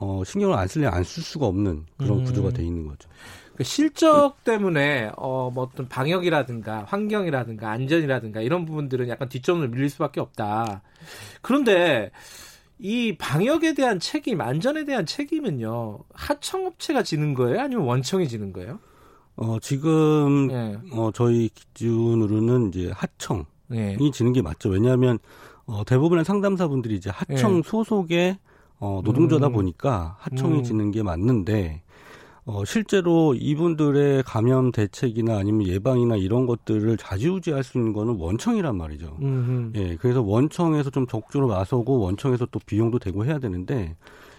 [0.00, 2.24] 어, 신경을 안 쓸래 안쓸 수가 없는 그런 음.
[2.24, 3.08] 구조가 돼 있는 거죠.
[3.56, 10.20] 그 실적 때문에 어, 뭐 어떤 방역이라든가 환경이라든가 안전이라든가 이런 부분들은 약간 뒷전으로 밀릴 수밖에
[10.20, 10.82] 없다.
[11.42, 12.12] 그런데
[12.78, 18.78] 이 방역에 대한 책임, 안전에 대한 책임은요 하청업체가 지는 거예요, 아니면 원청이 지는 거예요?
[19.34, 20.78] 어 지금 네.
[20.92, 23.96] 어 저희 기준으로는 이제 하청이 네.
[24.12, 24.68] 지는 게 맞죠.
[24.68, 25.18] 왜냐하면
[25.66, 27.62] 어, 대부분의 상담사분들이 이제 하청 네.
[27.68, 28.38] 소속의
[28.80, 29.52] 어, 노동조다 음.
[29.52, 30.64] 보니까 하청이 음.
[30.64, 31.82] 지는 게 맞는데
[32.44, 39.18] 어, 실제로 이분들의 감염 대책이나 아니면 예방이나 이런 것들을 자지우지할 수 있는 거는 원청이란 말이죠.
[39.20, 39.72] 음흠.
[39.74, 43.96] 예, 그래서 원청에서 좀 적극적으로 나서고 원청에서 또 비용도 되고 해야 되는데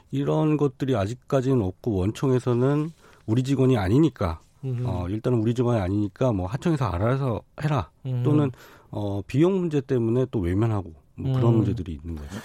[0.09, 2.91] 이런 것들이 아직까지는 없고 원청에서는
[3.27, 8.23] 우리 직원이 아니니까 어, 일단은 우리 직원이 아니니까 뭐 하청에서 알아서 해라 음.
[8.23, 8.51] 또는
[8.89, 11.57] 어, 비용 문제 때문에 또 외면하고 뭐 그런 음.
[11.57, 12.37] 문제들이 있는 거죠.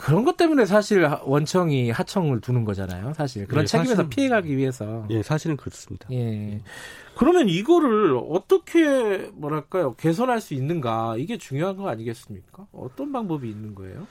[0.00, 3.12] 그런 것 때문에 사실 원청이 하청을 두는 거잖아요.
[3.14, 5.04] 사실 그런 예, 책임에서 피해가기 위해서.
[5.10, 6.08] 예, 사실은 그렇습니다.
[6.10, 6.62] 예.
[7.16, 12.66] 그러면 이거를 어떻게 뭐랄까요 개선할 수 있는가 이게 중요한 거 아니겠습니까?
[12.72, 14.06] 어떤 방법이 있는 거예요?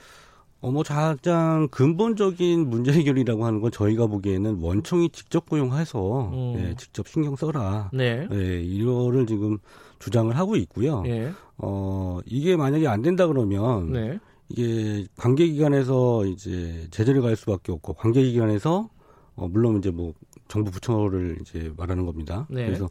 [0.60, 6.54] 어, 뭐, 가장 근본적인 문제 해결이라고 하는 건 저희가 보기에는 원청이 직접 고용해서, 음.
[6.58, 7.88] 예, 직접 신경 써라.
[7.94, 8.28] 네.
[8.30, 9.56] 예, 이거를 지금
[10.00, 11.02] 주장을 하고 있고요.
[11.06, 11.32] 예.
[11.56, 14.18] 어, 이게 만약에 안 된다 그러면, 네.
[14.50, 18.90] 이게 관계기관에서 이제 제재를 갈 수밖에 없고 관계기관에서
[19.36, 20.12] 어 물론 이제 뭐
[20.48, 22.46] 정부 부처를 이제 말하는 겁니다.
[22.50, 22.66] 네.
[22.66, 22.88] 그래서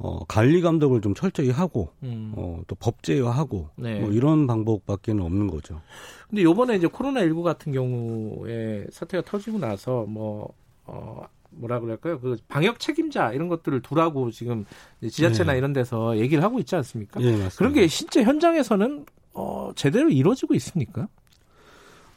[0.00, 2.32] 어, 관리 감독을 좀 철저히 하고, 음.
[2.36, 3.98] 어, 또 법제화하고, 네.
[3.98, 5.82] 뭐 이런 방법밖에는 없는 거죠.
[6.28, 10.54] 근데 요번에 이제 코로나 19 같은 경우에 사태가 터지고 나서 뭐,
[10.84, 12.20] 어, 뭐라 그럴까요?
[12.20, 14.64] 그 방역 책임자 이런 것들을 두라고 지금
[15.02, 15.58] 지자체나 네.
[15.58, 17.18] 이런 데서 얘기를 하고 있지 않습니까?
[17.18, 19.04] 네, 그런 게 실제 현장에서는
[19.38, 21.06] 어, 제대로 이루어지고 있습니까?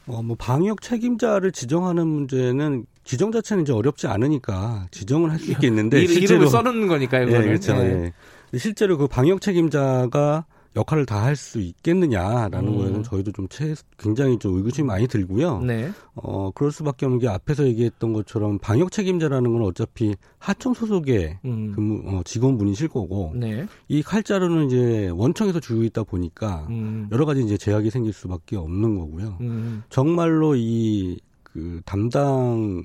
[0.08, 6.04] 어, 뭐 방역 책임자를 지정하는 문제는 지정 자체는 이제 어렵지 않으니까 지정을 할 수 있겠는데
[6.06, 7.28] 실제로 써놓는 거니까요.
[7.28, 7.74] 예, 그렇죠.
[7.76, 8.12] 네.
[8.52, 8.58] 예.
[8.58, 10.44] 실제로 그 방역 책임자가
[10.76, 12.76] 역할을 다 할 수 있겠느냐라는 음.
[12.78, 15.60] 거에는 저희도 좀 채, 굉장히 좀 의구심이 많이 들고요.
[15.60, 15.90] 네.
[16.14, 21.72] 어, 그럴 수밖에 없는 게 앞에서 얘기했던 것처럼 방역 책임자라는 건 어차피 하청 소속의 음.
[21.74, 23.66] 근무, 어, 직원분이실 거고, 네.
[23.88, 27.08] 이 칼자루는 이제 원청에서 주고 있다 보니까 음.
[27.12, 29.38] 여러 가지 이제 제약이 생길 수밖에 없는 거고요.
[29.40, 29.82] 음.
[29.90, 31.18] 정말로 이
[31.52, 32.82] 그 담당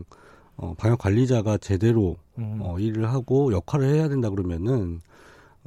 [0.57, 2.57] 어, 방역 관리자가 제대로 음.
[2.61, 4.99] 어, 일을 하고 역할을 해야 된다 그러면은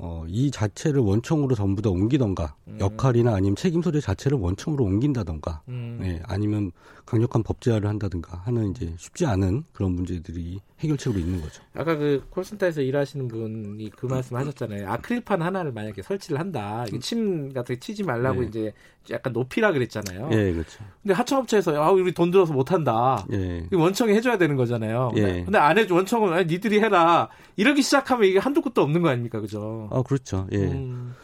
[0.03, 2.79] 어, 이 자체를 원청으로 전부 다 옮기던가 음.
[2.81, 6.01] 역할이나 아니면 책임 소재 자체를 원청으로 옮긴다던가 음.
[6.03, 6.73] 예, 아니면
[7.05, 11.63] 강력한 법제화를 한다든가 하는 이제 쉽지 않은 그런 문제들이 해결책으로 있는 거죠.
[11.75, 14.91] 아까 그 콜센터에서 일하시는 분이 그 말씀 하셨잖아요.
[14.91, 16.85] 아크릴판 하나를 만약에 설치를 한다.
[17.01, 18.47] 침 같은 게 치지 말라고 네.
[18.47, 18.73] 이제
[19.11, 20.31] 약간 높이라 그랬잖아요.
[20.33, 20.83] 예, 그렇죠.
[21.03, 23.27] 근데 하청업체에서 아, 우리 돈 들어서 못 한다.
[23.33, 23.67] 예.
[23.73, 25.13] 원청이 해줘야 되는 거잖아요.
[25.17, 25.45] 예.
[25.45, 27.29] 근데 안 해줘 원청은 아니, 니들이 해라.
[27.57, 29.89] 이러기 시작하면 이게 한두 끝도 없는 거 아닙니까, 그죠?
[29.93, 30.47] 아, 그렇죠.
[30.53, 30.59] 예.
[30.59, 31.15] 음.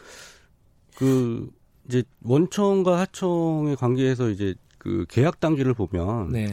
[0.96, 1.50] 그
[1.88, 6.46] 이제 원청과 하청의 관계에서 이제 그 계약 단계를 보면 네.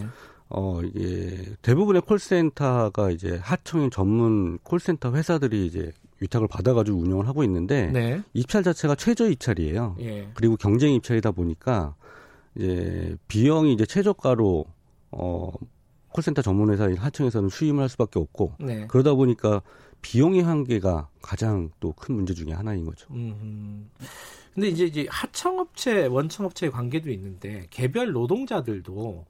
[0.55, 7.88] 어 이게 대부분의 콜센터가 이제 하청인 전문 콜센터 회사들이 이제 위탁을 받아가지고 운영을 하고 있는데
[7.88, 8.21] 네.
[8.34, 9.97] 입찰 자체가 최저 입찰이에요.
[9.99, 10.30] 예.
[10.35, 11.95] 그리고 경쟁 입찰이다 보니까
[12.55, 14.65] 이제 비용이 이제 최저가로
[15.11, 15.51] 어
[16.09, 18.85] 콜센터 전문 회사인 하청에서는 수임을 할 수밖에 없고 네.
[18.88, 19.63] 그러다 보니까
[20.03, 23.07] 비용의 한계가 가장 또 큰 문제 중의 하나인 거죠.
[23.11, 23.89] 음.
[24.53, 29.25] 근데 이제 이제 하청업체, 원청업체의 관계도 있는데 개별 노동자들도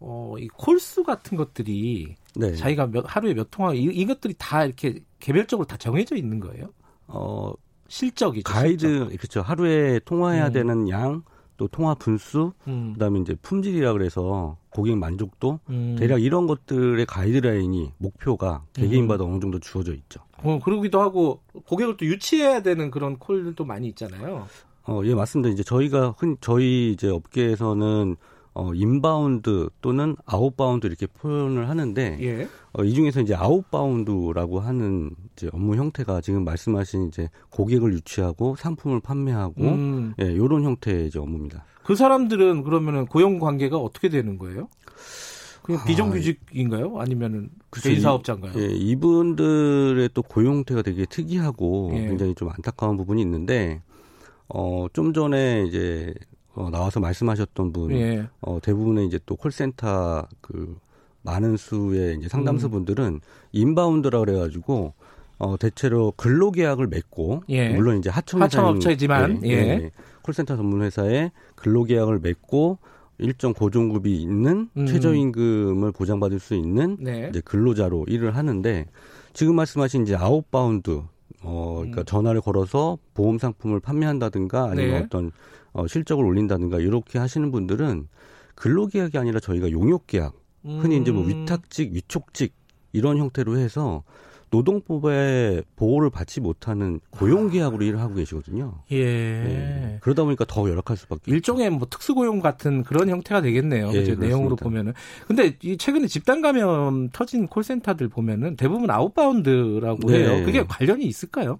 [0.00, 2.54] 어, 이 콜수 같은 것들이 네.
[2.54, 6.68] 자기가 몇, 하루에 몇 통화 이, 이것들이 다 이렇게 개별적으로 다 정해져 있는 거예요?
[7.06, 7.52] 어,
[7.88, 8.44] 실적이죠.
[8.44, 9.16] 가이드 실적.
[9.16, 9.42] 그렇죠.
[9.42, 10.52] 하루에 통화해야 음.
[10.52, 11.22] 되는 양,
[11.56, 12.92] 또 통화 분수, 음.
[12.92, 15.96] 그다음에 이제 품질이라 그래서 고객 만족도, 음.
[15.98, 19.32] 대략 이런 것들의 가이드라인이 목표가 개개인마다 음.
[19.32, 20.20] 어느 정도 주어져 있죠.
[20.44, 24.46] 어, 그러기도 하고 고객을 또 유치해야 되는 그런 콜들도 많이 있잖아요.
[24.86, 25.52] 어, 예, 맞습니다.
[25.52, 28.16] 이제 저희가 흔 저희 이제 업계에서는
[28.58, 32.48] 어, inbound 또는 outbound 이렇게 표현을 하는데 예.
[32.72, 38.98] 어, 이 중에서 이제 outbound라고 하는 이제 업무 형태가 지금 말씀하신 이제 고객을 유치하고 상품을
[38.98, 40.14] 판매하고 음.
[40.20, 41.64] 예, 요런 형태의 이제 업무입니다.
[41.84, 44.68] 그 사람들은 그러면은 고용 관계가 어떻게 되는 거예요?
[45.62, 46.98] 그냥 비정규직인가요?
[46.98, 48.54] 아니면은 개인 사업자인가요?
[48.56, 52.08] 예, 이분들의 또 고용태가 되게 특이하고 예.
[52.08, 53.82] 굉장히 좀 안타까운 부분이 있는데
[54.48, 56.12] 어, 좀 전에 이제
[56.58, 58.26] 어, 나와서 말씀하셨던 분, 예.
[58.40, 60.76] 어, 대부분의 이제 또 콜센터 그
[61.22, 63.20] 많은 수의 이제 상담소분들은 음.
[63.52, 64.92] 인바운드라 그래가지고
[65.38, 67.68] 어, 대체로 근로계약을 맺고 예.
[67.68, 69.54] 물론 이제 하청 하청업체지만 예, 예.
[69.54, 69.90] 예.
[70.22, 72.78] 콜센터 전문 회사에 근로계약을 맺고
[73.18, 74.86] 일정 고정급이 있는 음.
[74.86, 77.28] 최저임금을 보장받을 수 있는 네.
[77.30, 78.86] 이제 근로자로 일을 하는데
[79.32, 81.02] 지금 말씀하신 이제 outbound
[81.42, 82.04] 어 그러니까 음.
[82.04, 84.98] 전화를 걸어서 보험 상품을 판매한다든가 아니면 네.
[85.04, 85.30] 어떤
[85.78, 88.08] 어, 실적을 올린다든가 이렇게 하시는 분들은
[88.56, 90.34] 근로계약이 아니라 저희가 용역계약,
[90.64, 91.28] 흔히 이제 뭐 음.
[91.28, 92.52] 위탁직, 위촉직
[92.92, 94.02] 이런 형태로 해서
[94.50, 98.82] 노동법의 보호를 받지 못하는 고용계약으로 일을 하고 계시거든요.
[98.90, 99.04] 예.
[99.04, 99.98] 네.
[100.00, 101.30] 그러다 보니까 더 열악할 수밖에.
[101.30, 103.92] 일종의 뭐 특수고용 같은 그런 형태가 되겠네요.
[103.92, 104.94] 예, 내용으로 보면은.
[105.28, 110.24] 근데 이 최근에 집단 감염 터진 콜센터들 보면은 대부분 outbound라고 네.
[110.24, 110.44] 해요.
[110.44, 111.58] 그게 관련이 있을까요?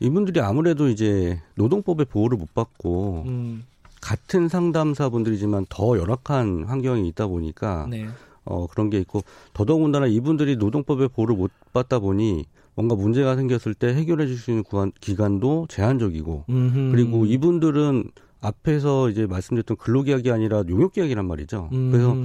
[0.00, 3.64] 이분들이 아무래도 이제 노동법의 보호를 못 받고 음.
[4.00, 8.06] 같은 상담사분들이지만 더 열악한 환경이 있다 보니까 네.
[8.44, 9.22] 어 그런 게 있고
[9.54, 12.44] 더더군다나 이분들이 노동법의 보호를 못 받다 보니
[12.74, 16.90] 뭔가 문제가 생겼을 때 해결해 줄 수 있는 기관, 기관도 제한적이고 음흠.
[16.92, 18.10] 그리고 이분들은
[18.40, 21.70] 앞에서 이제 말씀드렸던 근로계약이 아니라 용역계약이란 말이죠.
[21.72, 21.90] 음.
[21.90, 22.16] 그래서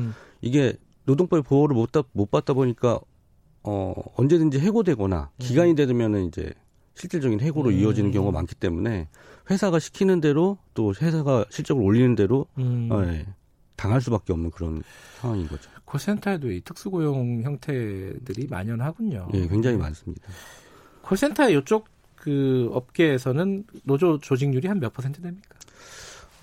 [0.42, 0.74] 이게
[1.06, 3.00] 노동법의 보호를 못, 못 받다 보니까
[3.64, 5.76] 어 언제든지 해고되거나 기간이 음.
[5.76, 6.52] 되면은 이제
[6.96, 7.76] 실질적인 해고로 음.
[7.76, 9.08] 이어지는 경우가 많기 때문에
[9.50, 12.90] 회사가 시키는 대로 또 회사가 실적을 올리는 대로 음.
[12.92, 13.26] 어, 예,
[13.76, 14.84] 당할 수밖에 없는 그런
[15.20, 15.70] 상황인 거죠.
[15.86, 19.30] 콜센터에도 이 특수고용 형태들이 만연하군요.
[19.34, 20.28] 예, 굉장히 많습니다.
[21.02, 25.56] 콜센터 이쪽 그 업계에서는 노조 조직률이 한 몇 퍼센트 됩니까?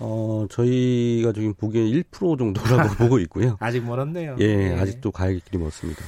[0.01, 3.57] 어, 저희가 지금 보기에 1% 정도라고 보고 있고요.
[3.59, 4.35] 아직 멀었네요.
[4.39, 4.79] 예, 네.
[4.79, 6.01] 아직도 가야 할 길이 멀습니다.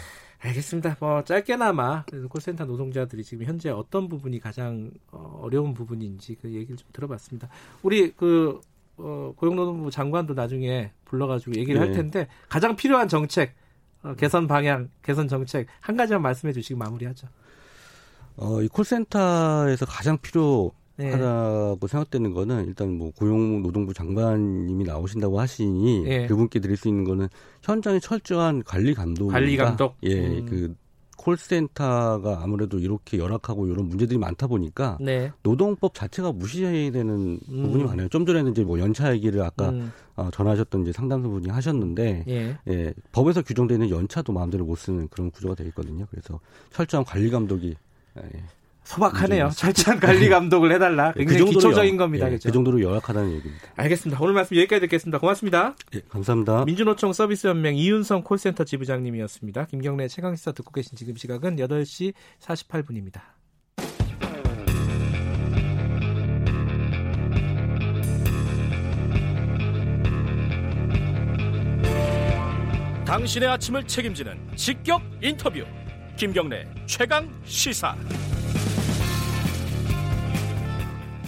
[0.43, 0.97] 알겠습니다.
[0.99, 6.87] 뭐 짧게나마 콜센터 노동자들이 지금 현재 어떤 부분이 가장 어, 어려운 부분인지 그 얘기를 좀
[6.93, 7.47] 들어봤습니다.
[7.83, 8.59] 우리 그
[8.97, 11.85] 어, 고용노동부 장관도 나중에 불러가지고 얘기를 네.
[11.85, 13.55] 할 텐데 가장 필요한 정책,
[14.03, 17.27] 어, 개선 방향, 개선 정책 한 가지만 말씀해 주시고 마무리하죠.
[18.37, 20.71] 어, 이 콜센터에서 가장 필요
[21.01, 21.11] 네.
[21.11, 26.27] 하다고 생각되는 거는 일단 뭐 고용노동부 장관님이 나오신다고 하시니 네.
[26.27, 27.27] 그분께 드릴 수 있는 거는
[27.63, 30.45] 현장에 철저한 관리 감독 관리 감독 예 음.
[30.45, 30.75] 그
[31.21, 35.31] 콜센터가 아무래도 이렇게 열악하고 이런 문제들이 많다 보니까 네.
[35.43, 37.09] 노동법 자체가 무시되는
[37.47, 37.63] 음.
[37.63, 38.09] 부분이 많아요.
[38.09, 39.91] 좀 전에는 이제 뭐 연차 얘기를 아까 음.
[40.15, 42.57] 어, 전하셨던 이제 상담소분이 하셨는데 예.
[42.67, 42.93] 예.
[43.11, 46.05] 법에서 규정되는 연차도 마음대로 못 쓰는 그런 구조가 되어 있거든요.
[46.09, 46.39] 그래서
[46.71, 47.75] 철저한 관리 감독이
[48.17, 48.43] 예.
[48.91, 49.49] 소박하네요.
[49.55, 51.13] 철저한 관리 감독을 해달라.
[51.13, 52.31] 네, 그 굉장히 그 기초적인 겁니다.
[52.31, 53.67] 예, 그 정도로 열악하다는 얘기입니다.
[53.77, 54.21] 알겠습니다.
[54.21, 55.19] 오늘 말씀 여기까지 듣겠습니다.
[55.19, 55.75] 고맙습니다.
[55.95, 56.65] 예, 감사합니다.
[56.65, 59.65] 민주노총 서비스연맹 이윤성 콜센터 지부장님이었습니다.
[59.65, 63.21] 김경래 최강시사 듣고 계신 지금 시각은 8시 48분입니다.
[73.05, 75.63] 당신의 아침을 책임지는 직격 인터뷰.
[76.17, 77.95] 김경래 최강 시사.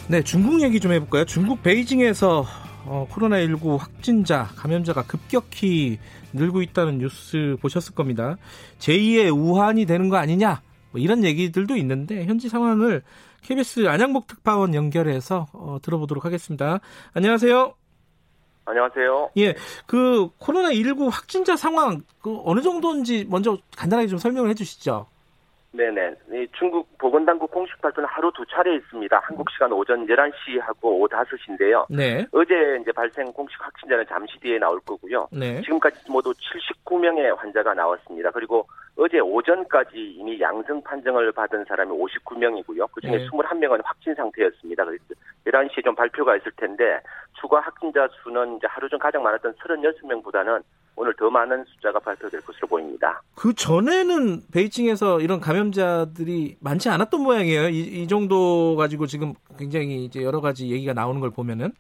[0.10, 1.24] 네, 중국 얘기 좀 해볼까요?
[1.24, 2.46] 중국 베이징에서
[2.86, 5.98] 어, 코로나19 확진자, 감염자가 급격히
[6.34, 8.36] 늘고 있다는 뉴스 보셨을 겁니다.
[8.80, 10.62] 제2의 우한이 되는 거 아니냐?
[10.92, 13.02] 뭐 이런 얘기들도 있는데 현지 상황을
[13.44, 16.82] KBS 안양복 특파원 연결해서 어, 들어보도록 하겠습니다.
[17.14, 17.74] 안녕하세요.
[18.66, 19.32] 안녕하세요.
[19.38, 19.56] 예,
[19.86, 25.08] 그 코로나 19 확진자 상황 그 어느 정도인지 먼저 간단하게 좀 설명을 해주시죠.
[25.74, 26.16] 네네.
[26.58, 29.20] 중국 보건당국 공식 발표는 하루 두 차례 있습니다.
[29.24, 31.88] 한국 시간 오전 11시하고 오후 5시인데요.
[31.90, 32.26] 네.
[32.32, 35.28] 어제 이제 발생 공식 확진자는 잠시 뒤에 나올 거고요.
[35.32, 35.62] 네.
[35.62, 38.30] 지금까지 모두 79명의 환자가 나왔습니다.
[38.30, 42.92] 그리고 어제 오전까지 이미 양성 판정을 받은 사람이 59명이고요.
[42.92, 43.28] 그중에 네.
[43.28, 44.86] 21명은 확진 상태였습니다.
[44.86, 45.04] 그래서
[45.48, 47.00] 11시에 좀 발표가 있을 텐데
[47.42, 50.62] 추가 확진자 수는 이제 하루 전 가장 많았던 36명보다는
[50.96, 53.22] 오늘 더 많은 숫자가 발표될 것으로 보입니다.
[53.36, 57.70] 그 전에는 베이징에서 이런 감염자들이 많지 않았던 모양이에요.
[57.70, 61.72] 이, 이 정도 가지고 지금 굉장히 이제 여러 가지 얘기가 나오는 걸 보면은.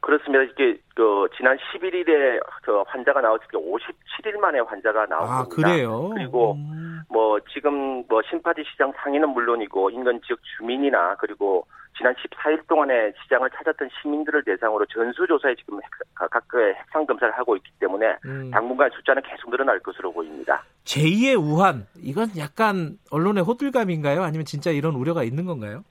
[0.00, 0.42] 그렇습니다.
[0.42, 5.38] 이게 그 지난 11일에 저 환자가 나왔을 때 57일 만에 환자가 나왔습니다.
[5.38, 6.10] 아, 그래요?
[6.14, 7.02] 그리고 음.
[7.08, 13.50] 뭐 지금 뭐 심파디 시장 상인은 물론이고 인근 지역 주민이나 그리고 지난 14일 동안에 시장을
[13.50, 15.78] 찾았던 시민들을 대상으로 전수조사에 지금
[16.14, 18.50] 각각의 핵상 검사를 하고 있기 때문에 음.
[18.50, 20.64] 당분간 숫자는 계속 늘어날 것으로 보입니다.
[20.84, 24.22] 제2의 우한 이건 약간 언론의 호들갑인가요?
[24.22, 25.84] 아니면 진짜 이런 우려가 있는 건가요?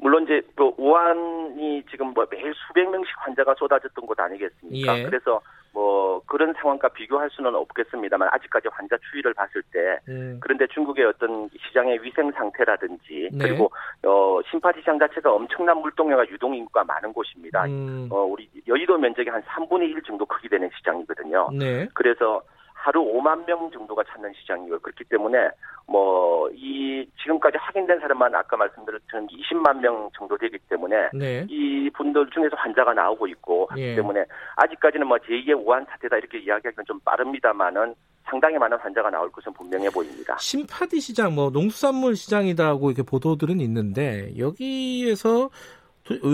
[0.00, 4.98] 물론 이제 뭐 우한이 지금 뭐 매일 수백 명씩 환자가 쏟아졌던 곳 아니겠습니까?
[4.98, 5.02] 예.
[5.02, 5.40] 그래서
[5.78, 10.40] 뭐 그런 상황과 비교할 수는 없겠습니다만 아직까지 환자 추이를 봤을 때 음.
[10.40, 13.38] 그런데 중국의 어떤 시장의 위생 상태라든지 네.
[13.38, 13.70] 그리고
[14.04, 17.66] 어 심파디 시장 자체가 엄청난 물동량과 유동 인구가 많은 곳입니다.
[17.66, 18.08] 음.
[18.10, 21.50] 어 우리 여의도 면적이 한 3분의 1 정도 크기 되는 시장이거든요.
[21.52, 21.86] 네.
[21.94, 22.42] 그래서
[22.78, 25.50] 하루 5만 명 정도가 찾는 시장이고 그렇기 때문에
[25.86, 31.46] 뭐 이 지금까지 확인된 사람만 아까 말씀드렸던 20만 명 정도 되기 때문에 네.
[31.48, 33.94] 이 분들 중에서 환자가 나오고 있고 하기 예.
[33.94, 34.24] 때문에
[34.56, 37.94] 아직까지는 뭐 제2의 우한 사태다 이렇게 이야기하기는 좀 빠릅니다만은
[38.24, 40.36] 상당히 많은 환자가 나올 것은 분명해 보입니다.
[40.38, 45.48] 심파디 시장, 뭐 농수산물 시장이다고 이렇게 보도들은 있는데 여기에서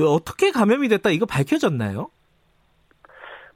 [0.08, 2.10] 어떻게 감염이 됐다 이거 밝혀졌나요?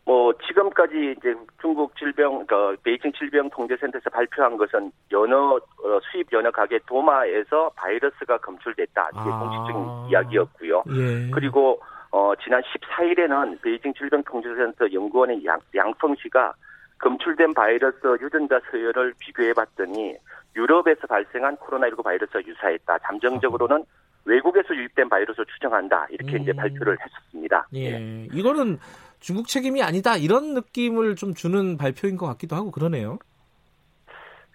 [0.09, 6.51] 뭐 지금까지 이제 중국 질병 그 베이징 질병 통제센터에서 발표한 것은 연어 어, 수입 연어
[6.51, 9.39] 가게 도마에서 바이러스가 검출됐다 이게 아.
[9.39, 10.83] 공식적인 이야기였고요.
[10.97, 11.31] 예.
[11.31, 11.79] 그리고
[12.11, 16.55] 어 지난 14일에는 베이징 질병 통제센터 연구원의 양, 양펑 씨가
[17.01, 20.17] 검출된 바이러스 유전자 서열을 비교해 봤더니
[20.57, 22.97] 유럽에서 발생한 코로나19 바이러스와 유사했다.
[23.01, 23.85] 잠정적으로는
[24.25, 26.07] 외국에서 유입된 바이러스를 추정한다.
[26.11, 26.43] 이렇게 음.
[26.43, 27.69] 이제 발표를 했었습니다.
[27.75, 27.93] 예.
[27.93, 28.29] 예.
[28.33, 28.79] 이거는
[29.21, 33.19] 중국 책임이 아니다 이런 느낌을 좀 주는 발표인 것 같기도 하고 그러네요.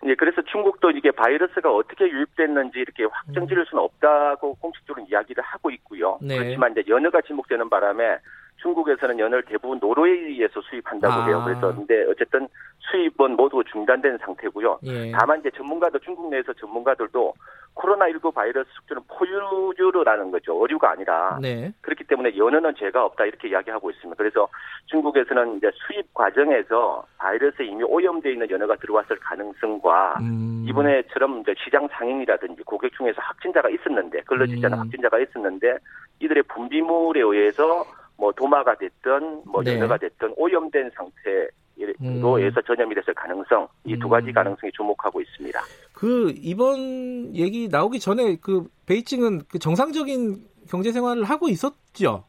[0.06, 5.72] 예, 그래서 중국도 이게 바이러스가 어떻게 유입됐는지 이렇게 확정 지을 수는 없다고 공식적으로 이야기를 하고
[5.72, 6.20] 있고요.
[6.22, 6.38] 네.
[6.38, 8.18] 그렇지만 이제 연어가 지목되는 바람에
[8.62, 11.26] 중국에서는 연어를 대부분 노르웨이에서 수입한다고 아.
[11.26, 11.42] 해요.
[11.46, 12.48] 그래서 근데 어쨌든
[12.80, 14.80] 수입은 모두 중단된 상태고요.
[14.84, 15.12] 예.
[15.12, 17.34] 다만 이제 전문가들 중국 내에서 전문가들도
[17.76, 20.60] 코로나19 바이러스 숙주는 포유류라는 거죠.
[20.60, 21.38] 어류가 아니라.
[21.42, 21.74] 네.
[21.82, 24.16] 그렇기 때문에 연어는 죄가 없다 이렇게 이야기하고 있습니다.
[24.18, 24.48] 그래서
[24.88, 30.66] 중국에서는 이제 수입 과정에서 바이러스에 이미 오염되어 있는 연어가 들어왔을 가능성과 음.
[30.68, 34.80] 이번에처럼 이제 시장 상인이라든지 고객 중에서 확진자가 있었는데 걸러지지 않은 음.
[34.82, 35.78] 확진자가 있었는데
[36.20, 37.86] 이들의 분비물에 의해서
[38.18, 39.76] 뭐 도마가 됐든 뭐 네.
[39.76, 42.64] 연어가 됐든 오염된 상태 에서 음.
[42.66, 44.34] 전염이 됐을 가능성 이 두 가지 음.
[44.34, 45.60] 가능성이 주목하고 있습니다.
[45.94, 52.24] 그 이번 얘기 나오기 전에 그 베이징은 그 정상적인 경제 생활을 하고 있었죠.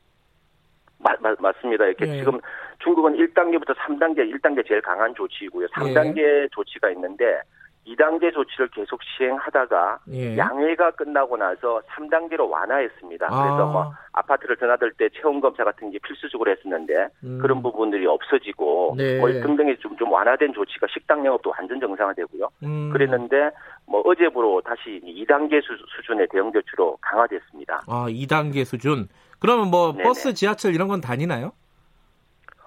[0.99, 1.85] 맞, 맞, 맞습니다.
[1.85, 2.19] 이렇게 네.
[2.19, 2.41] 지금
[2.83, 5.67] 중국은 1단계부터 3단계, 1단계 제일 강한 조치이고요.
[5.69, 6.49] 3단계 네.
[6.53, 7.41] 조치가 있는데
[7.87, 10.37] 2단계 조치를 계속 시행하다가 예.
[10.37, 13.27] 양회가 끝나고 나서 3단계로 완화했습니다.
[13.27, 13.43] 아.
[13.43, 17.39] 그래서 뭐 아파트를 드나들 때 체온 검사 같은 게 필수적으로 했었는데 음.
[17.41, 19.19] 그런 부분들이 없어지고 네.
[19.19, 22.49] 뭐 등등의 좀, 좀 완화된 조치가 식당 영업도 완전 정상화되고요.
[22.63, 22.91] 음.
[22.91, 23.51] 그랬는데
[23.87, 27.83] 뭐 어제부로 다시 2단계 수, 준의 대응 조치로 강화됐습니다.
[27.87, 29.09] 아 2단계 수준.
[29.39, 30.05] 그러면 뭐 네네.
[30.05, 31.53] 버스, 지하철 이런 건 다니나요?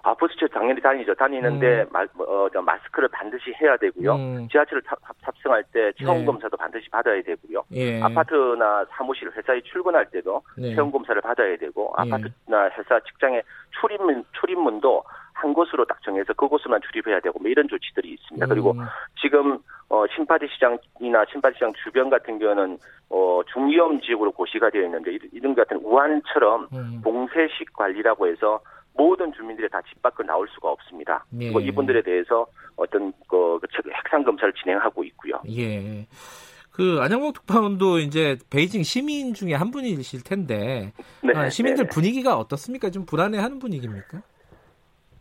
[0.08, 1.14] 아, 버스철 당연히 다니죠.
[1.16, 1.88] 다니는데 음.
[1.92, 4.16] 마, 어, 저 마스크를 반드시 해야 되고요.
[4.16, 4.48] 음.
[4.50, 6.26] 지하철을 탑, 탑승할 때 체온 네.
[6.26, 7.64] 검사도 반드시 받아야 되고요.
[7.74, 8.02] 예.
[8.02, 10.74] 아파트나 사무실, 회사에 출근할 때도 네.
[10.74, 12.02] 체온 검사를 받아야 되고 예.
[12.04, 13.42] 아파트나 회사, 직장에
[13.82, 15.04] 출입문 출입문도
[15.34, 18.46] 한 곳으로 딱 정해서 그곳으로만 출입해야 되고 뭐 이런 조치들이 있습니다.
[18.46, 18.48] 음.
[18.48, 18.76] 그리고
[19.22, 19.60] 지금
[19.90, 22.78] 어 신파디 시장이나 신파디 시장 주변 같은 경우는
[23.10, 27.02] 어 중위험 지역으로 고시가 되어 있는데 이런 같은 우한처럼 음.
[27.04, 28.62] 봉쇄식 관리라고 해서
[28.98, 31.26] 모든 주민들이 다 집 밖을 나올 수가 없습니다.
[31.40, 31.52] 예.
[31.52, 32.46] 그 이분들에 대해서
[32.76, 35.40] 어떤 그, 그 핵상 검사를 진행하고 있고요.
[35.50, 36.08] 예.
[36.72, 40.94] 그 안양봉 특파원도 이제 베이징 시민 중에 한 분이실 텐데
[41.24, 41.90] 네, 아, 시민들 네.
[41.90, 42.92] 분위기가 어떻습니까?
[42.92, 44.22] 좀 불안해하는 분위기입니까?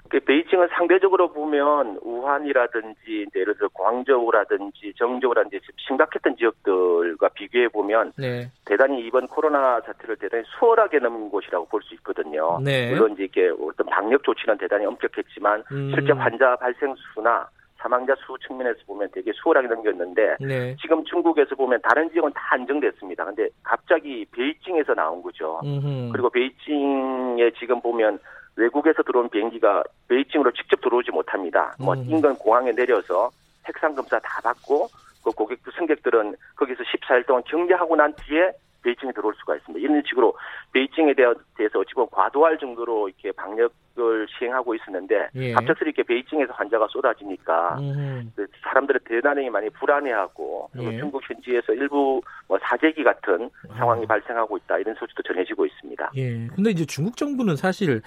[0.09, 8.51] 그 베이징은 상대적으로 보면 우한이라든지 예를 들어 광저우라든지 정저우라든지 심각했던 지역들과 비교해 보면 네.
[8.65, 12.59] 대단히 이번 코로나 사태를 대단히 수월하게 넘은 곳이라고 볼 수 있거든요.
[12.63, 12.91] 네.
[12.91, 15.93] 물론 이제 이게 어떤 방역 조치는 대단히 엄격했지만 음.
[15.95, 20.77] 실제 환자 발생 수나 사망자 수 측면에서 보면 되게 수월하게 넘겼는데 네.
[20.81, 23.25] 지금 중국에서 보면 다른 지역은 다 안정됐습니다.
[23.25, 25.61] 근데 갑자기 베이징에서 나온 거죠.
[25.63, 26.11] 음흠.
[26.13, 28.19] 그리고 베이징에 지금 보면
[28.57, 31.75] 외국에서 들어온 비행기가 베이징으로 직접 들어오지 못합니다.
[31.79, 32.05] 뭐 음.
[32.09, 33.31] 인근 공항에 내려서
[33.67, 34.89] 핵상 검사 다 받고
[35.25, 38.53] 그 고객 승객들은 거기서 14일 동안 격리하고 난 뒤에
[38.87, 39.85] 베이징에 들어올 수가 있습니다.
[39.85, 40.37] 이런 식으로
[40.73, 45.53] 베이징에 대해서 어찌 보면 과도할 정도로 이렇게 방역을 시행하고 있었는데 예.
[45.55, 48.33] 갑작스럽게 베이징에서 환자가 쏟아지니까 음.
[48.63, 50.99] 사람들은 대단히 많이 불안해하고 예.
[50.99, 54.07] 중국 현지에서 일부 뭐 사재기 같은 상황이 아.
[54.07, 56.13] 발생하고 있다 이런 소식도 전해지고 있습니다.
[56.15, 56.47] 예.
[56.55, 58.01] 근데 이제 중국 정부는 사실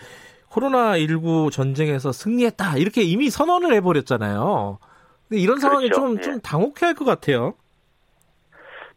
[0.52, 4.80] 코로나19 전쟁에서 승리했다 이렇게 이미 선언을 해버렸잖아요.
[5.28, 6.02] 근데 이런 상황에 그렇죠.
[6.02, 6.22] 좀, 예.
[6.22, 7.54] 좀 당혹해 할 것 같아요.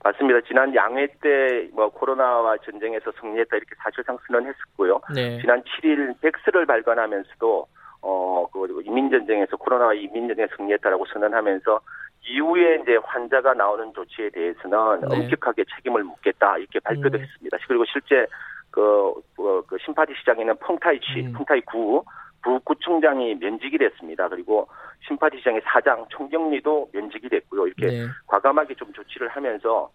[0.04, 0.40] 맞습니다.
[0.48, 5.00] 지난 양회 때 뭐 코로나와 전쟁에서 승리했다 이렇게 사실상 선언했었고요.
[5.14, 5.40] 네.
[5.40, 7.66] 지난 7일 백스를 발간하면서도
[8.02, 11.80] 어, 그 이민전쟁에서 코로나와 이민전쟁에 승리했다라고 선언하면서
[12.24, 15.16] 이후에 이제 환자가 나오는 조치에 대해서는 네.
[15.24, 17.22] 엄격하게 책임을 묻겠다 이렇게 발표도 음.
[17.22, 17.56] 했습니다.
[17.68, 18.26] 그리고 실제
[18.72, 21.32] 그, 그, 그 심파디 시장에는 펑타이치, 음.
[21.34, 22.02] 펑타이 구
[22.42, 24.28] 부구청장이 면직이 됐습니다.
[24.28, 24.68] 그리고
[25.06, 27.66] 심파디 시장의 사장, 총경리도 면직이 됐고요.
[27.68, 28.06] 이렇게 네.
[28.26, 29.88] 과감하게 좀 조치를 하면서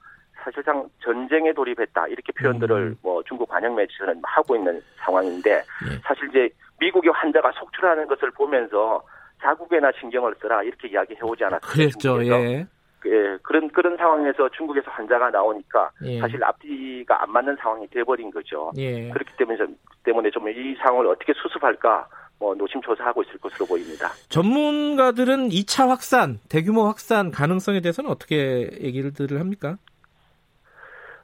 [0.44, 2.96] 사실상 전쟁에 돌입했다 이렇게 표현들을 음.
[3.02, 5.98] 뭐 중국 관영 매체는 하고 있는 상황인데 네.
[6.04, 6.50] 사실 이제
[6.80, 9.02] 미국의 환자가 속출하는 것을 보면서
[9.42, 11.74] 자국에나 신경을 쓰라 이렇게 이야기해 오지 않았습니까?
[11.74, 12.24] 그랬죠.
[12.24, 12.66] 예.
[13.06, 16.20] 예, 그런 그런 상황에서 중국에서 환자가 나오니까 예.
[16.20, 18.72] 사실 앞뒤가 안 맞는 상황이 돼버린 거죠.
[18.78, 19.10] 예.
[19.10, 19.58] 그렇기 때문에
[20.04, 22.08] 때문에 좀 이 상황을 어떻게 수습할까
[22.40, 24.10] 뭐 노심초사하고 있을 것으로 보입니다.
[24.30, 29.78] 전문가들은 2차 확산, 대규모 확산 가능성에 대해서는 어떻게 얘기를 합니까?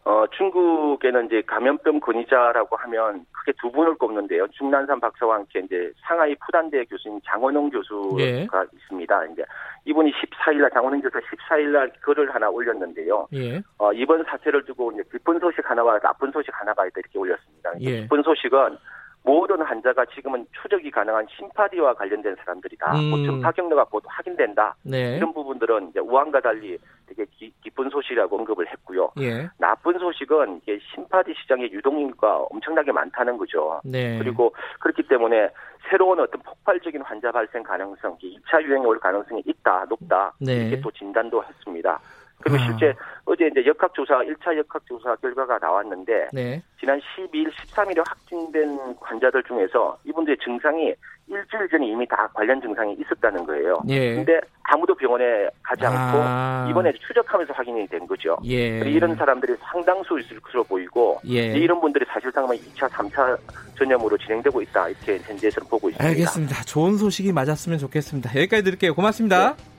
[0.06, 4.48] 어, 중국에는 이제 감염병 권위자라고 하면 크게 두 분을 꼽는데요.
[4.50, 8.48] 중난산 박사와 함께 이제 상하이 푸단대 교수님 장원홍 교수가 예.
[8.74, 9.26] 있습니다.
[9.28, 9.46] 이제
[9.86, 13.28] 이분이 14일날 장원홍 교수 14일날 글을 하나 올렸는데요.
[13.34, 13.62] 예.
[13.78, 17.72] 어, 이번 사태를 두고 이제 기쁜 소식 하나와 나쁜 소식 하나가 있다 이렇게 올렸습니다.
[17.80, 18.02] 예.
[18.02, 18.78] 기쁜 소식은
[19.24, 22.94] 모든 환자가 지금은 추적이 가능한 심파디와 관련된 사람들이다.
[22.94, 23.28] 음.
[23.28, 24.76] 고 파경로가 곧 확인된다.
[24.84, 25.16] 네.
[25.18, 26.78] 이런 부분들은 이제 우한과 달리
[27.08, 29.12] 되게 기, 쁜 소식이라고 언급을 했고요.
[29.20, 29.50] 예.
[29.58, 33.82] 나쁜 소식은 이게 심파디 시장의 유동인구가 엄청나게 많다는 거죠.
[33.86, 34.20] 네.
[34.20, 35.50] 그리고 그렇기 때문에
[35.90, 40.34] 새로운 어떤 폭발적인 환자 발생 가능성, 2차 유행이 올 가능성이 있다, 높다.
[40.40, 40.68] 네.
[40.68, 42.00] 이렇게 또 진단도 했습니다.
[42.44, 42.66] 그리고 아.
[42.66, 42.94] 실제
[43.26, 46.62] 어제 이제 역학조사 1차 역학조사 결과가 나왔는데 네.
[46.80, 50.94] 지난 12일, 13일에 확진된 환자들 중에서 이분들의 증상이
[51.28, 53.82] 일주일 전에 이미 다 관련 증상이 있었다는 거예요.
[53.88, 54.16] 예.
[54.16, 56.68] 근데 아무도 병원에 가지 않고 아.
[56.70, 58.38] 이번에 추적하면서 확인이 된 거죠.
[58.46, 58.80] 예.
[58.80, 61.54] 이런 사람들이 상당수 있을 것으로 보이고 예.
[61.58, 63.38] 이런 분들이 사실상 2차, 3차
[63.78, 66.06] 전염으로 진행되고 있다 이렇게 현재에서는 보고 있습니다.
[66.06, 66.64] 알겠습니다.
[66.64, 68.32] 좋은 소식이 맞았으면 좋겠습니다.
[68.36, 68.94] 여기까지 드릴게요.
[68.94, 69.56] 고맙습니다.
[69.56, 69.73] 네.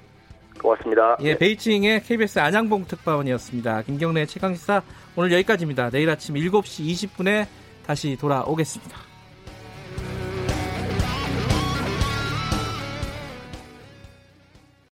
[0.64, 1.16] 고맙습니다.
[1.20, 3.82] 예, 베이징의 KBS 안양봉 특파원이었습니다.
[3.82, 4.82] 김경래 최강시사
[5.14, 5.90] 오늘 여기까지입니다.
[5.90, 7.46] 내일 아침 7시 20분에
[7.86, 9.13] 다시 돌아오겠습니다.